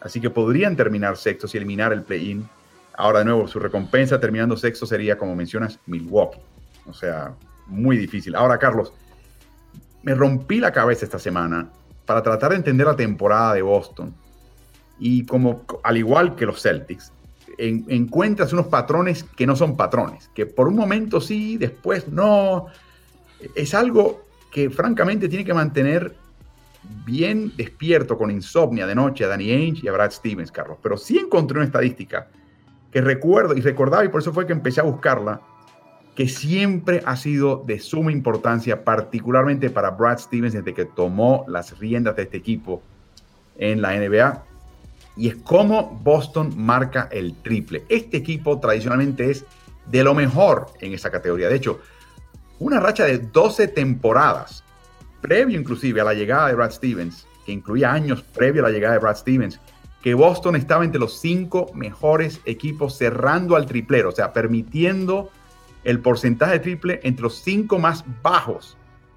Así 0.00 0.20
que 0.20 0.28
podrían 0.28 0.74
terminar 0.74 1.16
sextos 1.16 1.54
y 1.54 1.58
eliminar 1.58 1.92
el 1.92 2.02
play-in 2.02 2.48
Ahora, 2.96 3.20
de 3.20 3.26
nuevo, 3.26 3.46
su 3.46 3.58
recompensa 3.58 4.18
terminando 4.18 4.56
sexto 4.56 4.86
sería, 4.86 5.18
como 5.18 5.36
mencionas, 5.36 5.78
Milwaukee. 5.86 6.40
O 6.86 6.94
sea, 6.94 7.34
muy 7.66 7.96
difícil. 7.96 8.34
Ahora, 8.34 8.58
Carlos, 8.58 8.92
me 10.02 10.14
rompí 10.14 10.60
la 10.60 10.72
cabeza 10.72 11.04
esta 11.04 11.18
semana 11.18 11.70
para 12.06 12.22
tratar 12.22 12.50
de 12.50 12.56
entender 12.56 12.86
la 12.86 12.96
temporada 12.96 13.54
de 13.54 13.62
Boston. 13.62 14.14
Y 14.98 15.26
como, 15.26 15.64
al 15.82 15.96
igual 15.96 16.36
que 16.36 16.46
los 16.46 16.62
Celtics, 16.62 17.12
encuentras 17.58 18.52
unos 18.52 18.66
patrones 18.66 19.24
que 19.24 19.46
no 19.46 19.56
son 19.56 19.76
patrones, 19.76 20.30
que 20.34 20.46
por 20.46 20.68
un 20.68 20.76
momento 20.76 21.20
sí, 21.20 21.56
después 21.58 22.08
no. 22.08 22.66
Es 23.54 23.74
algo 23.74 24.24
que 24.50 24.70
francamente 24.70 25.28
tiene 25.28 25.44
que 25.44 25.54
mantener 25.54 26.14
bien 27.04 27.52
despierto 27.56 28.16
con 28.16 28.30
insomnia 28.30 28.86
de 28.86 28.94
noche 28.94 29.24
a 29.24 29.28
Danny 29.28 29.50
Ainge 29.50 29.80
y 29.84 29.88
a 29.88 29.92
Brad 29.92 30.12
Stevens, 30.12 30.52
Carlos, 30.52 30.78
pero 30.82 30.96
sí 30.96 31.18
encontré 31.18 31.58
una 31.58 31.66
estadística 31.66 32.28
que 32.96 33.02
recuerdo 33.02 33.54
y 33.54 33.60
recordaba 33.60 34.06
y 34.06 34.08
por 34.08 34.22
eso 34.22 34.32
fue 34.32 34.46
que 34.46 34.54
empecé 34.54 34.80
a 34.80 34.84
buscarla, 34.84 35.42
que 36.14 36.28
siempre 36.28 37.02
ha 37.04 37.14
sido 37.16 37.62
de 37.66 37.78
suma 37.78 38.10
importancia, 38.10 38.84
particularmente 38.84 39.68
para 39.68 39.90
Brad 39.90 40.16
Stevens 40.16 40.54
desde 40.54 40.72
que 40.72 40.86
tomó 40.86 41.44
las 41.46 41.78
riendas 41.78 42.16
de 42.16 42.22
este 42.22 42.38
equipo 42.38 42.80
en 43.58 43.82
la 43.82 43.94
NBA, 43.94 44.42
y 45.14 45.28
es 45.28 45.36
cómo 45.36 46.00
Boston 46.02 46.54
marca 46.56 47.10
el 47.12 47.34
triple. 47.42 47.84
Este 47.90 48.16
equipo 48.16 48.58
tradicionalmente 48.60 49.30
es 49.30 49.44
de 49.84 50.02
lo 50.02 50.14
mejor 50.14 50.68
en 50.80 50.94
esa 50.94 51.10
categoría. 51.10 51.50
De 51.50 51.56
hecho, 51.56 51.80
una 52.60 52.80
racha 52.80 53.04
de 53.04 53.18
12 53.18 53.68
temporadas, 53.68 54.64
previo 55.20 55.60
inclusive 55.60 56.00
a 56.00 56.04
la 56.04 56.14
llegada 56.14 56.48
de 56.48 56.54
Brad 56.54 56.70
Stevens, 56.70 57.26
que 57.44 57.52
incluía 57.52 57.92
años 57.92 58.22
previo 58.22 58.64
a 58.64 58.70
la 58.70 58.72
llegada 58.72 58.94
de 58.94 59.00
Brad 59.00 59.18
Stevens, 59.18 59.60
que 60.06 60.14
Boston 60.14 60.54
estaba 60.54 60.84
entre 60.84 61.00
los 61.00 61.18
cinco 61.18 61.68
mejores 61.74 62.40
equipos 62.44 62.96
cerrando 62.96 63.56
al 63.56 63.66
triplero, 63.66 64.10
o 64.10 64.12
sea, 64.12 64.32
permitiendo 64.32 65.32
el 65.82 65.98
porcentaje 65.98 66.52
de 66.52 66.58
triple 66.60 67.00
entre 67.02 67.24
los 67.24 67.38
cinco 67.38 67.80
más 67.80 68.04
bajos 68.22 68.76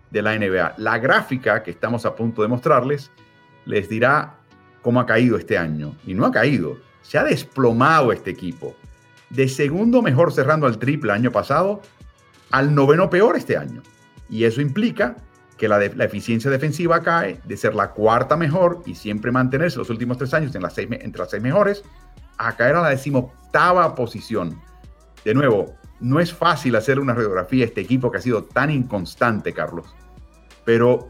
de 0.09 0.23
la 0.23 0.35
NBA. 0.35 0.73
La 0.77 0.97
gráfica 0.97 1.61
que 1.61 1.69
estamos 1.69 2.07
a 2.07 2.15
punto 2.15 2.41
de 2.41 2.47
mostrarles 2.47 3.11
les 3.65 3.87
dirá 3.87 4.37
cómo 4.81 4.99
ha 4.99 5.05
caído 5.05 5.37
este 5.37 5.59
año. 5.59 5.95
Y 6.07 6.15
no 6.15 6.25
ha 6.25 6.31
caído, 6.31 6.77
se 7.03 7.19
ha 7.19 7.23
desplomado 7.23 8.11
este 8.11 8.31
equipo. 8.31 8.75
De 9.29 9.47
segundo 9.47 10.01
mejor 10.01 10.33
cerrando 10.33 10.65
al 10.65 10.79
triple 10.79 11.11
año 11.11 11.31
pasado 11.31 11.83
al 12.49 12.73
noveno 12.73 13.11
peor 13.11 13.37
este 13.37 13.57
año. 13.57 13.83
Y 14.27 14.45
eso 14.45 14.59
implica 14.59 15.17
que 15.59 15.67
la, 15.67 15.83
eficiencia 15.83 16.49
defensiva 16.49 17.01
cae 17.01 17.41
de 17.43 17.57
ser 17.57 17.75
la 17.75 17.91
cuarta 17.91 18.37
mejor 18.37 18.81
y 18.85 18.95
siempre 18.95 19.29
mantenerse 19.29 19.77
los 19.77 19.89
últimos 19.89 20.17
tres 20.17 20.33
años 20.33 20.55
en 20.55 20.61
las 20.61 20.73
seis, 20.73 20.87
entre 20.89 21.19
las 21.19 21.29
seis 21.29 21.43
mejores 21.43 21.83
a 22.37 22.55
caer 22.55 22.77
a 22.77 22.81
la 22.81 22.89
decimoctava 22.89 23.93
posición. 23.93 24.57
De 25.25 25.33
nuevo, 25.33 25.75
no 25.99 26.21
es 26.21 26.33
fácil 26.33 26.77
hacer 26.77 26.97
una 26.97 27.13
radiografía 27.13 27.65
a 27.65 27.67
este 27.67 27.81
equipo 27.81 28.09
que 28.09 28.19
ha 28.19 28.21
sido 28.21 28.45
tan 28.45 28.71
inconstante, 28.71 29.51
Carlos. 29.51 29.93
Pero 30.63 31.09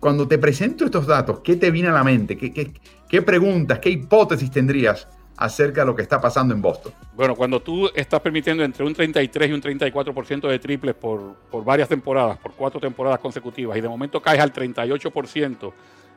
cuando 0.00 0.26
te 0.26 0.38
presento 0.38 0.84
estos 0.84 1.06
datos, 1.06 1.40
¿qué 1.44 1.54
te 1.54 1.70
viene 1.70 1.88
a 1.88 1.92
la 1.92 2.02
mente? 2.02 2.36
¿Qué, 2.36 2.52
qué, 2.52 2.72
qué 3.08 3.22
preguntas, 3.22 3.78
qué 3.78 3.90
hipótesis 3.90 4.50
tendrías 4.50 5.06
acerca 5.36 5.80
de 5.80 5.86
lo 5.86 5.96
que 5.96 6.02
está 6.02 6.20
pasando 6.20 6.54
en 6.54 6.62
Boston. 6.62 6.92
Bueno, 7.14 7.34
cuando 7.34 7.60
tú 7.60 7.90
estás 7.94 8.20
permitiendo 8.20 8.62
entre 8.62 8.84
un 8.84 8.94
33 8.94 9.50
y 9.50 9.52
un 9.52 9.62
34% 9.62 10.48
de 10.48 10.58
triples 10.58 10.94
por, 10.94 11.34
por, 11.50 11.64
varias 11.64 11.88
temporadas, 11.88 12.38
por 12.38 12.52
cuatro 12.52 12.80
temporadas 12.80 13.18
consecutivas, 13.18 13.76
y 13.76 13.80
de 13.80 13.88
momento 13.88 14.20
caes 14.22 14.40
al 14.40 14.52
38% 14.52 15.72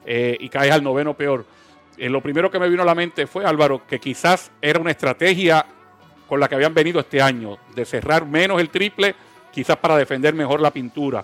eh, 0.06 0.38
y 0.40 0.50
caes 0.50 0.72
al 0.72 0.84
noveno 0.84 1.16
peor, 1.16 1.46
eh, 1.98 2.10
lo 2.10 2.22
primero 2.22 2.52
que 2.52 2.60
me 2.60 2.70
vino 2.70 2.84
a 2.84 2.86
la 2.86 2.96
mente 2.96 3.26
fue, 3.26 3.46
Álvaro, 3.46 3.86
que 3.88 4.00
quizás 4.00 4.52
era 4.62 4.80
una 4.80 4.92
estrategia 4.92 5.66
con 6.28 6.40
la 6.40 6.48
que 6.48 6.56
habían 6.56 6.74
venido 6.74 7.00
este 7.00 7.22
año, 7.22 7.58
de 7.74 7.86
cerrar 7.86 8.26
menos 8.26 8.60
el 8.60 8.70
triple, 8.70 9.16
quizás 9.52 9.78
para 9.78 9.98
defender 9.98 10.34
mejor 10.36 10.62
la 10.62 10.72
pintura. 10.72 11.24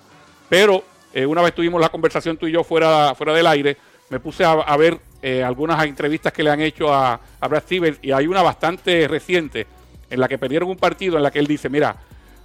Pero 0.49 0.83
eh, 1.13 1.25
una 1.25 1.41
vez 1.41 1.53
tuvimos 1.53 1.79
la 1.79 1.89
conversación 1.89 2.37
tú 2.37 2.47
y 2.47 2.51
yo 2.51 2.63
fuera, 2.63 3.13
fuera 3.15 3.33
del 3.33 3.45
aire, 3.45 3.77
me 4.09 4.19
puse 4.19 4.43
a, 4.43 4.77
ver 4.77 4.99
eh, 5.25 5.41
algunas 5.41 5.81
entrevistas 5.85 6.33
que 6.33 6.43
le 6.43 6.49
han 6.49 6.59
hecho 6.59 6.93
a, 6.93 7.17
Brad 7.39 7.63
Stevens 7.63 7.97
y 8.01 8.11
hay 8.11 8.27
una 8.27 8.41
bastante 8.41 9.07
reciente 9.07 9.65
en 10.09 10.19
la 10.19 10.27
que 10.27 10.37
perdieron 10.37 10.69
un 10.69 10.75
partido 10.75 11.15
en 11.15 11.23
la 11.23 11.31
que 11.31 11.39
él 11.39 11.47
dice, 11.47 11.69
mira, 11.69 11.95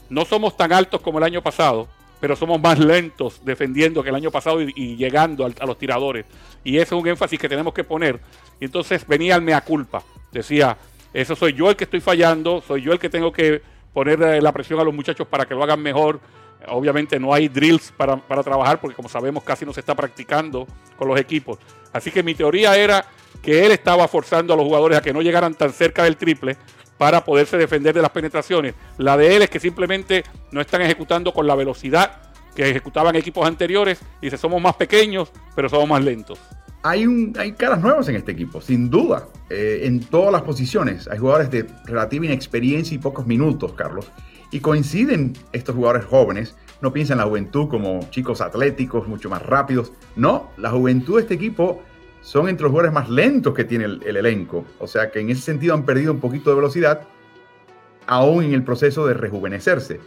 no 0.09 0.25
somos 0.25 0.57
tan 0.57 0.73
altos 0.73 1.01
como 1.01 1.19
el 1.19 1.25
año 1.25 1.43
pasado, 1.43 1.89
pero 2.21 2.37
somos 2.37 2.61
más 2.61 2.79
lentos 2.79 3.45
defendiendo 3.45 4.01
que 4.01 4.11
el 4.11 4.15
año 4.15 4.31
pasado 4.31 4.63
y, 4.63 4.95
llegando 4.95 5.45
a, 5.45 5.67
los 5.67 5.77
tiradores. 5.77 6.25
Y 6.63 6.77
ese 6.77 6.95
es 6.95 7.01
un 7.01 7.09
énfasis 7.09 7.41
que 7.41 7.49
tenemos 7.49 7.75
que 7.75 7.83
poner. 7.83 8.21
Y 8.61 8.67
entonces 8.67 9.05
venía 9.09 9.35
el 9.35 9.43
mea 9.43 9.61
culpa. 9.61 10.05
Decía, 10.31 10.77
eso 11.13 11.35
soy 11.35 11.55
yo 11.55 11.71
el 11.71 11.75
que 11.75 11.83
estoy 11.83 12.01
fallando, 12.01 12.63
soy 12.65 12.83
yo 12.83 12.93
el 12.93 13.01
que 13.01 13.09
tengo 13.09 13.33
que 13.33 13.61
poner 13.93 14.41
la 14.41 14.53
presión 14.53 14.79
a 14.79 14.85
los 14.85 14.95
muchachos 14.95 15.27
para 15.27 15.47
que 15.47 15.55
lo 15.57 15.65
hagan 15.65 15.83
mejor. 15.83 16.21
Obviamente 16.67 17.21
no 17.21 17.33
hay 17.33 17.49
drills 17.49 17.93
para, 17.97 18.17
para, 18.17 18.43
trabajar 18.43 18.81
porque 18.81 18.97
como 18.97 19.09
sabemos 19.09 19.45
casi 19.45 19.65
no 19.65 19.73
se 19.73 19.81
está 19.81 19.95
practicando 19.95 20.67
con 20.97 21.07
los 21.07 21.19
equipos. 21.19 21.59
Así 21.93 22.11
que 22.11 22.23
mi 22.23 22.35
teoría 22.35 22.77
era 22.77 23.05
que 23.43 23.65
él 23.65 23.73
estaba 23.73 24.09
forzando 24.09 24.53
a 24.53 24.57
los 24.57 24.67
jugadores 24.67 24.99
a 24.99 25.03
que 25.03 25.13
no 25.13 25.23
llegaran 25.23 25.55
tan 25.55 25.73
cerca 25.73 26.03
del 26.03 26.17
triple 26.17 26.57
para 26.99 27.25
poderse 27.25 27.57
defender 27.57 27.95
de 27.95 28.03
las 28.03 28.11
penetraciones. 28.11 28.75
La 28.99 29.17
de 29.17 29.37
él 29.37 29.43
es 29.43 29.51
que 29.51 29.61
simplemente 29.61 30.25
no 30.51 30.61
están 30.61 30.83
ejecutando 30.83 31.33
con 31.33 31.47
la 31.47 31.55
velocidad 31.55 32.29
que 32.55 32.69
ejecutaban 32.69 33.15
equipos 33.15 33.47
anteriores. 33.47 34.01
Y 34.21 34.27
dice, 34.27 34.37
somos 34.37 34.61
más 34.61 34.75
pequeños, 34.75 35.31
pero 35.55 35.69
somos 35.69 35.89
más 35.89 36.05
lentos. 36.05 36.41
Hay, 36.83 37.07
un, 37.07 37.33
hay 37.39 37.53
caras 37.53 37.81
nuevas 37.81 38.09
en 38.09 38.17
este 38.17 38.33
equipo, 38.33 38.61
sin 38.61 38.91
duda, 38.91 39.29
eh, 39.49 39.83
en 39.85 40.01
todas 40.01 40.33
las 40.33 40.43
posiciones. 40.43 41.09
Hay 41.09 41.19
jugadores 41.19 41.51
de 41.51 41.67
relativa 41.85 42.27
inexperiencia 42.27 42.95
y 42.95 42.99
pocos 42.99 43.27
minutos, 43.27 43.73
Carlos. 43.75 44.11
Y 44.51 44.61
coinciden 44.61 45.35
estos 45.53 45.75
jugadores 45.75 46.07
jóvenes, 46.07 46.55
no 46.81 46.93
piensan 46.93 47.17
en 47.19 47.25
la 47.25 47.29
juventud 47.29 47.69
como 47.69 48.01
chicos 48.11 48.41
atléticos, 48.41 49.07
mucho 49.07 49.29
más 49.29 49.43
rápidos. 49.43 49.93
No, 50.17 50.51
la 50.57 50.71
juventud 50.71 51.17
de 51.17 51.23
este 51.23 51.35
equipo 51.35 51.83
son 52.23 52.49
entre 52.49 52.65
los 52.65 52.71
jugadores 52.71 52.95
más 52.95 53.09
lentos 53.11 53.55
que 53.55 53.65
tiene 53.65 53.85
el, 53.85 54.17
elenco. 54.17 54.65
O 54.79 54.87
sea 54.87 55.11
que 55.11 55.21
en 55.21 55.31
ese 55.31 55.43
sentido 55.43 55.75
han 55.75 55.85
perdido 55.85 56.13
un 56.13 56.21
poquito 56.21 56.51
de 56.51 56.57
velocidad, 56.57 57.03
aún 58.07 58.45
en 58.45 58.55
el 58.55 58.65
proceso 58.65 59.07
de 59.07 59.15
rejuvenecerse. 59.15 60.01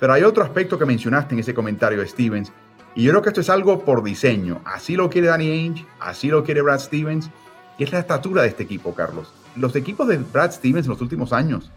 Pero 0.00 0.12
hay 0.12 0.22
otro 0.22 0.42
aspecto 0.42 0.78
que 0.78 0.86
mencionaste 0.86 1.34
en 1.34 1.40
ese 1.40 1.54
comentario, 1.54 2.04
Stevens, 2.06 2.52
y 2.94 3.04
yo 3.04 3.12
creo 3.12 3.22
que 3.22 3.28
esto 3.30 3.40
es 3.40 3.50
algo 3.50 3.84
por 3.84 4.02
diseño. 4.02 4.60
Así 4.64 4.96
lo 4.96 5.08
quiere 5.08 5.28
Danny 5.28 5.50
Ainge, 5.50 5.86
así 6.00 6.28
lo 6.28 6.44
quiere 6.44 6.62
Brad 6.62 6.80
Stevens, 6.80 7.30
y 7.78 7.84
es 7.84 7.92
la 7.92 8.00
estatura 8.00 8.42
de 8.42 8.48
este 8.48 8.64
equipo, 8.64 8.94
Carlos. 8.94 9.32
Los 9.56 9.76
equipos 9.76 10.08
de 10.08 10.18
Brad 10.18 10.52
Stevens 10.52 10.86
en 10.86 10.90
los 10.90 11.00
últimos 11.00 11.32
años 11.32 11.70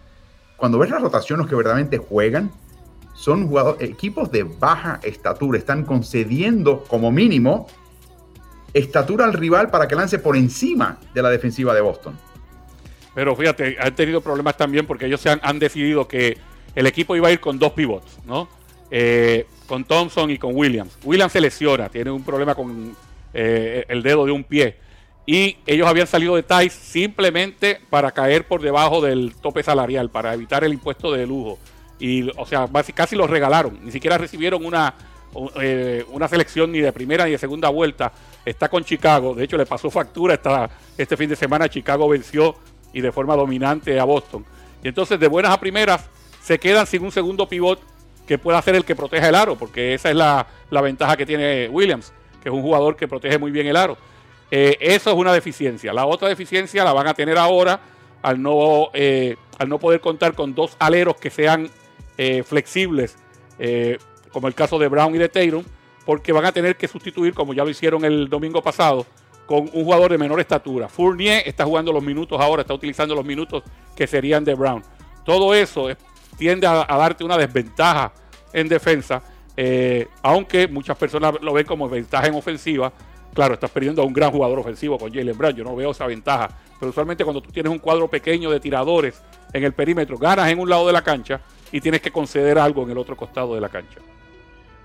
cuando 0.57 0.79
ves 0.79 0.89
la 0.89 0.99
rotación, 0.99 1.39
los 1.39 1.47
que 1.47 1.55
verdaderamente 1.55 1.97
juegan 1.97 2.51
son 3.13 3.47
jugadores, 3.47 3.89
equipos 3.89 4.31
de 4.31 4.43
baja 4.43 4.99
estatura, 5.03 5.57
están 5.57 5.85
concediendo 5.85 6.83
como 6.83 7.11
mínimo 7.11 7.67
estatura 8.73 9.25
al 9.25 9.33
rival 9.33 9.69
para 9.69 9.87
que 9.87 9.95
lance 9.95 10.19
por 10.19 10.35
encima 10.35 10.99
de 11.13 11.21
la 11.21 11.29
defensiva 11.29 11.73
de 11.73 11.81
Boston. 11.81 12.17
Pero 13.13 13.35
fíjate, 13.35 13.77
han 13.79 13.95
tenido 13.95 14.19
problemas 14.19 14.57
también 14.57 14.85
porque 14.85 15.05
ellos 15.05 15.21
se 15.21 15.29
han, 15.29 15.59
decidido 15.59 16.07
que 16.07 16.37
el 16.75 16.85
equipo 16.85 17.15
iba 17.15 17.29
a 17.29 17.31
ir 17.31 17.39
con 17.39 17.57
dos 17.57 17.71
pivots, 17.71 18.19
¿no? 18.25 18.49
Eh, 18.91 19.47
con 19.65 19.85
Thompson 19.85 20.29
y 20.29 20.37
con 20.37 20.53
Williams. 20.53 20.97
Williams 21.03 21.31
se 21.31 21.39
lesiona, 21.39 21.87
tiene 21.87 22.11
un 22.11 22.23
problema 22.23 22.53
con 22.53 22.93
eh, 23.33 23.85
el 23.87 24.03
dedo 24.03 24.25
de 24.25 24.33
un 24.33 24.43
pie 24.43 24.77
y 25.26 25.57
ellos 25.65 25.88
habían 25.88 26.07
salido 26.07 26.36
de 26.36 26.43
TAIS 26.43 26.73
simplemente 26.73 27.82
para 27.89 28.11
caer 28.11 28.47
por 28.47 28.61
debajo 28.61 29.01
del 29.01 29.36
tope 29.41 29.63
salarial, 29.63 30.09
para 30.09 30.34
evitar 30.34 30.63
el 30.63 30.73
impuesto 30.73 31.11
de 31.11 31.26
lujo. 31.26 31.57
Y, 31.99 32.30
o 32.38 32.45
sea, 32.45 32.67
casi 32.93 33.15
los 33.15 33.30
regalaron, 33.30 33.80
ni 33.84 33.91
siquiera 33.91 34.17
recibieron 34.17 34.65
una, 34.65 34.93
eh, 35.59 36.05
una 36.09 36.28
selección 36.28 36.71
ni 36.71 36.80
de 36.80 36.91
primera 36.91 37.26
ni 37.26 37.32
de 37.32 37.38
segunda 37.38 37.69
vuelta. 37.69 38.11
Está 38.45 38.69
con 38.69 38.84
Chicago, 38.84 39.34
de 39.34 39.45
hecho 39.45 39.57
le 39.57 39.65
pasó 39.65 39.89
factura 39.89 40.69
este 40.97 41.17
fin 41.17 41.30
de 41.30 41.36
semana, 41.36 41.69
Chicago 41.69 42.07
venció 42.07 42.55
y 42.93 43.01
de 43.01 43.11
forma 43.11 43.36
dominante 43.36 43.99
a 43.99 44.03
Boston. 44.03 44.45
Y 44.84 44.89
entonces 44.89 45.19
de 45.19 45.28
buenas 45.28 45.51
a 45.51 45.59
primeras 45.59 46.07
se 46.41 46.59
quedan 46.59 46.86
sin 46.86 47.03
un 47.03 47.11
segundo 47.11 47.49
pivot 47.49 47.80
que 48.28 48.38
pueda 48.38 48.61
ser 48.61 48.76
el 48.76 48.86
que 48.86 48.95
proteja 48.95 49.30
el 49.30 49.36
aro, 49.36 49.55
porque 49.55 49.95
esa 49.95 50.09
es 50.11 50.15
la, 50.15 50.45
la 50.69 50.82
ventaja 50.82 51.17
que 51.17 51.26
tiene 51.26 51.67
Williams, 51.69 52.13
que 52.43 52.49
es 52.49 52.55
un 52.55 52.61
jugador 52.61 52.95
que 52.95 53.07
protege 53.07 53.39
muy 53.39 53.49
bien 53.49 53.65
el 53.65 53.76
aro. 53.76 53.97
Eh, 54.57 54.77
eso 54.79 55.11
es 55.11 55.17
una 55.17 55.33
deficiencia. 55.33 55.91
La 55.91 56.05
otra 56.05 56.29
deficiencia 56.29 56.85
la 56.85 56.93
van 56.93 57.07
a 57.07 57.13
tener 57.13 57.37
ahora 57.37 57.77
al 58.21 58.41
no, 58.41 58.87
eh, 58.93 59.35
al 59.59 59.67
no 59.67 59.79
poder 59.79 59.99
contar 59.99 60.33
con 60.33 60.55
dos 60.55 60.77
aleros 60.79 61.17
que 61.17 61.29
sean 61.29 61.69
eh, 62.17 62.41
flexibles, 62.41 63.17
como 64.31 64.47
el 64.47 64.53
caso 64.53 64.79
de 64.79 64.87
Brown 64.87 65.13
y 65.13 65.17
de 65.17 65.27
Tatum, 65.27 65.65
porque 66.05 66.31
van 66.31 66.45
a 66.45 66.53
tener 66.53 66.77
que 66.77 66.87
sustituir, 66.87 67.33
como 67.33 67.53
ya 67.53 67.65
lo 67.65 67.69
hicieron 67.69 68.05
el 68.05 68.29
domingo 68.29 68.61
pasado, 68.61 69.05
con 69.45 69.69
un 69.73 69.83
jugador 69.83 70.11
de 70.11 70.17
menor 70.17 70.39
estatura. 70.39 70.87
Fournier 70.87 71.43
está 71.45 71.65
jugando 71.65 71.91
los 71.91 72.01
minutos 72.01 72.39
ahora, 72.39 72.61
está 72.61 72.73
utilizando 72.73 73.13
los 73.13 73.25
minutos 73.25 73.61
que 73.93 74.07
serían 74.07 74.45
de 74.45 74.55
Brown. 74.55 74.81
Todo 75.25 75.53
eso 75.53 75.89
tiende 76.37 76.65
a, 76.65 76.85
darte 76.85 77.25
una 77.25 77.37
desventaja 77.37 78.13
en 78.53 78.69
defensa, 78.69 79.21
aunque 80.21 80.69
muchas 80.69 80.97
personas 80.97 81.33
lo 81.41 81.51
ven 81.51 81.65
como 81.65 81.89
ventaja 81.89 82.27
en 82.27 82.35
ofensiva 82.35 82.93
Claro, 83.36 83.55
estás 83.55 83.69
perdiendo 83.69 84.01
a 84.01 84.05
un 84.05 84.13
gran 84.13 84.31
jugador 84.31 84.59
ofensivo 84.59 84.97
con 84.97 85.13
Jalen 85.13 85.38
Brown. 85.38 85.53
Yo 85.53 85.65
no 85.65 85.75
veo 85.75 85.91
esa 85.91 86.07
ventaja. 86.07 86.47
Pero 86.79 86.89
usualmente 86.89 87.25
cuando 87.25 87.41
tú 87.41 87.51
tienes 87.51 87.69
un 87.69 87.79
cuadro 87.79 88.07
pequeño 88.07 88.49
de 88.49 88.61
tiradores 88.61 89.21
en 89.51 89.65
el 89.65 89.73
perímetro, 89.73 90.17
ganas 90.17 90.49
en 90.49 90.57
un 90.57 90.69
lado 90.69 90.88
de 90.88 90.93
la 90.93 91.01
cancha 91.01 91.41
y 91.69 91.81
tienes 91.81 91.99
que 91.99 92.11
conceder 92.11 92.57
algo 92.57 92.83
en 92.83 92.91
el 92.91 92.97
otro 92.97 93.17
costado 93.17 93.53
de 93.53 93.59
la 93.59 93.67
cancha. 93.67 93.99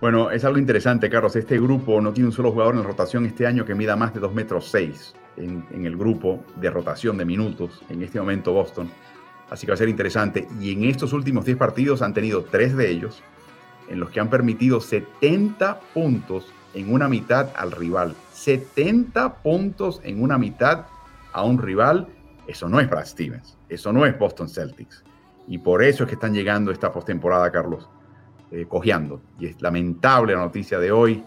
Bueno, 0.01 0.33
es 0.33 0.45
algo 0.45 0.59
interesante, 0.59 1.09
Carlos. 1.09 1.37
Este 1.37 1.61
grupo 1.61 2.01
no 2.01 2.13
tiene 2.13 2.27
un 2.27 2.33
solo 2.33 2.51
jugador 2.51 2.75
en 2.75 2.83
rotación 2.83 3.25
este 3.25 3.47
año 3.47 3.65
que 3.65 3.77
mida 3.77 3.95
más 3.95 4.13
de 4.15 4.19
2 4.19 4.35
metros 4.35 4.69
6 4.69 5.15
en, 5.37 5.65
en 5.71 5.87
el 5.87 5.97
grupo 5.97 6.43
de 6.57 6.71
rotación 6.71 7.19
de 7.19 7.25
minutos. 7.25 7.81
En 7.89 8.03
este 8.03 8.19
momento 8.19 8.53
Boston. 8.53 8.91
Así 9.49 9.65
que 9.65 9.71
va 9.71 9.75
a 9.75 9.79
ser 9.79 9.89
interesante. 9.89 10.49
Y 10.61 10.73
en 10.73 10.85
estos 10.85 11.13
últimos 11.13 11.45
10 11.45 11.57
partidos 11.57 12.03
han 12.03 12.15
tenido 12.15 12.43
3 12.43 12.77
de 12.77 12.91
ellos 12.91 13.23
en 13.89 14.01
los 14.01 14.11
que 14.11 14.19
han 14.19 14.29
permitido 14.29 14.81
70 14.81 15.79
puntos 15.95 16.47
en 16.75 16.93
una 16.93 17.09
mitad 17.09 17.51
al 17.57 17.71
rival. 17.71 18.17
70 18.41 19.43
puntos 19.43 20.01
en 20.03 20.23
una 20.23 20.39
mitad 20.39 20.87
a 21.33 21.45
un 21.45 21.61
rival. 21.61 22.09
Eso 22.47 22.71
no 22.71 22.81
es 22.81 22.89
Brad 22.89 23.05
Stevens, 23.05 23.59
eso 23.69 23.93
no 23.93 24.07
es 24.07 24.19
Boston 24.19 24.49
Celtics. 24.49 25.05
Y 25.47 25.59
por 25.59 25.83
eso 25.83 26.05
es 26.05 26.09
que 26.09 26.15
están 26.15 26.33
llegando 26.33 26.71
esta 26.71 26.91
postemporada, 26.91 27.51
Carlos, 27.53 27.89
eh, 28.51 28.65
cojeando. 28.67 29.21
Y 29.39 29.47
es 29.47 29.61
lamentable 29.61 30.33
la 30.33 30.41
noticia 30.41 30.79
de 30.79 30.91
hoy. 30.91 31.23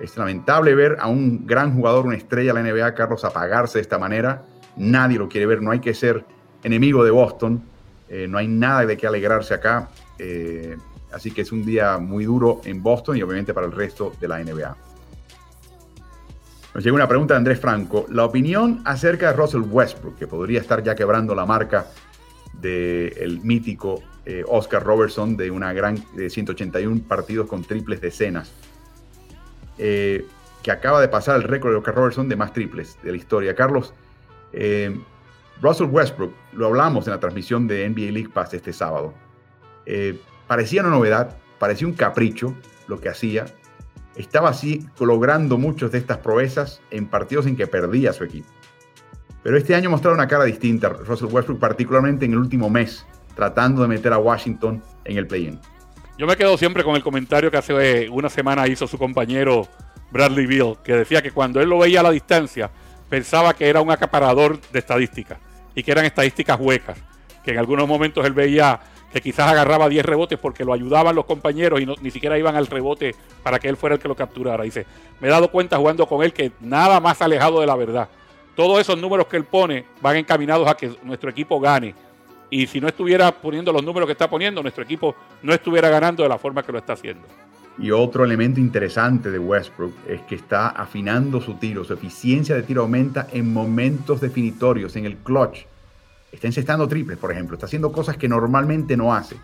Es 0.00 0.16
lamentable 0.16 0.74
ver 0.74 0.96
a 1.00 1.08
un 1.08 1.46
gran 1.46 1.74
jugador, 1.74 2.06
una 2.06 2.16
estrella 2.16 2.54
de 2.54 2.62
la 2.62 2.70
NBA, 2.70 2.94
Carlos, 2.94 3.24
apagarse 3.24 3.78
de 3.78 3.82
esta 3.82 3.98
manera. 3.98 4.42
Nadie 4.76 5.18
lo 5.18 5.28
quiere 5.28 5.46
ver. 5.46 5.60
No 5.60 5.70
hay 5.70 5.80
que 5.80 5.92
ser 5.92 6.24
enemigo 6.62 7.04
de 7.04 7.10
Boston. 7.10 7.62
Eh, 8.08 8.26
no 8.26 8.38
hay 8.38 8.48
nada 8.48 8.86
de 8.86 8.96
qué 8.96 9.06
alegrarse 9.06 9.52
acá. 9.52 9.90
Eh, 10.18 10.78
así 11.12 11.30
que 11.30 11.42
es 11.42 11.52
un 11.52 11.64
día 11.66 11.98
muy 11.98 12.24
duro 12.24 12.62
en 12.64 12.82
Boston 12.82 13.18
y 13.18 13.22
obviamente 13.22 13.52
para 13.52 13.66
el 13.66 13.72
resto 13.72 14.12
de 14.18 14.28
la 14.28 14.42
NBA. 14.42 14.93
Nos 16.74 16.82
llega 16.82 16.96
una 16.96 17.06
pregunta 17.06 17.34
de 17.34 17.38
Andrés 17.38 17.60
Franco. 17.60 18.04
La 18.10 18.24
opinión 18.24 18.82
acerca 18.84 19.28
de 19.28 19.36
Russell 19.36 19.62
Westbrook, 19.62 20.18
que 20.18 20.26
podría 20.26 20.60
estar 20.60 20.82
ya 20.82 20.96
quebrando 20.96 21.32
la 21.32 21.46
marca 21.46 21.86
del 22.52 23.40
mítico 23.44 24.02
eh, 24.26 24.42
Oscar 24.48 24.82
Robertson 24.82 25.36
de 25.36 25.52
una 25.52 25.72
gran 25.72 26.02
de 26.16 26.28
181 26.28 27.02
partidos 27.06 27.46
con 27.46 27.62
triples 27.62 28.00
decenas, 28.00 28.52
eh, 29.78 30.26
que 30.64 30.72
acaba 30.72 31.00
de 31.00 31.06
pasar 31.06 31.36
el 31.36 31.44
récord 31.44 31.70
de 31.70 31.78
Oscar 31.78 31.94
Robertson 31.94 32.28
de 32.28 32.34
más 32.34 32.52
triples 32.52 32.98
de 33.04 33.12
la 33.12 33.18
historia. 33.18 33.54
Carlos, 33.54 33.94
eh, 34.52 34.98
Russell 35.62 35.86
Westbrook, 35.86 36.34
lo 36.54 36.66
hablamos 36.66 37.06
en 37.06 37.12
la 37.12 37.20
transmisión 37.20 37.68
de 37.68 37.88
NBA 37.88 38.10
League 38.10 38.30
Pass 38.34 38.52
este 38.52 38.72
sábado. 38.72 39.14
parecía 40.48 40.80
una 40.80 40.90
novedad, 40.90 41.36
parecía 41.60 41.86
un 41.86 41.94
capricho 41.94 42.52
lo 42.88 43.00
que 43.00 43.10
hacía. 43.10 43.46
Estaba 44.16 44.50
así 44.50 44.86
logrando 45.00 45.58
muchas 45.58 45.92
de 45.92 45.98
estas 45.98 46.18
proezas 46.18 46.80
en 46.90 47.06
partidos 47.06 47.46
en 47.46 47.56
que 47.56 47.66
perdía 47.66 48.12
su 48.12 48.24
equipo. 48.24 48.48
Pero 49.42 49.56
este 49.58 49.74
año 49.74 49.90
mostrado 49.90 50.14
una 50.14 50.28
cara 50.28 50.44
distinta, 50.44 50.88
Russell 50.88 51.28
Westbrook, 51.30 51.58
particularmente 51.58 52.24
en 52.24 52.32
el 52.32 52.38
último 52.38 52.70
mes, 52.70 53.06
tratando 53.34 53.82
de 53.82 53.88
meter 53.88 54.12
a 54.12 54.18
Washington 54.18 54.82
en 55.04 55.18
el 55.18 55.26
play-in. 55.26 55.60
Yo 56.16 56.26
me 56.26 56.36
quedo 56.36 56.56
siempre 56.56 56.84
con 56.84 56.94
el 56.94 57.02
comentario 57.02 57.50
que 57.50 57.56
hace 57.56 58.08
una 58.08 58.28
semana 58.28 58.66
hizo 58.68 58.86
su 58.86 58.96
compañero 58.96 59.68
Bradley 60.12 60.46
Beal, 60.46 60.78
que 60.82 60.94
decía 60.94 61.20
que 61.20 61.32
cuando 61.32 61.60
él 61.60 61.68
lo 61.68 61.78
veía 61.78 62.00
a 62.00 62.02
la 62.04 62.10
distancia, 62.12 62.70
pensaba 63.10 63.52
que 63.54 63.68
era 63.68 63.80
un 63.80 63.90
acaparador 63.90 64.60
de 64.72 64.78
estadísticas 64.78 65.38
y 65.74 65.82
que 65.82 65.90
eran 65.90 66.04
estadísticas 66.04 66.58
huecas, 66.60 66.96
que 67.44 67.50
en 67.50 67.58
algunos 67.58 67.88
momentos 67.88 68.24
él 68.24 68.32
veía 68.32 68.80
que 69.14 69.22
quizás 69.22 69.50
agarraba 69.50 69.88
10 69.88 70.04
rebotes 70.04 70.38
porque 70.38 70.64
lo 70.64 70.74
ayudaban 70.74 71.14
los 71.14 71.24
compañeros 71.24 71.80
y 71.80 71.86
ni 71.86 72.10
siquiera 72.10 72.38
iban 72.38 72.56
al 72.56 72.66
rebote 72.66 73.14
para 73.42 73.58
que 73.58 73.68
él 73.68 73.78
fuera 73.78 73.94
el 73.94 74.00
que 74.02 74.08
lo 74.08 74.14
capturara. 74.14 74.64
Dice, 74.64 74.84
me 75.20 75.28
he 75.28 75.30
dado 75.30 75.50
cuenta 75.50 75.78
jugando 75.78 76.06
con 76.06 76.22
él 76.22 76.32
que 76.32 76.52
nada 76.60 77.00
más 77.00 77.22
alejado 77.22 77.60
de 77.60 77.66
la 77.66 77.76
verdad 77.76 78.08
todos 78.54 78.80
esos 78.80 78.98
números 78.98 79.26
que 79.26 79.36
él 79.36 79.44
pone 79.44 79.84
van 80.00 80.16
encaminados 80.16 80.68
a 80.68 80.76
que 80.76 80.92
nuestro 81.02 81.30
equipo 81.30 81.60
gane. 81.60 81.94
Y 82.50 82.66
si 82.66 82.80
no 82.80 82.88
estuviera 82.88 83.32
poniendo 83.32 83.72
los 83.72 83.82
números 83.82 84.06
que 84.06 84.12
está 84.12 84.30
poniendo, 84.30 84.62
nuestro 84.62 84.84
equipo 84.84 85.14
no 85.42 85.52
estuviera 85.52 85.88
ganando 85.88 86.22
de 86.22 86.28
la 86.28 86.38
forma 86.38 86.62
que 86.62 86.72
lo 86.72 86.78
está 86.78 86.92
haciendo. 86.92 87.26
Y 87.76 87.90
otro 87.90 88.24
elemento 88.24 88.60
interesante 88.60 89.32
de 89.32 89.38
Westbrook 89.38 89.92
es 90.08 90.20
que 90.22 90.36
está 90.36 90.68
afinando 90.68 91.40
su 91.40 91.54
tiro, 91.54 91.82
su 91.82 91.92
eficiencia 91.92 92.54
de 92.54 92.62
tiro 92.62 92.82
aumenta 92.82 93.26
en 93.32 93.52
momentos 93.52 94.20
definitorios, 94.20 94.94
en 94.94 95.06
el 95.06 95.16
clutch. 95.16 95.66
Está 96.34 96.48
encestando 96.48 96.88
triples, 96.88 97.16
por 97.16 97.30
ejemplo, 97.30 97.54
está 97.54 97.66
haciendo 97.66 97.92
cosas 97.92 98.16
que 98.16 98.28
normalmente 98.28 98.96
no 98.96 99.14
hace. 99.14 99.36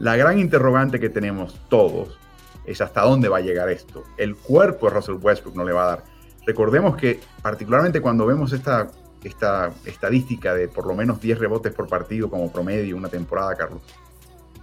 La 0.00 0.16
gran 0.16 0.40
interrogante 0.40 0.98
que 0.98 1.08
tenemos 1.08 1.60
todos 1.68 2.18
es 2.64 2.80
hasta 2.80 3.02
dónde 3.02 3.28
va 3.28 3.38
a 3.38 3.42
llegar 3.42 3.70
esto. 3.70 4.02
El 4.16 4.34
cuerpo 4.34 4.86
de 4.86 4.96
Russell 4.96 5.18
Westbrook 5.22 5.54
no 5.54 5.64
le 5.64 5.72
va 5.72 5.84
a 5.84 5.86
dar. 5.86 6.04
Recordemos 6.44 6.96
que 6.96 7.20
particularmente 7.40 8.00
cuando 8.00 8.26
vemos 8.26 8.52
esta, 8.52 8.88
esta 9.22 9.72
estadística 9.84 10.52
de 10.52 10.66
por 10.66 10.88
lo 10.88 10.94
menos 10.96 11.20
10 11.20 11.38
rebotes 11.38 11.72
por 11.72 11.88
partido 11.88 12.28
como 12.28 12.50
promedio 12.50 12.96
una 12.96 13.08
temporada, 13.08 13.54
Carlos, 13.54 13.82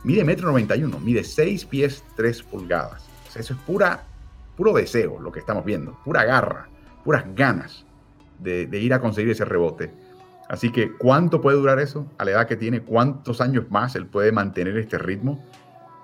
mide 0.04 0.26
metro 0.26 0.48
91, 0.48 1.00
mide 1.00 1.24
6 1.24 1.64
pies 1.66 2.04
3 2.18 2.44
pulgadas. 2.44 3.06
eso 3.36 3.54
es 3.54 3.60
pura, 3.62 4.04
puro 4.58 4.74
deseo 4.74 5.18
lo 5.22 5.32
que 5.32 5.40
estamos 5.40 5.64
viendo, 5.64 5.98
pura 6.04 6.26
garra, 6.26 6.68
puras 7.06 7.24
ganas 7.34 7.86
de 8.40 8.80
ir 8.82 8.94
a 8.94 9.00
conseguir 9.00 9.32
ese 9.32 9.46
rebote. 9.46 10.03
Así 10.54 10.72
que, 10.72 10.92
¿cuánto 10.92 11.42
puede 11.42 11.58
durar 11.58 11.80
eso? 11.80 12.06
A 12.20 12.26
la 12.26 12.32
edad 12.32 12.48
que 12.48 12.56
tiene, 12.56 12.82
¿cuántos 12.82 13.42
años 13.42 13.72
más 13.72 13.96
él 13.96 14.06
puede 14.06 14.32
mantener 14.32 14.78
este 14.78 15.00
ritmo? 15.00 15.44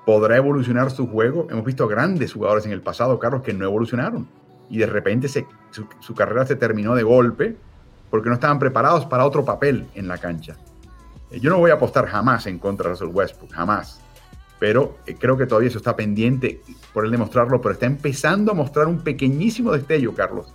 ¿Podrá 0.07 0.37
evolucionar 0.37 0.89
su 0.89 1.05
juego? 1.05 1.45
Hemos 1.51 1.63
visto 1.63 1.87
grandes 1.87 2.33
jugadores 2.33 2.65
en 2.65 2.71
el 2.71 2.81
pasado, 2.81 3.19
Carlos, 3.19 3.43
que 3.43 3.53
no 3.53 3.65
evolucionaron 3.65 4.27
y 4.67 4.79
de 4.79 4.87
repente 4.87 5.27
su, 5.27 6.15
carrera 6.15 6.47
se 6.47 6.55
terminó 6.55 6.95
de 6.95 7.03
golpe 7.03 7.57
porque 8.09 8.29
no 8.29 8.33
estaban 8.33 8.57
preparados 8.57 9.05
para 9.05 9.23
otro 9.23 9.45
papel 9.45 9.85
en 9.93 10.07
la 10.07 10.17
cancha. 10.17 10.55
Eh, 11.29 11.39
yo 11.39 11.51
no 11.51 11.59
voy 11.59 11.69
a 11.69 11.75
apostar 11.75 12.07
jamás 12.07 12.47
en 12.47 12.57
contra 12.57 12.85
de 12.85 12.95
Russell 12.95 13.13
Westbrook, 13.13 13.51
jamás. 13.51 14.01
Pero 14.57 14.97
eh, 15.05 15.15
creo 15.15 15.37
que 15.37 15.45
todavía 15.45 15.69
eso 15.69 15.77
está 15.77 15.95
pendiente 15.95 16.59
por 16.91 17.05
él 17.05 17.11
demostrarlo, 17.11 17.61
pero 17.61 17.73
está 17.73 17.85
empezando 17.85 18.51
a 18.51 18.55
mostrar 18.55 18.87
un 18.87 19.03
pequeñísimo 19.03 19.73
destello, 19.73 20.15
Carlos, 20.15 20.51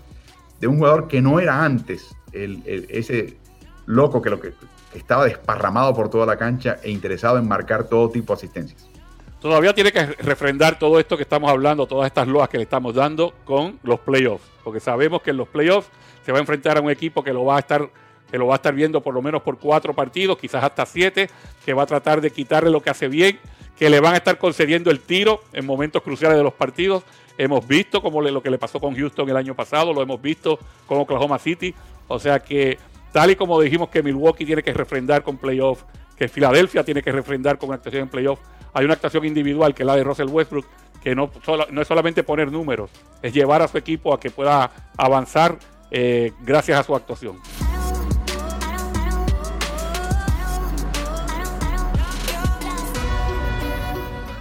de 0.59 0.66
un 0.66 0.78
jugador 0.78 1.07
que 1.07 1.22
no 1.22 1.38
era 1.38 1.64
antes 1.64 2.16
ese 2.32 3.38
loco 3.87 4.22
que, 4.22 4.30
lo 4.30 4.41
que 4.41 4.53
estaba 4.95 5.24
desparramado 5.24 5.95
por 5.95 6.09
toda 6.09 6.26
la 6.26 6.37
cancha 6.37 6.78
e 6.82 6.91
interesado 6.91 7.39
en 7.39 7.49
marcar 7.49 7.85
todo 7.85 8.11
tipo 8.11 8.32
de 8.32 8.39
asistencias 8.39 8.89
todavía 9.45 9.74
tiene 9.74 9.93
que 9.93 10.07
refrendar 10.07 10.78
todo 10.78 10.99
esto 10.99 11.18
que 11.18 11.22
estamos 11.22 11.51
hablando, 11.51 11.87
todas 11.87 12.07
estas 12.07 12.26
loas 12.26 12.49
que 12.49 12.57
le 12.57 12.62
estamos 12.62 12.95
dando 12.95 13.35
con 13.45 13.78
los 13.82 14.01
playoffs, 14.01 14.43
porque 14.64 14.80
sabemos 14.80 15.20
que 15.20 15.32
en 15.32 15.37
los 15.37 15.49
playoffs 15.49 15.87
se 16.24 16.32
va 16.32 16.39
a 16.39 16.41
enfrentar 16.41 16.78
a 16.78 16.80
un 16.80 16.91
equipo 16.91 17.22
que 17.22 17.30
lo 17.30 17.45
va 17.45 17.57
a 17.57 17.59
estar 17.59 17.91
que 18.30 18.39
lo 18.39 18.47
va 18.47 18.55
a 18.55 18.57
estar 18.57 18.74
viendo 18.74 19.03
por 19.03 19.12
lo 19.12 19.20
menos 19.20 19.43
por 19.43 19.59
cuatro 19.59 19.93
partidos, 19.93 20.39
quizás 20.39 20.64
hasta 20.64 20.87
siete, 20.87 21.28
que 21.62 21.74
va 21.74 21.82
a 21.82 21.87
tratar 21.87 22.22
de 22.22 22.30
quitarle 22.30 22.70
lo 22.70 22.80
que 22.80 22.89
hace 22.89 23.07
bien, 23.07 23.39
que 23.78 23.91
le 23.91 24.01
van 24.01 24.14
a 24.14 24.16
estar 24.16 24.39
concediendo 24.39 24.91
el 24.91 25.01
tiro 25.01 25.43
en 25.53 25.66
momentos 25.66 26.03
cruciales 26.03 26.39
de 26.39 26.43
los 26.43 26.55
partidos. 26.55 27.05
Hemos 27.37 27.68
visto 27.68 28.01
como 28.01 28.22
lo 28.22 28.43
que 28.43 28.49
le 28.49 28.57
pasó 28.57 28.80
con 28.80 28.97
Houston 28.97 29.28
el 29.28 29.37
año 29.37 29.55
pasado, 29.55 29.93
lo 29.93 30.01
hemos 30.01 30.22
visto 30.22 30.59
con 30.87 31.01
Oklahoma 31.01 31.39
City, 31.39 31.74
o 32.09 32.18
sea 32.18 32.41
que 32.41 32.78
tal 33.14 33.30
y 33.30 33.36
como 33.36 33.60
dijimos 33.60 33.90
que 33.90 34.02
Milwaukee 34.02 34.44
tiene 34.44 34.60
que 34.60 34.72
refrendar 34.72 35.22
con 35.22 35.36
playoffs, 35.36 35.84
que 36.16 36.26
Filadelfia 36.26 36.82
tiene 36.82 37.00
que 37.00 37.12
refrendar 37.12 37.58
con 37.58 37.72
actuación 37.72 38.02
en 38.02 38.08
playoffs, 38.08 38.42
hay 38.72 38.84
una 38.84 38.94
actuación 38.94 39.24
individual 39.24 39.72
que 39.72 39.84
es 39.84 39.86
la 39.86 39.94
de 39.94 40.02
Russell 40.02 40.28
Westbrook, 40.28 40.66
que 41.00 41.14
no, 41.14 41.30
no 41.70 41.80
es 41.80 41.86
solamente 41.86 42.24
poner 42.24 42.50
números, 42.50 42.90
es 43.22 43.32
llevar 43.32 43.62
a 43.62 43.68
su 43.68 43.78
equipo 43.78 44.12
a 44.12 44.18
que 44.18 44.30
pueda 44.32 44.68
avanzar 44.96 45.56
eh, 45.92 46.32
gracias 46.40 46.80
a 46.80 46.82
su 46.82 46.92
actuación. 46.92 47.36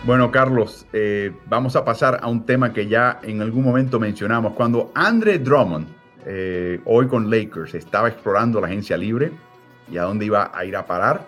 Bueno, 0.03 0.31
Carlos, 0.31 0.87
eh, 0.93 1.31
vamos 1.45 1.75
a 1.75 1.85
pasar 1.85 2.21
a 2.23 2.27
un 2.27 2.43
tema 2.43 2.73
que 2.73 2.87
ya 2.87 3.19
en 3.21 3.43
algún 3.43 3.63
momento 3.63 3.99
mencionamos. 3.99 4.53
Cuando 4.53 4.91
Andre 4.95 5.37
Drummond, 5.37 6.02
eh, 6.25 6.79
hoy 6.85 7.07
con 7.07 7.29
Lakers, 7.29 7.75
estaba 7.75 8.07
explorando 8.07 8.61
la 8.61 8.67
agencia 8.67 8.97
libre 8.97 9.31
y 9.91 9.97
a 9.97 10.03
dónde 10.03 10.25
iba 10.25 10.51
a 10.53 10.65
ir 10.65 10.75
a 10.75 10.85
parar, 10.85 11.27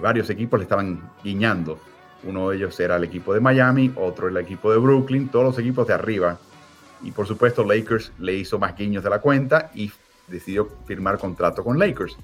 varios 0.00 0.30
equipos 0.30 0.60
le 0.60 0.62
estaban 0.62 1.10
guiñando 1.24 1.78
uno 2.24 2.50
de 2.50 2.56
ellos 2.56 2.78
era 2.78 2.96
el 2.96 3.04
equipo 3.04 3.34
de 3.34 3.40
Miami, 3.40 3.92
otro 3.96 4.28
el 4.28 4.36
equipo 4.36 4.70
de 4.70 4.78
Brooklyn, 4.78 5.28
todos 5.28 5.44
los 5.44 5.58
equipos 5.58 5.86
de 5.86 5.94
arriba. 5.94 6.38
Y 7.02 7.10
por 7.10 7.26
supuesto, 7.26 7.64
Lakers 7.64 8.12
le 8.18 8.34
hizo 8.34 8.58
más 8.58 8.76
guiños 8.76 9.02
de 9.02 9.10
la 9.10 9.20
cuenta 9.20 9.70
y 9.74 9.90
decidió 10.28 10.68
firmar 10.86 11.18
contrato 11.18 11.64
con 11.64 11.78
Lakers. 11.78 12.16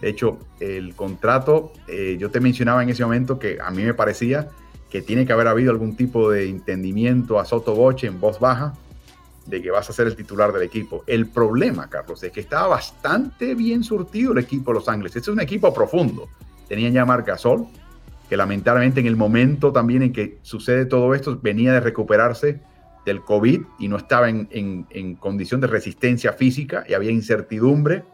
De 0.00 0.08
hecho, 0.08 0.38
el 0.60 0.94
contrato, 0.94 1.72
eh, 1.86 2.16
yo 2.18 2.30
te 2.30 2.40
mencionaba 2.40 2.82
en 2.82 2.88
ese 2.88 3.04
momento 3.04 3.38
que 3.38 3.58
a 3.60 3.70
mí 3.70 3.82
me 3.82 3.94
parecía 3.94 4.48
que 4.90 5.02
tiene 5.02 5.26
que 5.26 5.32
haber 5.32 5.48
habido 5.48 5.72
algún 5.72 5.96
tipo 5.96 6.30
de 6.30 6.48
entendimiento 6.48 7.38
a 7.38 7.44
Soto 7.44 7.74
Boche 7.74 8.06
en 8.06 8.20
voz 8.20 8.38
baja 8.38 8.74
de 9.46 9.62
que 9.62 9.70
vas 9.70 9.88
a 9.90 9.92
ser 9.92 10.06
el 10.06 10.16
titular 10.16 10.52
del 10.52 10.62
equipo. 10.62 11.04
El 11.06 11.26
problema, 11.26 11.88
Carlos, 11.88 12.22
es 12.22 12.32
que 12.32 12.40
estaba 12.40 12.68
bastante 12.68 13.54
bien 13.54 13.84
surtido 13.84 14.32
el 14.32 14.38
equipo 14.38 14.72
de 14.72 14.78
Los 14.78 14.88
Ángeles. 14.88 15.14
Este 15.16 15.30
es 15.30 15.34
un 15.34 15.40
equipo 15.40 15.72
profundo. 15.72 16.28
Tenían 16.68 16.92
ya 16.92 17.04
Marc 17.04 17.26
Gasol, 17.26 17.66
que 18.28 18.36
lamentablemente 18.36 19.00
en 19.00 19.06
el 19.06 19.16
momento 19.16 19.72
también 19.72 20.02
en 20.02 20.12
que 20.12 20.38
sucede 20.42 20.86
todo 20.86 21.14
esto 21.14 21.38
venía 21.42 21.72
de 21.72 21.80
recuperarse 21.80 22.60
del 23.04 23.20
COVID 23.22 23.62
y 23.78 23.88
no 23.88 23.96
estaba 23.96 24.30
en, 24.30 25.16
condición 25.20 25.60
de 25.60 25.66
resistencia 25.66 26.32
física 26.32 26.84
y 26.88 26.94
había 26.94 27.10
incertidumbre 27.10 28.04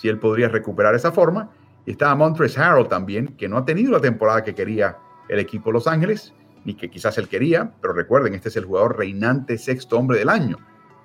si 0.00 0.08
él 0.08 0.18
podría 0.18 0.48
recuperar 0.48 0.94
esa 0.94 1.10
forma. 1.10 1.50
Y 1.84 1.92
estaba 1.92 2.14
Montrezl 2.14 2.60
Harrell 2.60 2.86
también, 2.86 3.34
que 3.36 3.48
no 3.48 3.56
ha 3.56 3.64
tenido 3.64 3.90
la 3.90 4.00
temporada 4.00 4.44
que 4.44 4.54
quería 4.54 4.98
el 5.28 5.40
equipo 5.40 5.72
Los 5.72 5.86
Ángeles, 5.86 6.32
ni 6.64 6.74
que 6.74 6.90
quizás 6.90 7.18
él 7.18 7.28
quería, 7.28 7.72
pero 7.80 7.94
recuerden, 7.94 8.34
este 8.34 8.48
es 8.48 8.56
el 8.56 8.64
jugador 8.64 8.98
reinante 8.98 9.58
sexto 9.58 9.98
hombre 9.98 10.18
del 10.18 10.28
año, 10.28 10.58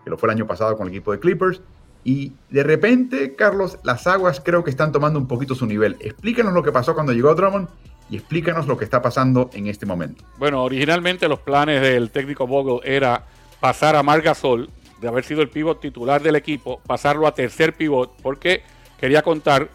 que 0.03 0.09
lo 0.09 0.17
fue 0.17 0.27
el 0.27 0.35
año 0.35 0.47
pasado 0.47 0.77
con 0.77 0.87
el 0.87 0.93
equipo 0.93 1.11
de 1.11 1.19
Clippers. 1.19 1.61
Y 2.03 2.33
de 2.51 2.63
repente, 2.63 3.35
Carlos, 3.35 3.79
las 3.83 4.05
aguas 4.05 4.39
creo 4.39 4.63
que 4.63 4.69
están 4.69 4.91
tomando 4.91 5.17
un 5.17 5.27
poquito 5.27 5.55
su 5.55 5.65
nivel. 5.65 5.97
Explícanos 5.99 6.53
lo 6.53 6.61
que 6.61 6.71
pasó 6.71 6.93
cuando 6.93 7.13
llegó 7.13 7.33
Drummond 7.33 7.67
y 8.09 8.17
explícanos 8.17 8.67
lo 8.67 8.77
que 8.77 8.83
está 8.85 9.01
pasando 9.01 9.49
en 9.53 9.67
este 9.67 9.85
momento. 9.85 10.23
Bueno, 10.37 10.63
originalmente 10.63 11.27
los 11.27 11.39
planes 11.39 11.81
del 11.81 12.11
técnico 12.11 12.45
Vogel 12.45 12.87
era 12.87 13.25
pasar 13.59 13.95
a 13.95 14.03
Margasol 14.03 14.69
de 15.01 15.07
haber 15.07 15.23
sido 15.23 15.41
el 15.41 15.49
pivot 15.49 15.79
titular 15.79 16.21
del 16.21 16.35
equipo, 16.35 16.79
pasarlo 16.85 17.25
a 17.25 17.33
tercer 17.33 17.73
pivot, 17.73 18.15
porque 18.21 18.61
quería 18.99 19.23
contar 19.23 19.69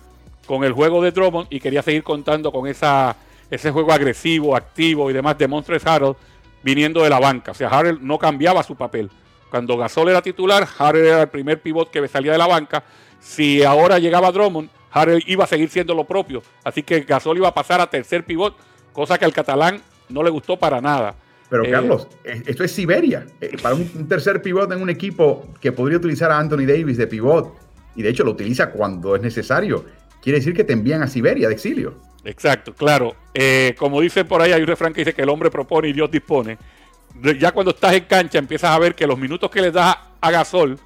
con 0.46 0.64
el 0.64 0.72
juego 0.72 1.02
de 1.02 1.10
Drummond 1.10 1.48
y 1.50 1.60
quería 1.60 1.82
seguir 1.82 2.02
contando 2.02 2.52
con 2.52 2.66
esa, 2.66 3.16
ese 3.50 3.70
juego 3.70 3.92
agresivo, 3.92 4.56
activo 4.56 5.10
y 5.10 5.12
demás 5.12 5.36
de 5.38 5.48
Montres 5.48 5.86
Harold 5.86 6.16
viniendo 6.62 7.02
de 7.02 7.10
la 7.10 7.18
banca. 7.18 7.52
O 7.52 7.54
sea, 7.54 7.68
Harold 7.68 8.00
no 8.00 8.18
cambiaba 8.18 8.62
su 8.62 8.76
papel. 8.76 9.10
Cuando 9.50 9.76
Gasol 9.76 10.08
era 10.08 10.22
titular, 10.22 10.66
Harold 10.78 11.04
era 11.04 11.22
el 11.22 11.28
primer 11.28 11.60
pivot 11.60 11.90
que 11.90 12.06
salía 12.08 12.32
de 12.32 12.38
la 12.38 12.46
banca. 12.46 12.84
Si 13.18 13.62
ahora 13.62 13.98
llegaba 13.98 14.30
Drummond, 14.30 14.70
Harold 14.92 15.22
iba 15.26 15.44
a 15.44 15.46
seguir 15.46 15.68
siendo 15.68 15.94
lo 15.94 16.04
propio. 16.04 16.42
Así 16.64 16.82
que 16.82 17.00
Gasol 17.00 17.38
iba 17.38 17.48
a 17.48 17.54
pasar 17.54 17.80
a 17.80 17.88
tercer 17.88 18.24
pivot, 18.24 18.56
cosa 18.92 19.18
que 19.18 19.24
al 19.24 19.32
catalán 19.32 19.80
no 20.08 20.22
le 20.22 20.30
gustó 20.30 20.56
para 20.56 20.80
nada. 20.80 21.14
Pero 21.48 21.64
eh, 21.64 21.70
Carlos, 21.70 22.06
esto 22.24 22.62
es 22.62 22.70
Siberia. 22.70 23.26
Eh, 23.40 23.56
para 23.60 23.74
un, 23.74 24.08
tercer 24.08 24.40
pivot 24.40 24.70
en 24.72 24.80
un 24.80 24.88
equipo 24.88 25.48
que 25.60 25.72
podría 25.72 25.98
utilizar 25.98 26.30
a 26.30 26.38
Anthony 26.38 26.64
Davis 26.66 26.96
de 26.96 27.08
pivot, 27.08 27.54
y 27.96 28.02
de 28.02 28.08
hecho 28.08 28.22
lo 28.22 28.30
utiliza 28.30 28.70
cuando 28.70 29.16
es 29.16 29.22
necesario, 29.22 29.84
quiere 30.22 30.38
decir 30.38 30.54
que 30.54 30.64
te 30.64 30.72
envían 30.72 31.02
a 31.02 31.08
Siberia 31.08 31.48
de 31.48 31.54
exilio. 31.54 31.94
Exacto, 32.24 32.74
claro. 32.74 33.14
Eh, 33.34 33.74
como 33.78 34.00
dicen 34.00 34.26
por 34.26 34.42
ahí, 34.42 34.52
hay 34.52 34.60
un 34.60 34.66
refrán 34.66 34.92
que 34.92 35.00
dice 35.00 35.14
que 35.14 35.22
el 35.22 35.28
hombre 35.28 35.50
propone 35.50 35.88
y 35.88 35.92
Dios 35.92 36.10
dispone. 36.10 36.58
Ya 37.38 37.52
cuando 37.52 37.72
estás 37.72 37.94
en 37.94 38.04
cancha 38.04 38.38
empiezas 38.38 38.70
a 38.70 38.78
ver 38.78 38.94
que 38.94 39.06
los 39.06 39.18
minutos 39.18 39.50
que 39.50 39.60
le 39.60 39.70
das 39.72 39.96
a 40.20 40.30
Gasol 40.30 40.78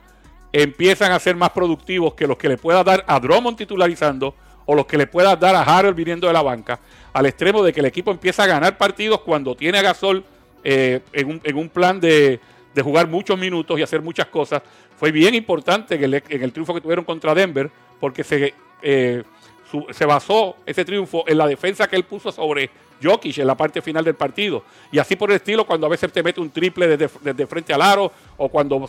empiezan 0.53 1.13
a 1.13 1.19
ser 1.19 1.37
más 1.37 1.51
productivos 1.51 2.15
que 2.15 2.27
los 2.27 2.37
que 2.37 2.49
le 2.49 2.57
pueda 2.57 2.83
dar 2.85 3.05
a 3.07 3.19
Drummond 3.19 3.59
titularizando 3.59 4.35
o 4.67 4.75
los 4.75 4.87
que 4.87 4.97
le 4.97 5.07
pueda 5.07 5.37
dar 5.37 5.55
a 5.55 5.63
Harold 5.63 5.97
viniendo 5.97 6.27
de 6.27 6.33
la 6.33 6.43
banca, 6.43 6.81
al 7.13 7.27
extremo 7.27 7.63
de 7.63 7.73
que 7.73 7.81
el 7.81 7.87
equipo 7.87 8.11
empieza 8.11 8.45
a 8.45 8.47
ganar 8.47 8.79
partidos 8.79 9.21
cuando 9.21 9.55
tiene 9.55 9.79
a 9.79 9.83
Gasol 9.83 10.25
eh, 10.63 11.01
en, 11.13 11.57
un, 11.57 11.69
plan 11.69 12.01
de, 12.01 12.41
jugar 12.83 13.09
muchos 13.09 13.39
minutos 13.39 13.79
y 13.79 13.83
hacer 13.83 14.01
muchas 14.01 14.27
cosas. 14.27 14.63
Fue 14.97 15.13
bien 15.13 15.35
importante 15.35 15.97
en 15.97 16.43
el, 16.43 16.53
triunfo 16.53 16.73
que 16.73 16.81
tuvieron 16.81 17.05
contra 17.05 17.35
Denver, 17.35 17.71
porque 18.01 18.25
se, 18.25 18.55
eh, 18.85 19.25
se 19.91 20.05
basó 20.05 20.57
ese 20.67 20.85
triunfo 20.85 21.25
en 21.27 21.39
la 21.39 21.47
defensa 21.47 21.89
que 21.89 21.97
él 21.97 22.05
puso 22.05 22.31
sobre 22.31 22.71
Jokic 23.03 23.39
en 23.39 23.47
la 23.47 23.57
parte 23.57 23.83
final 23.83 24.05
del 24.05 24.15
partido. 24.15 24.63
Y 24.93 24.99
así 24.99 25.17
por 25.17 25.31
el 25.31 25.37
estilo, 25.37 25.67
cuando 25.67 25.87
a 25.87 25.91
veces 25.91 26.13
te 26.13 26.23
mete 26.23 26.41
un 26.41 26.51
triple 26.51 26.97
desde, 26.97 27.47
frente 27.47 27.73
al 27.73 27.83
aro, 27.83 28.13
o 28.37 28.49
cuando 28.49 28.89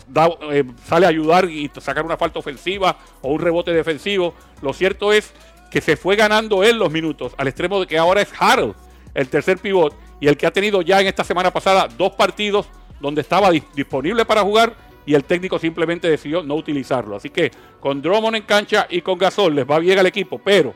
eh, 0.52 0.64
sale 0.84 1.06
a 1.06 1.08
ayudar 1.08 1.46
y 1.46 1.70
sacar 1.80 2.04
una 2.04 2.16
falta 2.16 2.38
ofensiva 2.38 2.96
o 3.22 3.32
un 3.32 3.40
rebote 3.40 3.72
defensivo. 3.72 4.34
Lo 4.62 4.72
cierto 4.72 5.12
es 5.12 5.32
que 5.70 5.80
se 5.80 5.96
fue 5.96 6.14
ganando 6.14 6.62
él 6.62 6.78
los 6.78 6.92
minutos, 6.92 7.34
al 7.36 7.48
extremo 7.48 7.80
de 7.80 7.86
que 7.86 7.98
ahora 7.98 8.20
es 8.20 8.30
Harold, 8.38 8.74
el 9.14 9.28
tercer 9.28 9.58
pivot, 9.58 9.94
y 10.20 10.28
el 10.28 10.36
que 10.36 10.46
ha 10.46 10.52
tenido 10.52 10.82
ya 10.82 11.00
en 11.00 11.06
esta 11.06 11.24
semana 11.24 11.50
pasada 11.50 11.88
dos 11.88 12.12
partidos 12.12 12.66
donde 13.00 13.20
estaba 13.20 13.50
disponible 13.50 14.24
para 14.24 14.42
jugar 14.42 14.74
y 15.06 15.14
el 15.14 15.24
técnico 15.24 15.58
simplemente 15.58 16.10
decidió 16.10 16.42
no 16.42 16.56
utilizarlo. 16.56 17.16
Así 17.16 17.30
que 17.30 17.50
con 17.80 18.02
Drummond 18.02 18.36
en 18.36 18.42
cancha 18.42 18.86
y 18.90 19.00
con 19.00 19.16
Gasol 19.16 19.54
les 19.54 19.64
va 19.64 19.78
bien 19.78 19.98
al 19.98 20.06
equipo, 20.06 20.40
pero 20.42 20.74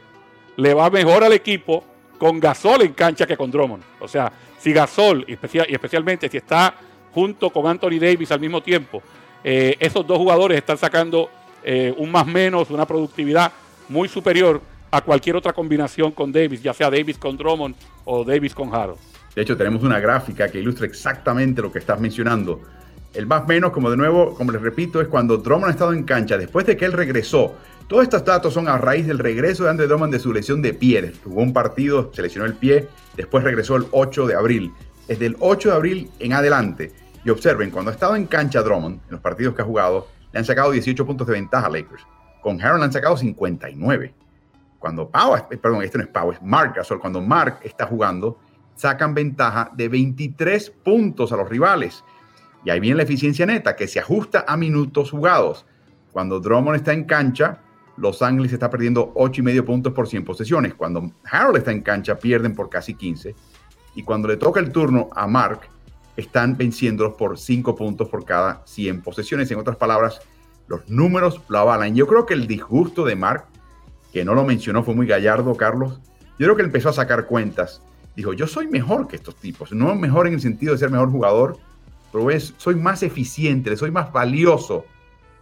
le 0.57 0.73
va 0.73 0.89
mejor 0.89 1.25
al 1.25 1.33
equipo 1.33 1.85
con 2.17 2.39
Gasol 2.39 2.83
en 2.83 2.93
cancha 2.93 3.27
que 3.27 3.37
con 3.37 3.51
Drummond. 3.51 3.83
O 3.99 4.07
sea, 4.07 4.33
si 4.59 4.73
Gasol, 4.73 5.25
y, 5.27 5.33
especialmente 5.33 6.29
si 6.29 6.37
está 6.37 6.75
junto 7.13 7.51
con 7.51 7.67
Anthony 7.67 7.99
Davis 7.99 8.31
al 8.31 8.41
mismo 8.41 8.63
tiempo, 8.63 9.03
eh, 9.43 9.77
esos 9.81 10.07
dos 10.07 10.19
jugadores 10.19 10.59
están 10.59 10.79
sacando 10.79 11.29
eh, 11.63 11.93
un 11.97 12.11
más 12.11 12.27
menos, 12.27 12.71
una 12.71 12.87
productividad 12.87 13.53
muy 13.89 14.09
superior 14.09 14.61
a 14.91 15.01
cualquier 15.01 15.37
otra 15.37 15.53
combinación 15.53 16.13
con 16.13 16.31
Davis, 16.31 16.63
ya 16.63 16.73
sea 16.73 16.91
Davis 16.91 17.19
con 17.19 17.37
Drummond 17.37 17.75
o 18.05 18.25
Davis 18.25 18.55
con 18.55 18.73
Harold. 18.75 18.99
De 19.35 19.43
hecho, 19.43 19.57
tenemos 19.57 19.83
una 19.83 20.01
gráfica 20.01 20.49
que 20.49 20.59
ilustra 20.59 20.87
exactamente 20.87 21.63
lo 21.63 21.71
que 21.71 21.79
estás 21.79 22.01
mencionando. 22.01 22.61
El 23.13 23.27
más 23.27 23.47
menos, 23.49 23.73
como 23.73 23.91
de 23.91 23.97
nuevo, 23.97 24.35
como 24.35 24.53
les 24.53 24.63
repito, 24.63 25.01
es 25.01 25.09
cuando 25.09 25.39
Drummond 25.39 25.69
ha 25.69 25.73
estado 25.73 25.93
en 25.93 26.05
cancha, 26.05 26.39
después 26.39 26.65
de 26.65 26.77
que 26.77 26.85
él 26.85 26.93
regresó. 26.93 27.55
Todos 27.89 28.05
estos 28.05 28.25
datos 28.25 28.55
son 28.55 28.69
a 28.69 28.79
raíz 28.79 29.07
del 29.09 29.19
regreso 29.19 29.65
de 29.65 29.71
Andre 29.71 29.89
Drummond 29.89 30.13
de 30.13 30.21
su 30.21 30.33
lesión 30.33 30.63
de 30.63 30.75
pie. 30.75 31.13
Jugó 31.25 31.43
un 31.43 31.53
partido, 31.53 32.13
se 32.15 32.23
lesionó 32.23 32.47
el 32.47 32.55
pie, 32.55 32.87
después 33.17 33.43
regresó 33.43 33.75
el 33.75 33.87
8 33.91 34.29
de 34.29 34.35
abril. 34.37 34.73
Desde 35.09 35.27
el 35.27 35.37
8 35.41 35.71
de 35.71 35.75
abril 35.75 36.11
en 36.21 36.35
adelante. 36.35 36.93
Y 37.25 37.31
observen, 37.31 37.71
cuando 37.71 37.91
ha 37.91 37.95
estado 37.95 38.15
en 38.15 38.27
cancha 38.27 38.63
Drummond, 38.63 39.01
en 39.07 39.11
los 39.11 39.21
partidos 39.21 39.57
que 39.57 39.63
ha 39.63 39.65
jugado, 39.65 40.07
le 40.33 40.39
han 40.39 40.45
sacado 40.45 40.71
18 40.71 41.05
puntos 41.05 41.27
de 41.27 41.33
ventaja 41.33 41.67
a 41.67 41.71
Lakers. 41.71 42.07
Con 42.41 42.63
Harold 42.63 42.79
le 42.79 42.85
han 42.85 42.93
sacado 42.93 43.17
59. 43.17 44.15
Cuando 44.79 45.09
Pau, 45.11 45.37
perdón, 45.61 45.83
este 45.83 45.99
no 45.99 46.05
es 46.05 46.11
Pau, 46.11 46.31
es 46.31 46.41
Mark 46.41 46.75
Gasol. 46.77 47.01
Cuando 47.01 47.21
Mark 47.21 47.59
está 47.65 47.87
jugando, 47.87 48.39
sacan 48.77 49.15
ventaja 49.15 49.71
de 49.75 49.89
23 49.89 50.71
puntos 50.71 51.33
a 51.33 51.37
los 51.37 51.49
rivales. 51.49 52.05
Y 52.65 52.71
ahí 52.71 52.81
viene 52.81 52.97
la 52.97 53.03
eficiencia 53.05 53.47
neta, 53.47 53.77
que 53.77 53.89
se 53.89 54.01
ajusta 54.01 54.45
a 54.47 54.57
minutos 54.57 55.11
jugados. 55.11 55.67
Cuando 56.13 56.41
Drummond 56.41 56.77
está 56.77 56.93
en 56.93 57.05
cancha, 57.05 57.61
Los 57.97 58.23
Ángeles 58.23 58.53
está 58.53 58.69
perdiendo 58.71 59.13
8,5 59.15 59.65
puntos 59.65 59.93
por 59.93 60.09
100 60.09 60.25
posesiones. 60.25 60.75
Cuando 60.75 61.11
Harold 61.25 61.59
está 61.59 61.73
en 61.73 61.83
cancha, 61.83 62.19
pierden 62.19 62.55
por 62.55 62.69
casi 62.69 62.95
15. 62.95 63.35
Y 63.95 64.03
cuando 64.03 64.29
le 64.29 64.37
toca 64.37 64.61
el 64.61 64.73
turno 64.73 65.09
a 65.15 65.27
Mark, 65.27 65.61
están 66.17 66.57
venciéndolos 66.57 67.15
por 67.15 67.39
5 67.39 67.75
puntos 67.75 68.09
por 68.09 68.25
cada 68.25 68.63
100 68.67 69.03
posesiones. 69.03 69.51
En 69.51 69.59
otras 69.59 69.77
palabras, 69.77 70.21
los 70.67 70.89
números 70.89 71.41
lo 71.49 71.59
avalan. 71.59 71.95
Yo 71.95 72.07
creo 72.07 72.27
que 72.27 72.35
el 72.35 72.47
disgusto 72.47 73.05
de 73.05 73.17
Mark, 73.17 73.47
que 74.13 74.25
no 74.25 74.35
lo 74.35 74.45
mencionó, 74.45 74.83
fue 74.83 74.95
muy 74.95 75.07
gallardo, 75.07 75.55
Carlos. 75.55 76.01
Yo 76.39 76.47
creo 76.47 76.57
que 76.57 76.63
empezó 76.63 76.89
a 76.89 76.93
sacar 76.93 77.27
cuentas 77.27 77.83
dijo, 78.17 78.33
yo 78.33 78.47
soy 78.47 78.69
mejor 78.69 79.07
que 79.09 79.17
estos 79.17 79.37
tipos, 79.37 79.73
no 79.73 79.95
mejor 79.95 80.27
en 80.27 80.35
el 80.35 80.41
sentido 80.41 80.73
de 80.73 80.79
ser 80.79 80.91
mejor 80.91 81.11
jugador, 81.11 81.59
pero 82.13 82.29
soy 82.57 82.75
más 82.77 83.03
eficiente, 83.03 83.77
soy 83.77 83.91
más 83.91 84.13
valioso 84.13 84.85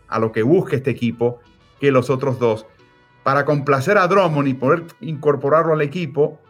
a 0.09 0.19
lo 0.19 0.33
que 0.33 0.43
busca 0.43 0.77
este 0.77 0.91
equipo 0.91 1.41
que 1.81 1.91
los 1.91 2.11
otros 2.11 2.39
dos. 2.39 2.67
Para 3.23 3.45
complacer 3.45 3.99
a 3.99 4.07
Drummond 4.07 4.49
y 4.49 4.55
poder 4.55 4.85
incorporarlo 5.01 5.75
al 5.75 5.83
equipo, 5.83 6.41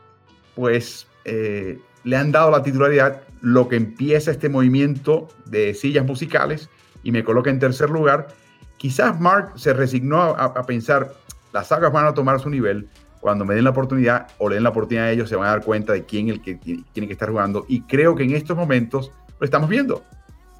pues 0.54 1.08
eh, 1.24 1.78
le 2.04 2.16
han 2.16 2.32
dado 2.32 2.50
la 2.50 2.62
titularidad, 2.62 3.22
lo 3.40 3.68
que 3.68 3.76
empieza 3.76 4.30
este 4.30 4.48
movimiento 4.48 5.28
de 5.46 5.74
sillas 5.74 6.04
musicales 6.04 6.70
y 7.02 7.12
me 7.12 7.24
coloca 7.24 7.50
en 7.50 7.58
tercer 7.58 7.90
lugar. 7.90 8.28
Quizás 8.76 9.20
Mark 9.20 9.52
se 9.56 9.72
resignó 9.72 10.20
a, 10.20 10.44
a 10.44 10.62
pensar, 10.64 11.14
las 11.52 11.68
sagas 11.68 11.92
van 11.92 12.06
a 12.06 12.14
tomar 12.14 12.38
su 12.40 12.48
nivel, 12.48 12.88
cuando 13.20 13.44
me 13.44 13.54
den 13.54 13.64
la 13.64 13.70
oportunidad 13.70 14.28
o 14.38 14.48
le 14.48 14.56
den 14.56 14.64
la 14.64 14.70
oportunidad 14.70 15.06
a 15.06 15.10
ellos, 15.10 15.28
se 15.28 15.36
van 15.36 15.48
a 15.48 15.50
dar 15.50 15.64
cuenta 15.64 15.92
de 15.92 16.04
quién 16.04 16.28
el 16.28 16.40
que 16.40 16.54
tiene 16.54 17.06
que 17.06 17.12
estar 17.12 17.30
jugando. 17.30 17.64
Y 17.68 17.82
creo 17.82 18.14
que 18.14 18.22
en 18.22 18.34
estos 18.34 18.56
momentos 18.56 19.12
lo 19.38 19.44
estamos 19.44 19.68
viendo. 19.68 20.02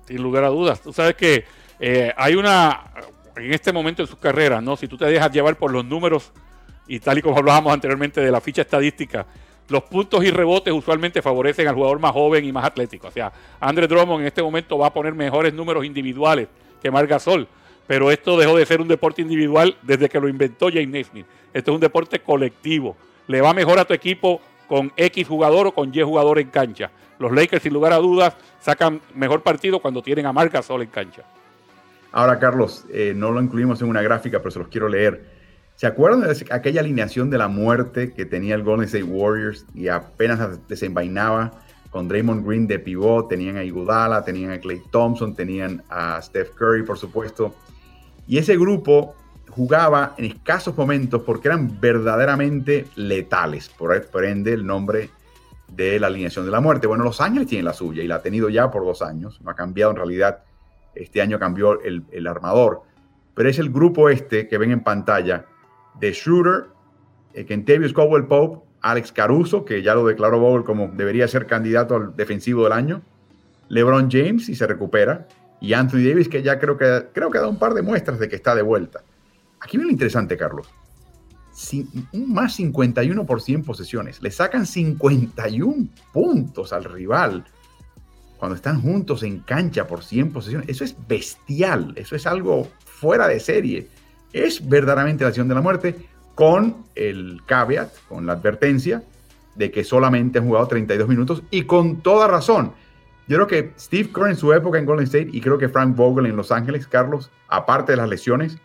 Sin 0.07 0.23
lugar 0.23 0.45
a 0.45 0.49
dudas. 0.49 0.81
Tú 0.81 0.93
sabes 0.93 1.15
que 1.15 1.45
eh, 1.79 2.13
hay 2.17 2.35
una, 2.35 2.85
en 3.37 3.53
este 3.53 3.73
momento 3.73 4.03
de 4.03 4.09
su 4.09 4.19
carrera, 4.19 4.61
¿no? 4.61 4.77
Si 4.77 4.89
tú 4.89 4.97
te 4.97 5.05
dejas 5.05 5.31
llevar 5.33 5.57
por 5.57 5.71
los 5.71 5.85
números 5.85 6.33
y 6.87 7.01
tal 7.01 7.19
y 7.19 7.23
como 7.23 7.37
hablábamos 7.37 7.73
anteriormente 7.73 8.21
de 8.21 8.31
la 8.31 8.41
ficha 8.41 8.63
estadística, 8.63 9.27
los 9.69 9.83
puntos 9.83 10.25
y 10.25 10.31
rebotes 10.31 10.73
usualmente 10.73 11.21
favorecen 11.21 11.69
al 11.69 11.75
jugador 11.75 11.99
más 11.99 12.13
joven 12.13 12.45
y 12.45 12.53
más 12.53 12.65
atlético. 12.65 13.09
O 13.09 13.11
sea, 13.11 13.33
Andre 13.61 13.87
Drummond 13.87 14.23
en 14.23 14.27
este 14.29 14.43
momento 14.43 14.79
va 14.79 14.87
a 14.87 14.93
poner 14.93 15.15
mejores 15.15 15.53
números 15.53 15.85
individuales 15.85 16.49
que 16.81 16.91
Marc 16.91 17.09
Gasol 17.09 17.47
pero 17.89 18.11
esto 18.11 18.37
dejó 18.37 18.55
de 18.55 18.67
ser 18.67 18.83
un 18.83 18.87
deporte 18.87 19.23
individual 19.23 19.75
desde 19.83 20.11
que 20.11 20.21
lo 20.21 20.29
inventó 20.29 20.69
James 20.69 20.91
Naismith. 20.91 21.27
Esto 21.55 21.71
es 21.71 21.75
un 21.75 21.81
deporte 21.81 22.21
colectivo. 22.21 22.95
Le 23.27 23.41
va 23.41 23.55
mejor 23.55 23.79
a 23.79 23.87
tu 23.87 23.95
equipo 23.95 24.43
con 24.69 24.93
X 24.97 25.27
jugador 25.27 25.69
o 25.69 25.73
con 25.73 25.93
Y 25.93 26.03
jugador 26.03 26.39
en 26.39 26.49
cancha. 26.49 26.91
Los 27.19 27.33
Lakers, 27.33 27.63
sin 27.63 27.73
lugar 27.73 27.93
a 27.93 27.97
dudas, 27.97 28.37
sacan 28.61 29.01
mejor 29.15 29.43
partido 29.43 29.81
cuando 29.81 30.03
tienen 30.03 30.27
a 30.27 30.33
Marc 30.33 30.53
Gasol 30.53 30.83
en 30.83 30.89
cancha. 30.89 31.23
Ahora, 32.13 32.39
Carlos, 32.39 32.85
eh, 32.93 33.13
no 33.15 33.33
lo 33.33 33.43
incluimos 33.43 33.83
en 33.83 33.89
una 33.89 34.03
gráfica, 34.03 34.39
pero 34.39 34.51
se 34.51 34.59
los 34.59 34.69
quiero 34.69 34.89
leer. 34.89 35.39
¿Se 35.75 35.87
acuerdan 35.87 36.23
de 36.23 36.47
aquella 36.51 36.81
alineación 36.81 37.31
de 37.31 37.39
la 37.39 37.49
muerte 37.49 38.13
que 38.13 38.25
tenía 38.25 38.55
el 38.55 38.63
Golden 38.63 38.87
State 38.87 39.05
Warriors 39.05 39.65
y 39.75 39.89
apenas 39.89 40.67
desenvainaba 40.67 41.53
con 41.91 42.09
Draymond 42.09 42.45
Green 42.47 42.67
de 42.67 42.79
pivot? 42.79 43.29
Tenían 43.29 43.57
a 43.57 43.65
Iguodala, 43.65 44.25
tenían 44.25 44.51
a 44.51 44.59
Clay 44.59 44.83
Thompson, 44.91 45.35
tenían 45.35 45.83
a 45.89 46.21
Steph 46.21 46.51
Curry, 46.55 46.83
por 46.83 46.99
supuesto. 46.99 47.55
Y 48.27 48.39
ese 48.39 48.57
grupo 48.57 49.15
jugaba 49.59 50.15
en 50.17 50.27
escasos 50.27 50.77
momentos 50.77 51.23
porque 51.23 51.49
eran 51.49 51.81
verdaderamente 51.81 52.87
letales, 52.95 53.69
por, 53.69 54.25
ende 54.25 54.53
el 54.53 54.65
nombre 54.65 55.11
de 55.67 55.99
la 55.99 56.07
alineación 56.07 56.45
de 56.45 56.53
la 56.53 56.61
muerte. 56.61 56.87
Bueno, 56.87 57.03
Los 57.03 57.21
Ángeles 57.21 57.49
tiene 57.49 57.65
la 57.65 57.73
suya 57.73 58.05
y 58.05 58.07
la 58.07 58.15
ha 58.15 58.23
tenido 58.23 58.49
ya 58.51 58.71
por 58.71 58.85
dos 58.85 59.03
años, 59.03 59.41
no 59.43 59.51
ha 59.51 59.57
cambiado 59.57 59.91
en 59.91 59.97
realidad, 59.97 60.45
este 60.95 61.21
año 61.21 61.41
cambió 61.41 61.81
el, 61.83 62.27
armador, 62.29 62.83
pero 63.35 63.49
es 63.49 63.59
el 63.59 63.71
grupo 63.71 64.09
este 64.09 64.47
que 64.47 64.59
ven 64.59 64.71
en 64.71 64.85
pantalla 64.85 65.45
de 65.99 66.13
Shooter, 66.13 66.67
eh, 67.35 67.45
Kentavious 67.45 67.93
Caldwell 67.93 68.27
Pope, 68.27 68.65
Alex 68.81 69.11
Caruso, 69.11 69.65
que 69.65 69.83
ya 69.83 69.97
lo 69.97 70.07
declaró 70.07 70.39
Bowl 70.39 70.65
como 70.65 70.87
debería 70.87 71.27
ser 71.27 71.47
candidato 71.47 71.97
al 71.97 72.15
defensivo 72.15 72.63
del 72.63 72.75
año, 72.75 73.03
LeBron 73.69 74.09
James, 74.09 74.47
si 74.47 74.55
se 74.55 74.69
recupera, 74.69 75.27
y 75.61 75.73
Anthony 75.73 76.07
Davis, 76.09 76.29
que 76.29 76.45
ya 76.45 76.61
creo 76.61 76.79
que, 76.79 77.09
creo 77.13 77.29
que 77.29 77.39
dado 77.39 77.51
un 77.51 77.59
par 77.59 77.75
de 77.75 77.83
muestras 77.83 78.21
de 78.21 78.29
que 78.29 78.37
está 78.37 78.55
de 78.55 78.63
vuelta. 78.63 79.03
Aquí 79.61 79.77
viene 79.77 79.87
lo 79.87 79.93
interesante, 79.93 80.37
Carlos. 80.37 80.69
un 82.13 82.33
más 82.33 82.55
51 82.55 83.27
por 83.27 83.41
100 83.41 83.65
posesiones. 83.65 84.23
Le 84.23 84.31
sacan 84.31 84.67
51 84.67 85.89
puntos 86.13 86.73
al 86.73 86.85
rival. 86.85 87.45
cuando 88.39 88.55
están 88.55 88.81
juntos 88.81 89.25
en 89.25 89.41
cancha 89.41 89.89
por 89.89 90.05
100 90.05 90.31
posesiones, 90.31 90.69
eso 90.69 90.85
es 90.85 90.95
bestial, 91.09 91.93
eso 91.97 92.15
es 92.15 92.25
algo 92.25 92.69
fuera 92.85 93.27
de 93.27 93.41
serie. 93.41 93.89
Es 94.33 94.69
verdaderamente 94.69 95.25
la 95.25 95.29
acción 95.29 95.49
de 95.49 95.57
la 95.57 95.61
muerte 95.61 96.07
con 96.37 96.85
el 96.95 97.43
caveat, 97.47 97.93
con 98.09 98.27
la 98.27 98.35
advertencia 98.35 99.03
de 99.57 99.73
que 99.73 99.83
solamente 99.83 100.39
han 100.39 100.47
jugado 100.47 100.69
32 100.69 101.09
minutos 101.09 101.43
y 101.51 101.63
con 101.63 102.01
toda 102.01 102.29
razón. 102.29 102.73
Yo 103.27 103.37
creo 103.37 103.47
que 103.49 103.73
Steve 103.79 104.11
Kerr 104.15 104.29
en 104.29 104.37
su 104.37 104.53
época 104.53 104.79
en 104.79 104.87
Golden 104.87 105.05
State 105.05 105.31
y 105.33 105.41
creo 105.41 105.59
que 105.59 105.69
Frank 105.69 105.97
Vogel 105.97 106.27
en 106.27 106.37
Los 106.37 106.53
Ángeles, 106.53 106.87
Carlos, 106.87 107.31
aparte 107.49 107.93
de 107.93 107.97
las 107.97 108.09
lesiones, 108.09 108.59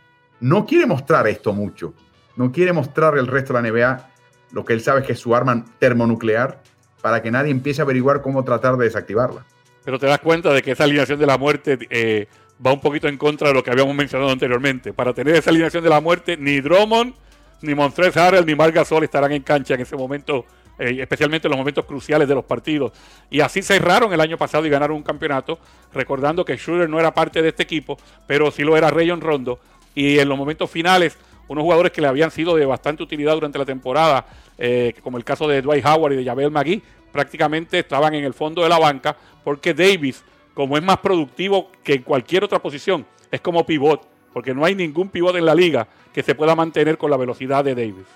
no 0.44 0.66
quiere 0.66 0.86
mostrar 0.86 1.26
esto 1.28 1.54
mucho. 1.54 1.94
No 2.36 2.52
quiere 2.52 2.74
mostrar 2.74 3.18
el 3.18 3.28
resto 3.28 3.54
de 3.54 3.62
la 3.62 3.70
NBA 3.70 4.10
lo 4.52 4.66
que 4.66 4.74
él 4.74 4.82
sabe 4.82 5.02
que 5.02 5.14
es 5.14 5.20
su 5.20 5.34
arma 5.34 5.64
termonuclear 5.80 6.62
para 7.02 7.22
que 7.22 7.32
nadie 7.32 7.50
empiece 7.50 7.82
a 7.82 7.86
averiguar 7.86 8.22
cómo 8.22 8.44
tratar 8.44 8.76
de 8.76 8.84
desactivarla. 8.84 9.46
Pero 9.86 9.98
te 9.98 10.06
das 10.06 10.20
cuenta 10.20 10.54
de 10.54 10.62
que 10.62 10.72
esa 10.72 10.84
alineación 10.84 11.18
de 11.18 11.26
la 11.26 11.38
muerte 11.38 11.80
eh, 11.90 12.28
va 12.66 12.74
un 12.74 12.82
poquito 12.82 13.08
en 13.08 13.18
contra 13.18 13.48
de 13.48 13.54
lo 13.54 13.64
que 13.64 13.72
habíamos 13.72 13.96
mencionado 13.96 14.32
anteriormente. 14.32 14.92
Para 14.92 15.14
tener 15.14 15.34
esa 15.36 15.50
alineación 15.50 15.82
de 15.82 15.90
la 15.90 16.02
muerte, 16.02 16.36
ni 16.36 16.60
Drummond, 16.60 17.14
ni 17.62 17.74
Montrez 17.74 18.16
Harrell, 18.18 18.46
ni 18.46 18.54
Marc 18.54 18.76
Gasol 18.76 19.06
estarán 19.06 19.32
en 19.32 19.44
cancha 19.44 19.76
en 19.76 19.82
ese 19.82 19.96
momento, 19.96 20.46
eh, 20.78 20.98
especialmente 21.00 21.48
en 21.48 21.52
los 21.52 21.58
momentos 21.58 21.86
cruciales 21.86 22.28
de 22.28 22.36
los 22.36 22.44
partidos. 22.44 22.92
Y 23.30 23.40
así 23.40 23.62
cerraron 23.62 24.12
el 24.12 24.20
año 24.20 24.38
pasado 24.38 24.66
y 24.66 24.70
ganaron 24.70 24.98
un 24.98 25.04
campeonato, 25.04 25.58
recordando 25.94 26.44
que 26.44 26.58
Schroeder 26.58 26.90
no 26.90 27.00
era 27.00 27.14
parte 27.14 27.42
de 27.42 27.50
este 27.50 27.64
equipo, 27.64 27.98
pero 28.28 28.52
sí 28.52 28.64
lo 28.64 28.76
era 28.76 28.90
Rayon 28.90 29.22
Rondo. 29.22 29.60
Y 29.96 30.20
en 30.20 30.30
los 30.30 30.38
momentos 30.38 30.70
finales, 30.70 31.18
unos 31.48 31.64
jugadores 31.64 31.92
que 31.92 32.02
le 32.02 32.08
habían 32.08 32.32
sido 32.32 32.56
de 32.56 32.66
bastante 32.66 33.04
utilidad 33.04 33.34
durante 33.34 33.58
la 33.58 33.66
temporada, 33.66 34.26
eh, 34.58 34.94
como 35.04 35.18
el 35.18 35.24
caso 35.24 35.48
de 35.48 35.62
Dwight 35.62 35.86
Howard 35.86 36.14
y 36.14 36.18
de 36.18 36.26
Javel 36.26 36.52
McGee, 36.52 36.82
prácticamente 37.12 37.80
estaban 37.80 38.14
en 38.16 38.24
el 38.24 38.34
fondo 38.34 38.64
de 38.64 38.70
la 38.70 38.80
banca, 38.80 39.16
porque 39.44 39.74
Davis, 39.74 40.24
como 40.54 40.78
es 40.78 40.84
más 40.84 40.98
productivo 40.98 41.72
que 41.84 41.94
en 41.94 42.02
cualquier 42.02 42.44
otra 42.44 42.60
posición, 42.60 43.06
es 43.32 43.42
como 43.42 43.66
pivot, 43.66 44.02
porque 44.34 44.54
no 44.54 44.66
hay 44.66 44.76
ningún 44.76 45.10
pivot 45.10 45.36
en 45.36 45.46
la 45.46 45.56
liga 45.56 45.88
que 46.12 46.24
se 46.24 46.36
pueda 46.36 46.56
mantener 46.56 46.98
con 46.98 47.12
la 47.12 47.18
velocidad 47.18 47.64
de 47.64 47.76
Davis. 47.76 48.08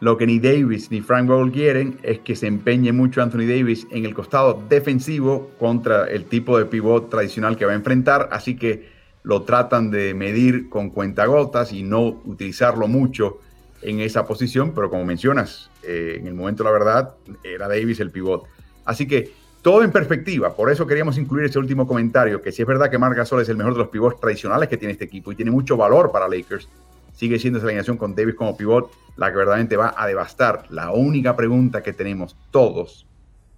Lo 0.00 0.16
que 0.16 0.26
ni 0.26 0.38
Davis 0.38 0.90
ni 0.90 1.02
Frank 1.02 1.26
Vogel 1.26 1.52
quieren 1.52 1.98
es 2.02 2.20
que 2.20 2.34
se 2.34 2.46
empeñe 2.46 2.90
mucho 2.90 3.22
Anthony 3.22 3.46
Davis 3.46 3.86
en 3.90 4.06
el 4.06 4.14
costado 4.14 4.62
defensivo 4.66 5.50
contra 5.58 6.06
el 6.06 6.24
tipo 6.24 6.56
de 6.56 6.64
pivot 6.64 7.10
tradicional 7.10 7.58
que 7.58 7.66
va 7.66 7.72
a 7.72 7.74
enfrentar, 7.74 8.30
así 8.32 8.56
que 8.56 8.99
lo 9.22 9.42
tratan 9.42 9.90
de 9.90 10.14
medir 10.14 10.68
con 10.68 10.90
cuentagotas 10.90 11.72
y 11.72 11.82
no 11.82 12.20
utilizarlo 12.24 12.88
mucho 12.88 13.38
en 13.82 14.00
esa 14.00 14.26
posición, 14.26 14.72
pero 14.74 14.90
como 14.90 15.04
mencionas, 15.04 15.70
eh, 15.82 16.16
en 16.20 16.26
el 16.26 16.34
momento 16.34 16.64
la 16.64 16.70
verdad 16.70 17.14
era 17.42 17.68
Davis 17.68 18.00
el 18.00 18.10
pivot. 18.10 18.44
Así 18.84 19.06
que 19.06 19.32
todo 19.62 19.82
en 19.82 19.90
perspectiva, 19.90 20.54
por 20.54 20.70
eso 20.70 20.86
queríamos 20.86 21.18
incluir 21.18 21.46
ese 21.46 21.58
último 21.58 21.86
comentario, 21.86 22.40
que 22.40 22.50
si 22.52 22.62
es 22.62 22.68
verdad 22.68 22.90
que 22.90 22.98
Marc 22.98 23.16
Gasol 23.16 23.42
es 23.42 23.48
el 23.48 23.56
mejor 23.56 23.74
de 23.74 23.80
los 23.80 23.88
pivots 23.88 24.18
tradicionales 24.18 24.68
que 24.68 24.76
tiene 24.76 24.92
este 24.92 25.04
equipo 25.04 25.32
y 25.32 25.36
tiene 25.36 25.50
mucho 25.50 25.76
valor 25.76 26.10
para 26.10 26.28
Lakers, 26.28 26.68
sigue 27.12 27.38
siendo 27.38 27.58
esa 27.58 27.66
alineación 27.66 27.98
con 27.98 28.14
Davis 28.14 28.34
como 28.34 28.56
pivot 28.56 28.90
la 29.16 29.30
que 29.30 29.36
verdaderamente 29.36 29.76
va 29.76 29.94
a 29.96 30.06
devastar. 30.06 30.64
La 30.70 30.92
única 30.92 31.36
pregunta 31.36 31.82
que 31.82 31.92
tenemos 31.92 32.36
todos 32.50 33.06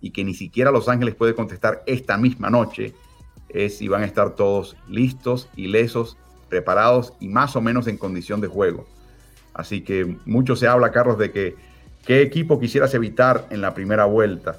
y 0.00 0.10
que 0.10 0.24
ni 0.24 0.34
siquiera 0.34 0.72
Los 0.72 0.88
Ángeles 0.88 1.14
puede 1.14 1.34
contestar 1.34 1.84
esta 1.86 2.18
misma 2.18 2.50
noche 2.50 2.94
es 3.52 3.78
si 3.78 3.88
van 3.88 4.02
a 4.02 4.06
estar 4.06 4.34
todos 4.34 4.76
listos, 4.88 5.48
ilesos, 5.56 6.16
preparados 6.48 7.14
y 7.20 7.28
más 7.28 7.56
o 7.56 7.60
menos 7.60 7.86
en 7.86 7.96
condición 7.96 8.40
de 8.40 8.48
juego. 8.48 8.86
Así 9.54 9.82
que 9.82 10.16
mucho 10.24 10.56
se 10.56 10.66
habla, 10.66 10.90
Carlos, 10.92 11.18
de 11.18 11.30
que 11.30 11.56
qué 12.06 12.22
equipo 12.22 12.58
quisieras 12.58 12.94
evitar 12.94 13.46
en 13.50 13.60
la 13.60 13.74
primera 13.74 14.04
vuelta. 14.04 14.58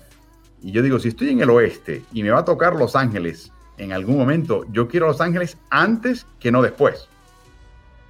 Y 0.61 0.71
yo 0.71 0.81
digo, 0.81 0.99
si 0.99 1.09
estoy 1.09 1.29
en 1.29 1.41
el 1.41 1.49
oeste 1.49 2.03
y 2.13 2.23
me 2.23 2.31
va 2.31 2.39
a 2.39 2.45
tocar 2.45 2.75
Los 2.75 2.95
Ángeles 2.95 3.51
en 3.77 3.91
algún 3.91 4.17
momento, 4.17 4.65
yo 4.71 4.87
quiero 4.87 5.07
Los 5.07 5.21
Ángeles 5.21 5.57
antes 5.69 6.25
que 6.39 6.51
no 6.51 6.61
después. 6.61 7.09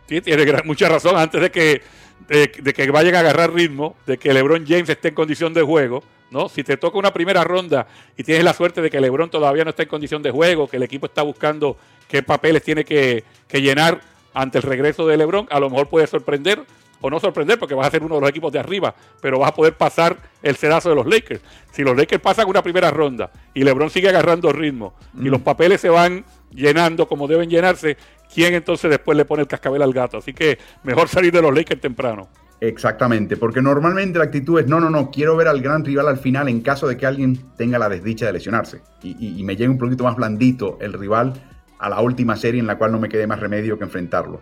Sí, 0.07 0.21
tiene 0.21 0.61
mucha 0.63 0.89
razón, 0.89 1.15
antes 1.17 1.41
de 1.41 1.51
que, 1.51 1.81
de, 2.27 2.49
que 2.49 2.91
vayan 2.91 3.15
a 3.15 3.19
agarrar 3.19 3.53
ritmo, 3.53 3.95
de 4.05 4.17
que 4.17 4.33
LeBron 4.33 4.65
James 4.67 4.89
esté 4.89 5.09
en 5.09 5.15
condición 5.15 5.53
de 5.53 5.61
juego, 5.61 6.03
¿no? 6.31 6.49
Si 6.49 6.63
te 6.63 6.77
toca 6.77 6.97
una 6.97 7.13
primera 7.13 7.43
ronda 7.43 7.87
y 8.17 8.23
tienes 8.23 8.43
la 8.43 8.53
suerte 8.53 8.81
de 8.81 8.89
que 8.89 8.99
LeBron 8.99 9.29
todavía 9.29 9.63
no 9.63 9.71
está 9.71 9.83
en 9.83 9.89
condición 9.89 10.23
de 10.23 10.31
juego, 10.31 10.67
que 10.67 10.77
el 10.77 10.83
equipo 10.83 11.05
está 11.05 11.21
buscando 11.21 11.77
qué 12.07 12.23
papeles 12.23 12.63
tiene 12.63 12.85
que, 12.85 13.23
que 13.47 13.61
llenar 13.61 14.01
ante 14.33 14.57
el 14.57 14.63
regreso 14.63 15.05
de 15.05 15.17
LeBron, 15.17 15.47
a 15.51 15.59
lo 15.59 15.69
mejor 15.69 15.89
puede 15.89 16.07
sorprender 16.07 16.63
o 17.03 17.09
no 17.09 17.19
sorprender 17.19 17.59
porque 17.59 17.75
vas 17.75 17.87
a 17.87 17.91
ser 17.91 18.01
uno 18.01 18.15
de 18.15 18.21
los 18.21 18.29
equipos 18.29 18.51
de 18.51 18.59
arriba, 18.59 18.95
pero 19.21 19.37
vas 19.37 19.49
a 19.49 19.53
poder 19.53 19.73
pasar 19.75 20.17
el 20.41 20.55
sedazo 20.55 20.89
de 20.89 20.95
los 20.95 21.05
Lakers. 21.05 21.41
Si 21.71 21.83
los 21.83 21.97
Lakers 21.97 22.21
pasan 22.21 22.47
una 22.47 22.63
primera 22.63 22.89
ronda 22.91 23.29
y 23.53 23.63
LeBron 23.63 23.89
sigue 23.89 24.07
agarrando 24.07 24.53
ritmo 24.53 24.93
y 25.19 25.25
los 25.25 25.41
mm. 25.41 25.43
papeles 25.43 25.81
se 25.81 25.89
van 25.89 26.23
llenando 26.49 27.07
como 27.07 27.27
deben 27.27 27.49
llenarse, 27.49 27.97
¿quién 28.33 28.53
entonces 28.53 28.89
después 28.89 29.17
le 29.17 29.25
pone 29.25 29.41
el 29.41 29.47
cascabel 29.47 29.81
al 29.81 29.93
gato? 29.93 30.17
Así 30.17 30.33
que 30.33 30.57
mejor 30.83 31.07
salir 31.07 31.31
de 31.31 31.41
los 31.41 31.53
Lakers 31.53 31.81
temprano. 31.81 32.29
Exactamente, 32.59 33.35
porque 33.35 33.61
normalmente 33.61 34.17
la 34.17 34.25
actitud 34.25 34.57
es, 34.57 34.67
no, 34.67 34.79
no, 34.79 34.89
no, 34.89 35.11
quiero 35.11 35.35
ver 35.35 35.49
al 35.49 35.61
gran 35.61 35.83
rival 35.83 36.07
al 36.07 36.17
final 36.17 36.47
en 36.47 36.61
caso 36.61 36.87
de 36.87 36.95
que 36.95 37.05
alguien 37.05 37.37
tenga 37.57 37.77
la 37.77 37.89
desdicha 37.89 38.25
de 38.25 38.31
lesionarse 38.31 38.81
y, 39.01 39.43
me 39.43 39.57
llegue 39.57 39.69
un 39.69 39.77
poquito 39.77 40.05
más 40.05 40.15
blandito 40.15 40.77
el 40.79 40.93
rival 40.93 41.33
a 41.77 41.89
la 41.89 41.99
última 41.99 42.37
serie 42.37 42.61
en 42.61 42.67
la 42.67 42.77
cual 42.77 42.93
no 42.93 42.99
me 42.99 43.09
quede 43.09 43.27
más 43.27 43.41
remedio 43.41 43.77
que 43.77 43.83
enfrentarlo. 43.83 44.39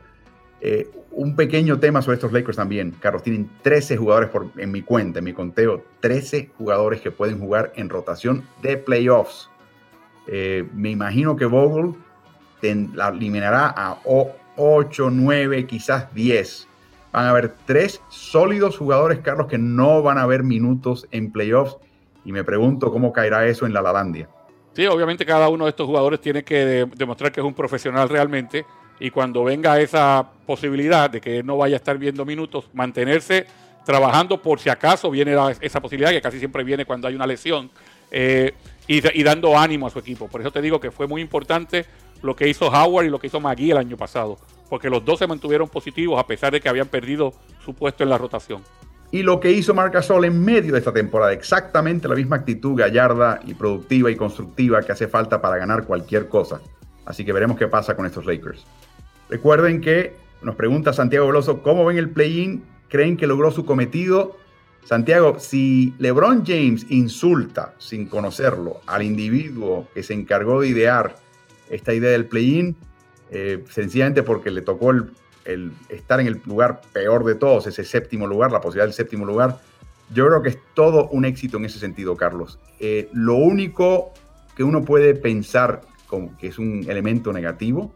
Eh, 0.62 0.88
un 1.10 1.36
pequeño 1.36 1.80
tema 1.80 2.04
sobre 2.04 2.16
estos 2.16 2.32
Lakers 2.32 2.58
también. 2.58 2.92
Carlos, 3.00 3.24
tienen 3.24 3.50
13 3.64 3.98
jugadores 3.98 4.30
por, 4.30 4.52
en 4.58 4.72
mi 4.72 4.84
cuenta, 4.84 5.18
en 5.18 5.26
mi 5.26 5.34
conteo, 5.34 5.84
13 6.02 6.52
jugadores 6.56 7.02
que 7.02 7.10
pueden 7.10 7.40
jugar 7.40 7.74
en 7.76 7.90
rotación 7.90 8.44
de 8.62 8.78
playoffs. 8.78 9.50
Eh, 10.28 10.68
me 10.76 10.92
imagino 10.92 11.36
que 11.36 11.46
Vogel 11.46 11.96
la 12.62 13.10
eliminará 13.10 13.74
a 13.76 14.00
8, 14.56 15.10
9, 15.12 15.66
quizás 15.66 16.14
10. 16.14 16.68
Van 17.12 17.26
a 17.26 17.30
haber 17.32 17.56
tres 17.66 18.02
sólidos 18.10 18.78
jugadores, 18.78 19.20
Carlos, 19.20 19.48
que 19.48 19.58
no 19.58 20.02
van 20.02 20.18
a 20.18 20.26
ver 20.26 20.44
minutos 20.44 21.08
en 21.12 21.32
playoffs. 21.32 21.78
Y 22.24 22.32
me 22.32 22.44
pregunto 22.44 22.92
cómo 22.92 23.12
caerá 23.12 23.46
eso 23.48 23.66
en 23.66 23.74
la 23.74 23.82
Lalandia. 23.82 24.30
Sí, 24.74 24.86
obviamente 24.88 25.26
cada 25.26 25.50
uno 25.50 25.66
de 25.66 25.72
estos 25.72 25.88
jugadores 25.88 26.22
tiene 26.22 26.44
que 26.44 26.88
demostrar 26.96 27.32
que 27.32 27.42
es 27.42 27.46
un 27.46 27.54
profesional 27.54 28.08
realmente 28.08 28.66
y 29.02 29.10
cuando 29.10 29.44
venga 29.44 29.80
esa 29.80 30.30
posibilidad 30.46 31.10
de 31.10 31.20
que 31.20 31.42
no 31.42 31.58
vaya 31.58 31.76
a 31.76 31.78
estar 31.78 31.98
viendo 31.98 32.24
minutos, 32.24 32.70
mantenerse 32.74 33.48
trabajando 33.84 34.40
por 34.42 34.60
si 34.60 34.70
acaso 34.70 35.10
viene 35.10 35.36
esa 35.60 35.82
posibilidad, 35.82 36.12
que 36.12 36.22
casi 36.22 36.38
siempre 36.38 36.64
viene 36.64 36.86
cuando 36.86 37.08
hay 37.08 37.16
una 37.16 37.26
lesión, 37.26 37.72
eh, 38.12 38.54
y, 38.88 39.24
dando 39.24 39.58
ánimo 39.58 39.88
a 39.88 39.90
su 39.90 40.00
equipo. 40.00 40.28
Por 40.28 40.42
eso 40.42 40.52
te 40.52 40.62
digo 40.62 40.80
que 40.80 40.92
fue 40.92 41.08
muy 41.08 41.22
importante 41.22 41.86
lo 42.22 42.36
que 42.36 42.48
hizo 42.48 42.68
Howard 42.68 43.06
y 43.06 43.10
lo 43.10 43.20
que 43.20 43.28
hizo 43.28 43.40
McGee 43.40 43.72
el 43.72 43.78
año 43.78 43.98
pasado, 43.98 44.38
porque 44.70 44.90
los 44.90 45.04
dos 45.04 45.20
se 45.20 45.28
mantuvieron 45.28 45.68
positivos 45.68 46.20
a 46.20 46.28
pesar 46.28 46.54
de 46.54 46.62
que 46.62 46.70
habían 46.70 46.88
perdido 46.88 47.34
su 47.64 47.74
puesto 47.74 48.04
en 48.04 48.10
la 48.10 48.18
rotación 48.18 48.62
y 49.12 49.24
lo 49.24 49.40
que 49.40 49.52
hizo 49.52 49.74
Marc 49.74 49.94
Gasol 49.94 50.26
en 50.26 50.44
medio 50.44 50.72
de 50.72 50.80
esta 50.80 50.94
temporada. 50.94 51.34
Exactamente 51.34 52.08
la 52.08 52.16
misma 52.16 52.38
actitud 52.38 52.76
gallarda 52.76 53.42
y 53.46 53.54
productiva 53.54 54.10
y 54.10 54.16
constructiva 54.16 54.82
que 54.82 54.94
hace 54.94 55.08
falta 55.08 55.42
para 55.42 55.58
ganar 55.58 55.84
cualquier 55.84 56.30
cosa. 56.30 56.62
Así 57.06 57.26
que 57.26 57.34
veremos 57.34 57.58
qué 57.58 57.68
pasa 57.68 57.96
con 57.96 58.06
estos 58.06 58.26
Lakers. 58.26 58.66
Recuerden 59.30 59.82
que 59.82 60.16
nos 60.42 60.56
pregunta 60.56 60.94
Santiago 60.94 61.28
Veloso, 61.28 61.62
¿cómo 61.62 61.86
ven 61.86 61.98
el 61.98 62.10
play-in? 62.10 62.64
¿Creen 62.88 63.18
que 63.18 63.28
logró 63.28 63.52
su 63.52 63.66
cometido? 63.66 64.38
Santiago, 64.86 65.38
si 65.40 65.94
LeBron 66.00 66.44
James 66.46 66.86
insulta 66.90 67.76
sin 67.78 68.08
conocerlo 68.08 68.82
al 68.88 69.04
individuo 69.04 69.88
que 69.94 70.04
se 70.04 70.14
encargó 70.14 70.62
de 70.62 70.70
idear 70.70 71.16
esta 71.72 71.94
idea 71.94 72.12
del 72.12 72.26
play-in, 72.26 72.76
eh, 73.32 73.64
sencillamente 73.70 74.24
porque 74.24 74.52
le 74.52 74.62
tocó 74.62 74.92
el 74.92 75.12
el 75.46 75.74
estar 75.90 76.20
en 76.20 76.28
el 76.28 76.42
lugar 76.46 76.82
peor 76.94 77.26
de 77.26 77.36
todos, 77.36 77.68
ese 77.68 77.84
séptimo 77.84 78.28
lugar, 78.28 78.52
la 78.52 78.62
posibilidad 78.62 78.86
del 78.86 78.94
séptimo 78.94 79.26
lugar, 79.26 79.60
yo 80.14 80.28
creo 80.28 80.42
que 80.42 80.50
es 80.50 80.60
todo 80.74 81.08
un 81.10 81.26
éxito 81.26 81.58
en 81.58 81.66
ese 81.66 81.80
sentido, 81.80 82.16
Carlos. 82.18 82.60
Eh, 82.80 83.10
lo 83.14 83.36
único 83.36 84.14
que 84.56 84.64
uno 84.64 84.84
puede 84.84 85.16
pensar 85.16 85.82
como 86.08 86.38
que 86.38 86.48
es 86.48 86.60
un 86.60 86.86
elemento 86.90 87.32
negativo 87.32 87.94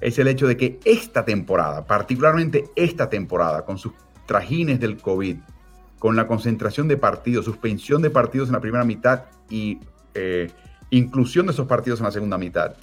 es 0.00 0.18
el 0.18 0.28
hecho 0.28 0.46
de 0.46 0.56
que 0.56 0.80
esta 0.84 1.24
temporada, 1.24 1.84
particularmente 1.84 2.64
esta 2.74 3.10
temporada, 3.10 3.64
con 3.64 3.78
sus 3.78 3.92
trajines 4.26 4.80
del 4.80 4.96
COVID, 4.96 5.36
con 5.98 6.16
la 6.16 6.26
concentración 6.26 6.88
de 6.88 6.96
partidos, 6.96 7.44
suspensión 7.44 8.02
de 8.02 8.10
partidos 8.10 8.48
en 8.48 8.54
la 8.54 8.60
primera 8.60 8.84
mitad 8.84 9.24
y 9.50 9.78
eh, 10.14 10.50
inclusión 10.90 11.46
de 11.46 11.52
esos 11.52 11.66
partidos 11.66 12.00
en 12.00 12.06
la 12.06 12.12
segunda 12.12 12.38
mitad, 12.38 12.74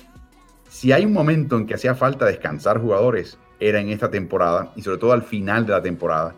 si 0.72 0.93
hay 0.93 1.03
un 1.03 1.11
momento 1.11 1.57
en 1.57 1.67
que 1.67 1.74
hacía 1.74 1.95
falta 1.95 2.26
descansar 2.26 2.80
jugadores, 2.80 3.38
era 3.59 3.82
en 3.82 3.89
esta 3.89 4.09
temporada 4.09 4.72
y 4.78 4.82
sobre 4.82 4.99
todo 4.99 5.11
al 5.11 5.22
final 5.22 5.65
de 5.65 5.74
la 5.74 5.82
temporada. 5.82 6.34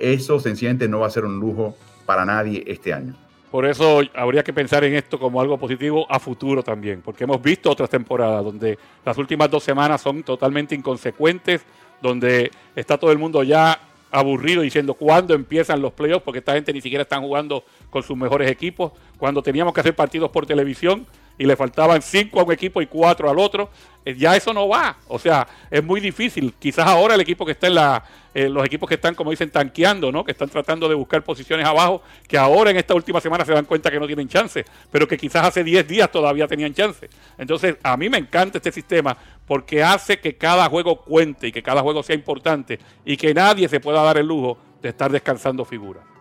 Eso 0.00 0.40
sencillamente 0.40 0.88
no 0.88 0.98
va 0.98 1.06
a 1.06 1.10
ser 1.10 1.24
un 1.24 1.38
lujo 1.38 1.76
para 2.04 2.24
nadie 2.24 2.64
este 2.66 2.92
año. 2.92 3.14
Por 3.48 3.64
eso 3.64 4.00
habría 4.12 4.42
que 4.42 4.52
pensar 4.52 4.82
en 4.82 4.94
esto 4.94 5.20
como 5.20 5.40
algo 5.40 5.56
positivo 5.56 6.04
a 6.10 6.18
futuro 6.18 6.64
también, 6.64 7.00
porque 7.00 7.24
hemos 7.24 7.40
visto 7.40 7.70
otras 7.70 7.88
temporadas 7.88 8.44
donde 8.44 8.76
las 9.04 9.16
últimas 9.18 9.48
dos 9.48 9.62
semanas 9.62 10.00
son 10.00 10.24
totalmente 10.24 10.74
inconsecuentes, 10.74 11.64
donde 12.02 12.50
está 12.74 12.98
todo 12.98 13.12
el 13.12 13.18
mundo 13.18 13.44
ya 13.44 13.78
aburrido 14.10 14.62
diciendo 14.62 14.94
cuándo 14.94 15.32
empiezan 15.32 15.80
los 15.80 15.92
playoffs, 15.92 16.24
porque 16.24 16.40
esta 16.40 16.54
gente 16.54 16.72
ni 16.72 16.80
siquiera 16.80 17.02
están 17.02 17.22
jugando 17.22 17.62
con 17.88 18.02
sus 18.02 18.16
mejores 18.16 18.50
equipos. 18.50 18.90
Cuando 19.16 19.44
teníamos 19.44 19.72
que 19.72 19.80
hacer 19.80 19.94
partidos 19.94 20.30
por 20.30 20.44
televisión, 20.44 21.06
y 21.38 21.44
le 21.44 21.56
faltaban 21.56 22.02
cinco 22.02 22.40
a 22.40 22.44
un 22.44 22.52
equipo 22.52 22.80
y 22.80 22.86
cuatro 22.86 23.28
al 23.28 23.38
otro, 23.38 23.70
eh, 24.04 24.14
ya 24.16 24.36
eso 24.36 24.52
no 24.54 24.68
va. 24.68 24.96
O 25.08 25.18
sea, 25.18 25.46
es 25.70 25.82
muy 25.82 26.00
difícil. 26.00 26.54
Quizás 26.58 26.86
ahora 26.86 27.14
el 27.14 27.20
equipo 27.20 27.44
que 27.44 27.52
está 27.52 27.66
en 27.66 27.74
la, 27.74 28.04
eh, 28.34 28.48
los 28.48 28.64
equipos 28.64 28.88
que 28.88 28.94
están, 28.94 29.14
como 29.14 29.30
dicen, 29.30 29.50
tanqueando, 29.50 30.12
¿no? 30.12 30.24
Que 30.24 30.32
están 30.32 30.48
tratando 30.48 30.88
de 30.88 30.94
buscar 30.94 31.22
posiciones 31.22 31.66
abajo, 31.66 32.02
que 32.28 32.38
ahora 32.38 32.70
en 32.70 32.76
esta 32.76 32.94
última 32.94 33.20
semana 33.20 33.44
se 33.44 33.52
dan 33.52 33.64
cuenta 33.64 33.90
que 33.90 33.98
no 33.98 34.06
tienen 34.06 34.28
chance, 34.28 34.64
pero 34.90 35.08
que 35.08 35.18
quizás 35.18 35.44
hace 35.46 35.64
10 35.64 35.86
días 35.86 36.10
todavía 36.10 36.46
tenían 36.46 36.72
chance. 36.72 37.08
Entonces, 37.36 37.76
a 37.82 37.96
mí 37.96 38.08
me 38.08 38.18
encanta 38.18 38.58
este 38.58 38.72
sistema 38.72 39.16
porque 39.46 39.82
hace 39.82 40.18
que 40.18 40.36
cada 40.36 40.68
juego 40.68 41.00
cuente 41.02 41.48
y 41.48 41.52
que 41.52 41.62
cada 41.62 41.82
juego 41.82 42.02
sea 42.02 42.14
importante 42.16 42.78
y 43.04 43.16
que 43.16 43.34
nadie 43.34 43.68
se 43.68 43.80
pueda 43.80 44.02
dar 44.02 44.18
el 44.18 44.26
lujo 44.26 44.58
de 44.82 44.90
estar 44.90 45.10
descansando 45.10 45.64
figuras. 45.64 46.15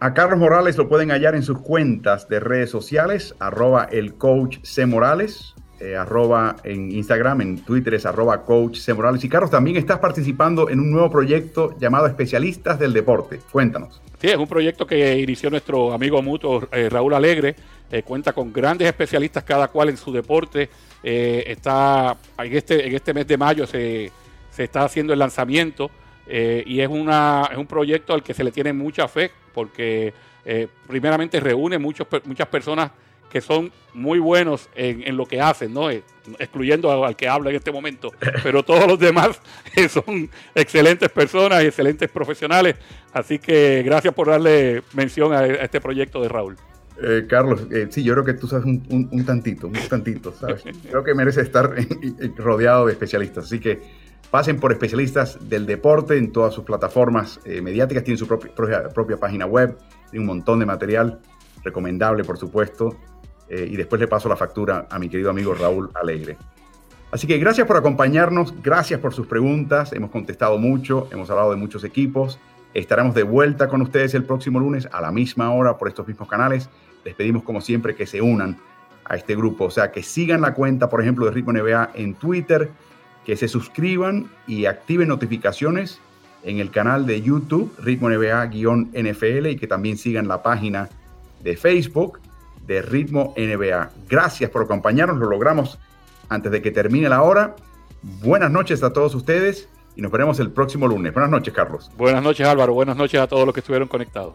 A 0.00 0.12
Carlos 0.12 0.38
Morales 0.38 0.76
lo 0.76 0.88
pueden 0.88 1.10
hallar 1.10 1.34
en 1.34 1.42
sus 1.42 1.58
cuentas 1.60 2.28
de 2.28 2.40
redes 2.40 2.70
sociales, 2.70 3.34
arroba 3.38 3.88
el 3.90 4.14
coach 4.14 4.58
C. 4.62 4.86
Morales, 4.86 5.54
eh, 5.80 5.96
arroba 5.96 6.56
en 6.64 6.90
Instagram, 6.90 7.40
en 7.40 7.58
Twitter 7.64 7.94
es 7.94 8.04
arroba 8.04 8.44
coach 8.44 8.78
C. 8.78 8.92
Morales. 8.92 9.24
Y 9.24 9.28
Carlos, 9.28 9.50
también 9.50 9.76
estás 9.76 10.00
participando 10.00 10.68
en 10.68 10.80
un 10.80 10.90
nuevo 10.90 11.10
proyecto 11.10 11.78
llamado 11.78 12.06
Especialistas 12.06 12.78
del 12.78 12.92
Deporte. 12.92 13.40
Cuéntanos. 13.50 14.02
Sí, 14.20 14.28
es 14.28 14.36
un 14.36 14.48
proyecto 14.48 14.86
que 14.86 15.18
inició 15.20 15.48
nuestro 15.48 15.92
amigo 15.92 16.20
mutuo 16.22 16.68
eh, 16.72 16.88
Raúl 16.90 17.14
Alegre. 17.14 17.54
Eh, 17.90 18.02
cuenta 18.02 18.32
con 18.32 18.52
grandes 18.52 18.88
especialistas 18.88 19.44
cada 19.44 19.68
cual 19.68 19.90
en 19.90 19.96
su 19.96 20.12
deporte. 20.12 20.68
está 21.02 22.16
en 22.38 22.56
este, 22.56 22.86
en 22.86 22.94
este 22.94 23.14
mes 23.14 23.26
de 23.26 23.36
mayo 23.36 23.66
se 23.66 24.10
está 24.56 24.84
haciendo 24.84 25.12
el 25.12 25.18
lanzamiento 25.18 25.90
y 26.26 26.80
es, 26.80 26.88
una, 26.88 27.48
es 27.50 27.58
un 27.58 27.66
proyecto 27.66 28.14
al 28.14 28.22
que 28.22 28.34
se 28.34 28.42
le 28.44 28.50
tiene 28.50 28.72
mucha 28.72 29.08
fe 29.08 29.30
porque 29.52 30.12
eh, 30.44 30.68
primeramente 30.86 31.40
reúne 31.40 31.78
muchos, 31.78 32.06
muchas 32.24 32.48
personas 32.48 32.90
que 33.30 33.40
son 33.40 33.72
muy 33.94 34.18
buenos 34.18 34.68
en, 34.76 35.16
lo 35.16 35.26
que 35.26 35.40
hacen, 35.40 35.72
¿no? 35.72 35.90
Eh, 35.90 36.02
excluyendo 36.38 37.04
al 37.04 37.16
que 37.16 37.26
habla 37.26 37.50
en 37.50 37.56
este 37.56 37.72
momento, 37.72 38.12
pero 38.42 38.62
todos 38.62 38.86
los 38.86 38.98
demás 38.98 39.40
eh, 39.74 39.88
son 39.88 40.30
excelentes 40.54 41.08
personas 41.08 41.64
y 41.64 41.66
excelentes 41.66 42.08
profesionales. 42.10 42.76
Así 43.12 43.38
que 43.38 43.82
gracias 43.84 44.14
por 44.14 44.28
darle 44.28 44.82
mención 44.92 45.32
a, 45.32 45.46
este 45.46 45.80
proyecto 45.80 46.22
de 46.22 46.28
Raúl. 46.28 46.56
Carlos, 47.28 47.66
sí, 47.90 48.04
yo 48.04 48.12
creo 48.12 48.24
que 48.24 48.34
tú 48.34 48.46
sabes 48.46 48.66
un, 48.66 49.24
tantito, 49.26 49.66
un 49.66 49.72
tantito, 49.72 50.32
¿sabes? 50.32 50.62
Creo 50.88 51.02
que 51.02 51.12
merece 51.12 51.40
estar 51.40 51.74
rodeado 52.36 52.86
de 52.86 52.92
especialistas. 52.92 53.46
Así 53.46 53.58
que 53.58 53.82
Pasen 54.30 54.58
por 54.58 54.72
especialistas 54.72 55.38
del 55.48 55.66
deporte 55.66 56.16
en 56.16 56.32
todas 56.32 56.54
sus 56.54 56.64
plataformas 56.64 57.40
eh, 57.44 57.60
mediáticas. 57.60 58.04
Tienen 58.04 58.18
su 58.18 58.26
propia, 58.26 58.88
propia, 58.88 59.16
página 59.16 59.46
web, 59.46 59.78
tienen 60.10 60.28
un 60.28 60.36
montón 60.36 60.58
de 60.58 60.66
material 60.66 61.20
recomendable, 61.62 62.24
por 62.24 62.36
supuesto. 62.36 62.96
Eh, 63.48 63.68
y 63.70 63.76
después 63.76 64.00
le 64.00 64.08
paso 64.08 64.28
la 64.28 64.36
factura 64.36 64.86
a 64.90 64.98
mi 64.98 65.08
querido 65.08 65.30
amigo 65.30 65.54
Raúl 65.54 65.90
Alegre. 65.94 66.36
Así 67.12 67.28
que 67.28 67.38
gracias 67.38 67.66
por 67.66 67.76
acompañarnos, 67.76 68.54
gracias 68.60 68.98
por 68.98 69.14
sus 69.14 69.28
preguntas. 69.28 69.92
Hemos 69.92 70.10
contestado 70.10 70.58
mucho, 70.58 71.06
hemos 71.12 71.30
hablado 71.30 71.52
de 71.52 71.56
muchos 71.56 71.84
equipos. 71.84 72.40
Estaremos 72.74 73.14
de 73.14 73.22
vuelta 73.22 73.68
con 73.68 73.82
ustedes 73.82 74.14
el 74.14 74.24
próximo 74.24 74.58
lunes 74.58 74.88
a 74.90 75.00
la 75.00 75.12
misma 75.12 75.52
hora 75.52 75.78
por 75.78 75.86
estos 75.86 76.08
mismos 76.08 76.28
canales. 76.28 76.68
Les 77.04 77.14
pedimos 77.14 77.44
como 77.44 77.60
siempre 77.60 77.94
que 77.94 78.04
se 78.04 78.20
unan 78.20 78.58
a 79.04 79.14
este 79.14 79.36
grupo, 79.36 79.66
o 79.66 79.70
sea, 79.70 79.92
que 79.92 80.02
sigan 80.02 80.40
la 80.40 80.54
cuenta, 80.54 80.88
por 80.88 81.00
ejemplo, 81.00 81.26
de 81.26 81.30
Ritmo 81.30 81.52
NBA 81.52 81.90
en 81.94 82.14
Twitter, 82.14 82.70
que 83.24 83.36
se 83.36 83.48
suscriban 83.48 84.30
y 84.46 84.66
activen 84.66 85.08
notificaciones 85.08 86.00
en 86.42 86.58
el 86.58 86.70
canal 86.70 87.06
de 87.06 87.22
YouTube 87.22 87.74
Ritmo 87.78 88.10
NBA-NFL 88.10 89.46
y 89.46 89.56
que 89.56 89.66
también 89.66 89.96
sigan 89.96 90.28
la 90.28 90.42
página 90.42 90.88
de 91.42 91.56
Facebook 91.56 92.20
de 92.66 92.82
Ritmo 92.82 93.34
NBA. 93.36 93.90
Gracias 94.08 94.50
por 94.50 94.62
acompañarnos, 94.62 95.18
lo 95.18 95.28
logramos 95.28 95.78
antes 96.28 96.52
de 96.52 96.62
que 96.62 96.70
termine 96.70 97.08
la 97.08 97.22
hora. 97.22 97.56
Buenas 98.22 98.50
noches 98.50 98.82
a 98.82 98.92
todos 98.92 99.14
ustedes 99.14 99.68
y 99.96 100.02
nos 100.02 100.12
veremos 100.12 100.38
el 100.40 100.50
próximo 100.50 100.86
lunes. 100.86 101.12
Buenas 101.12 101.30
noches, 101.30 101.54
Carlos. 101.54 101.90
Buenas 101.96 102.22
noches, 102.22 102.46
Álvaro. 102.46 102.74
Buenas 102.74 102.96
noches 102.96 103.20
a 103.20 103.26
todos 103.26 103.46
los 103.46 103.54
que 103.54 103.60
estuvieron 103.60 103.88
conectados. 103.88 104.34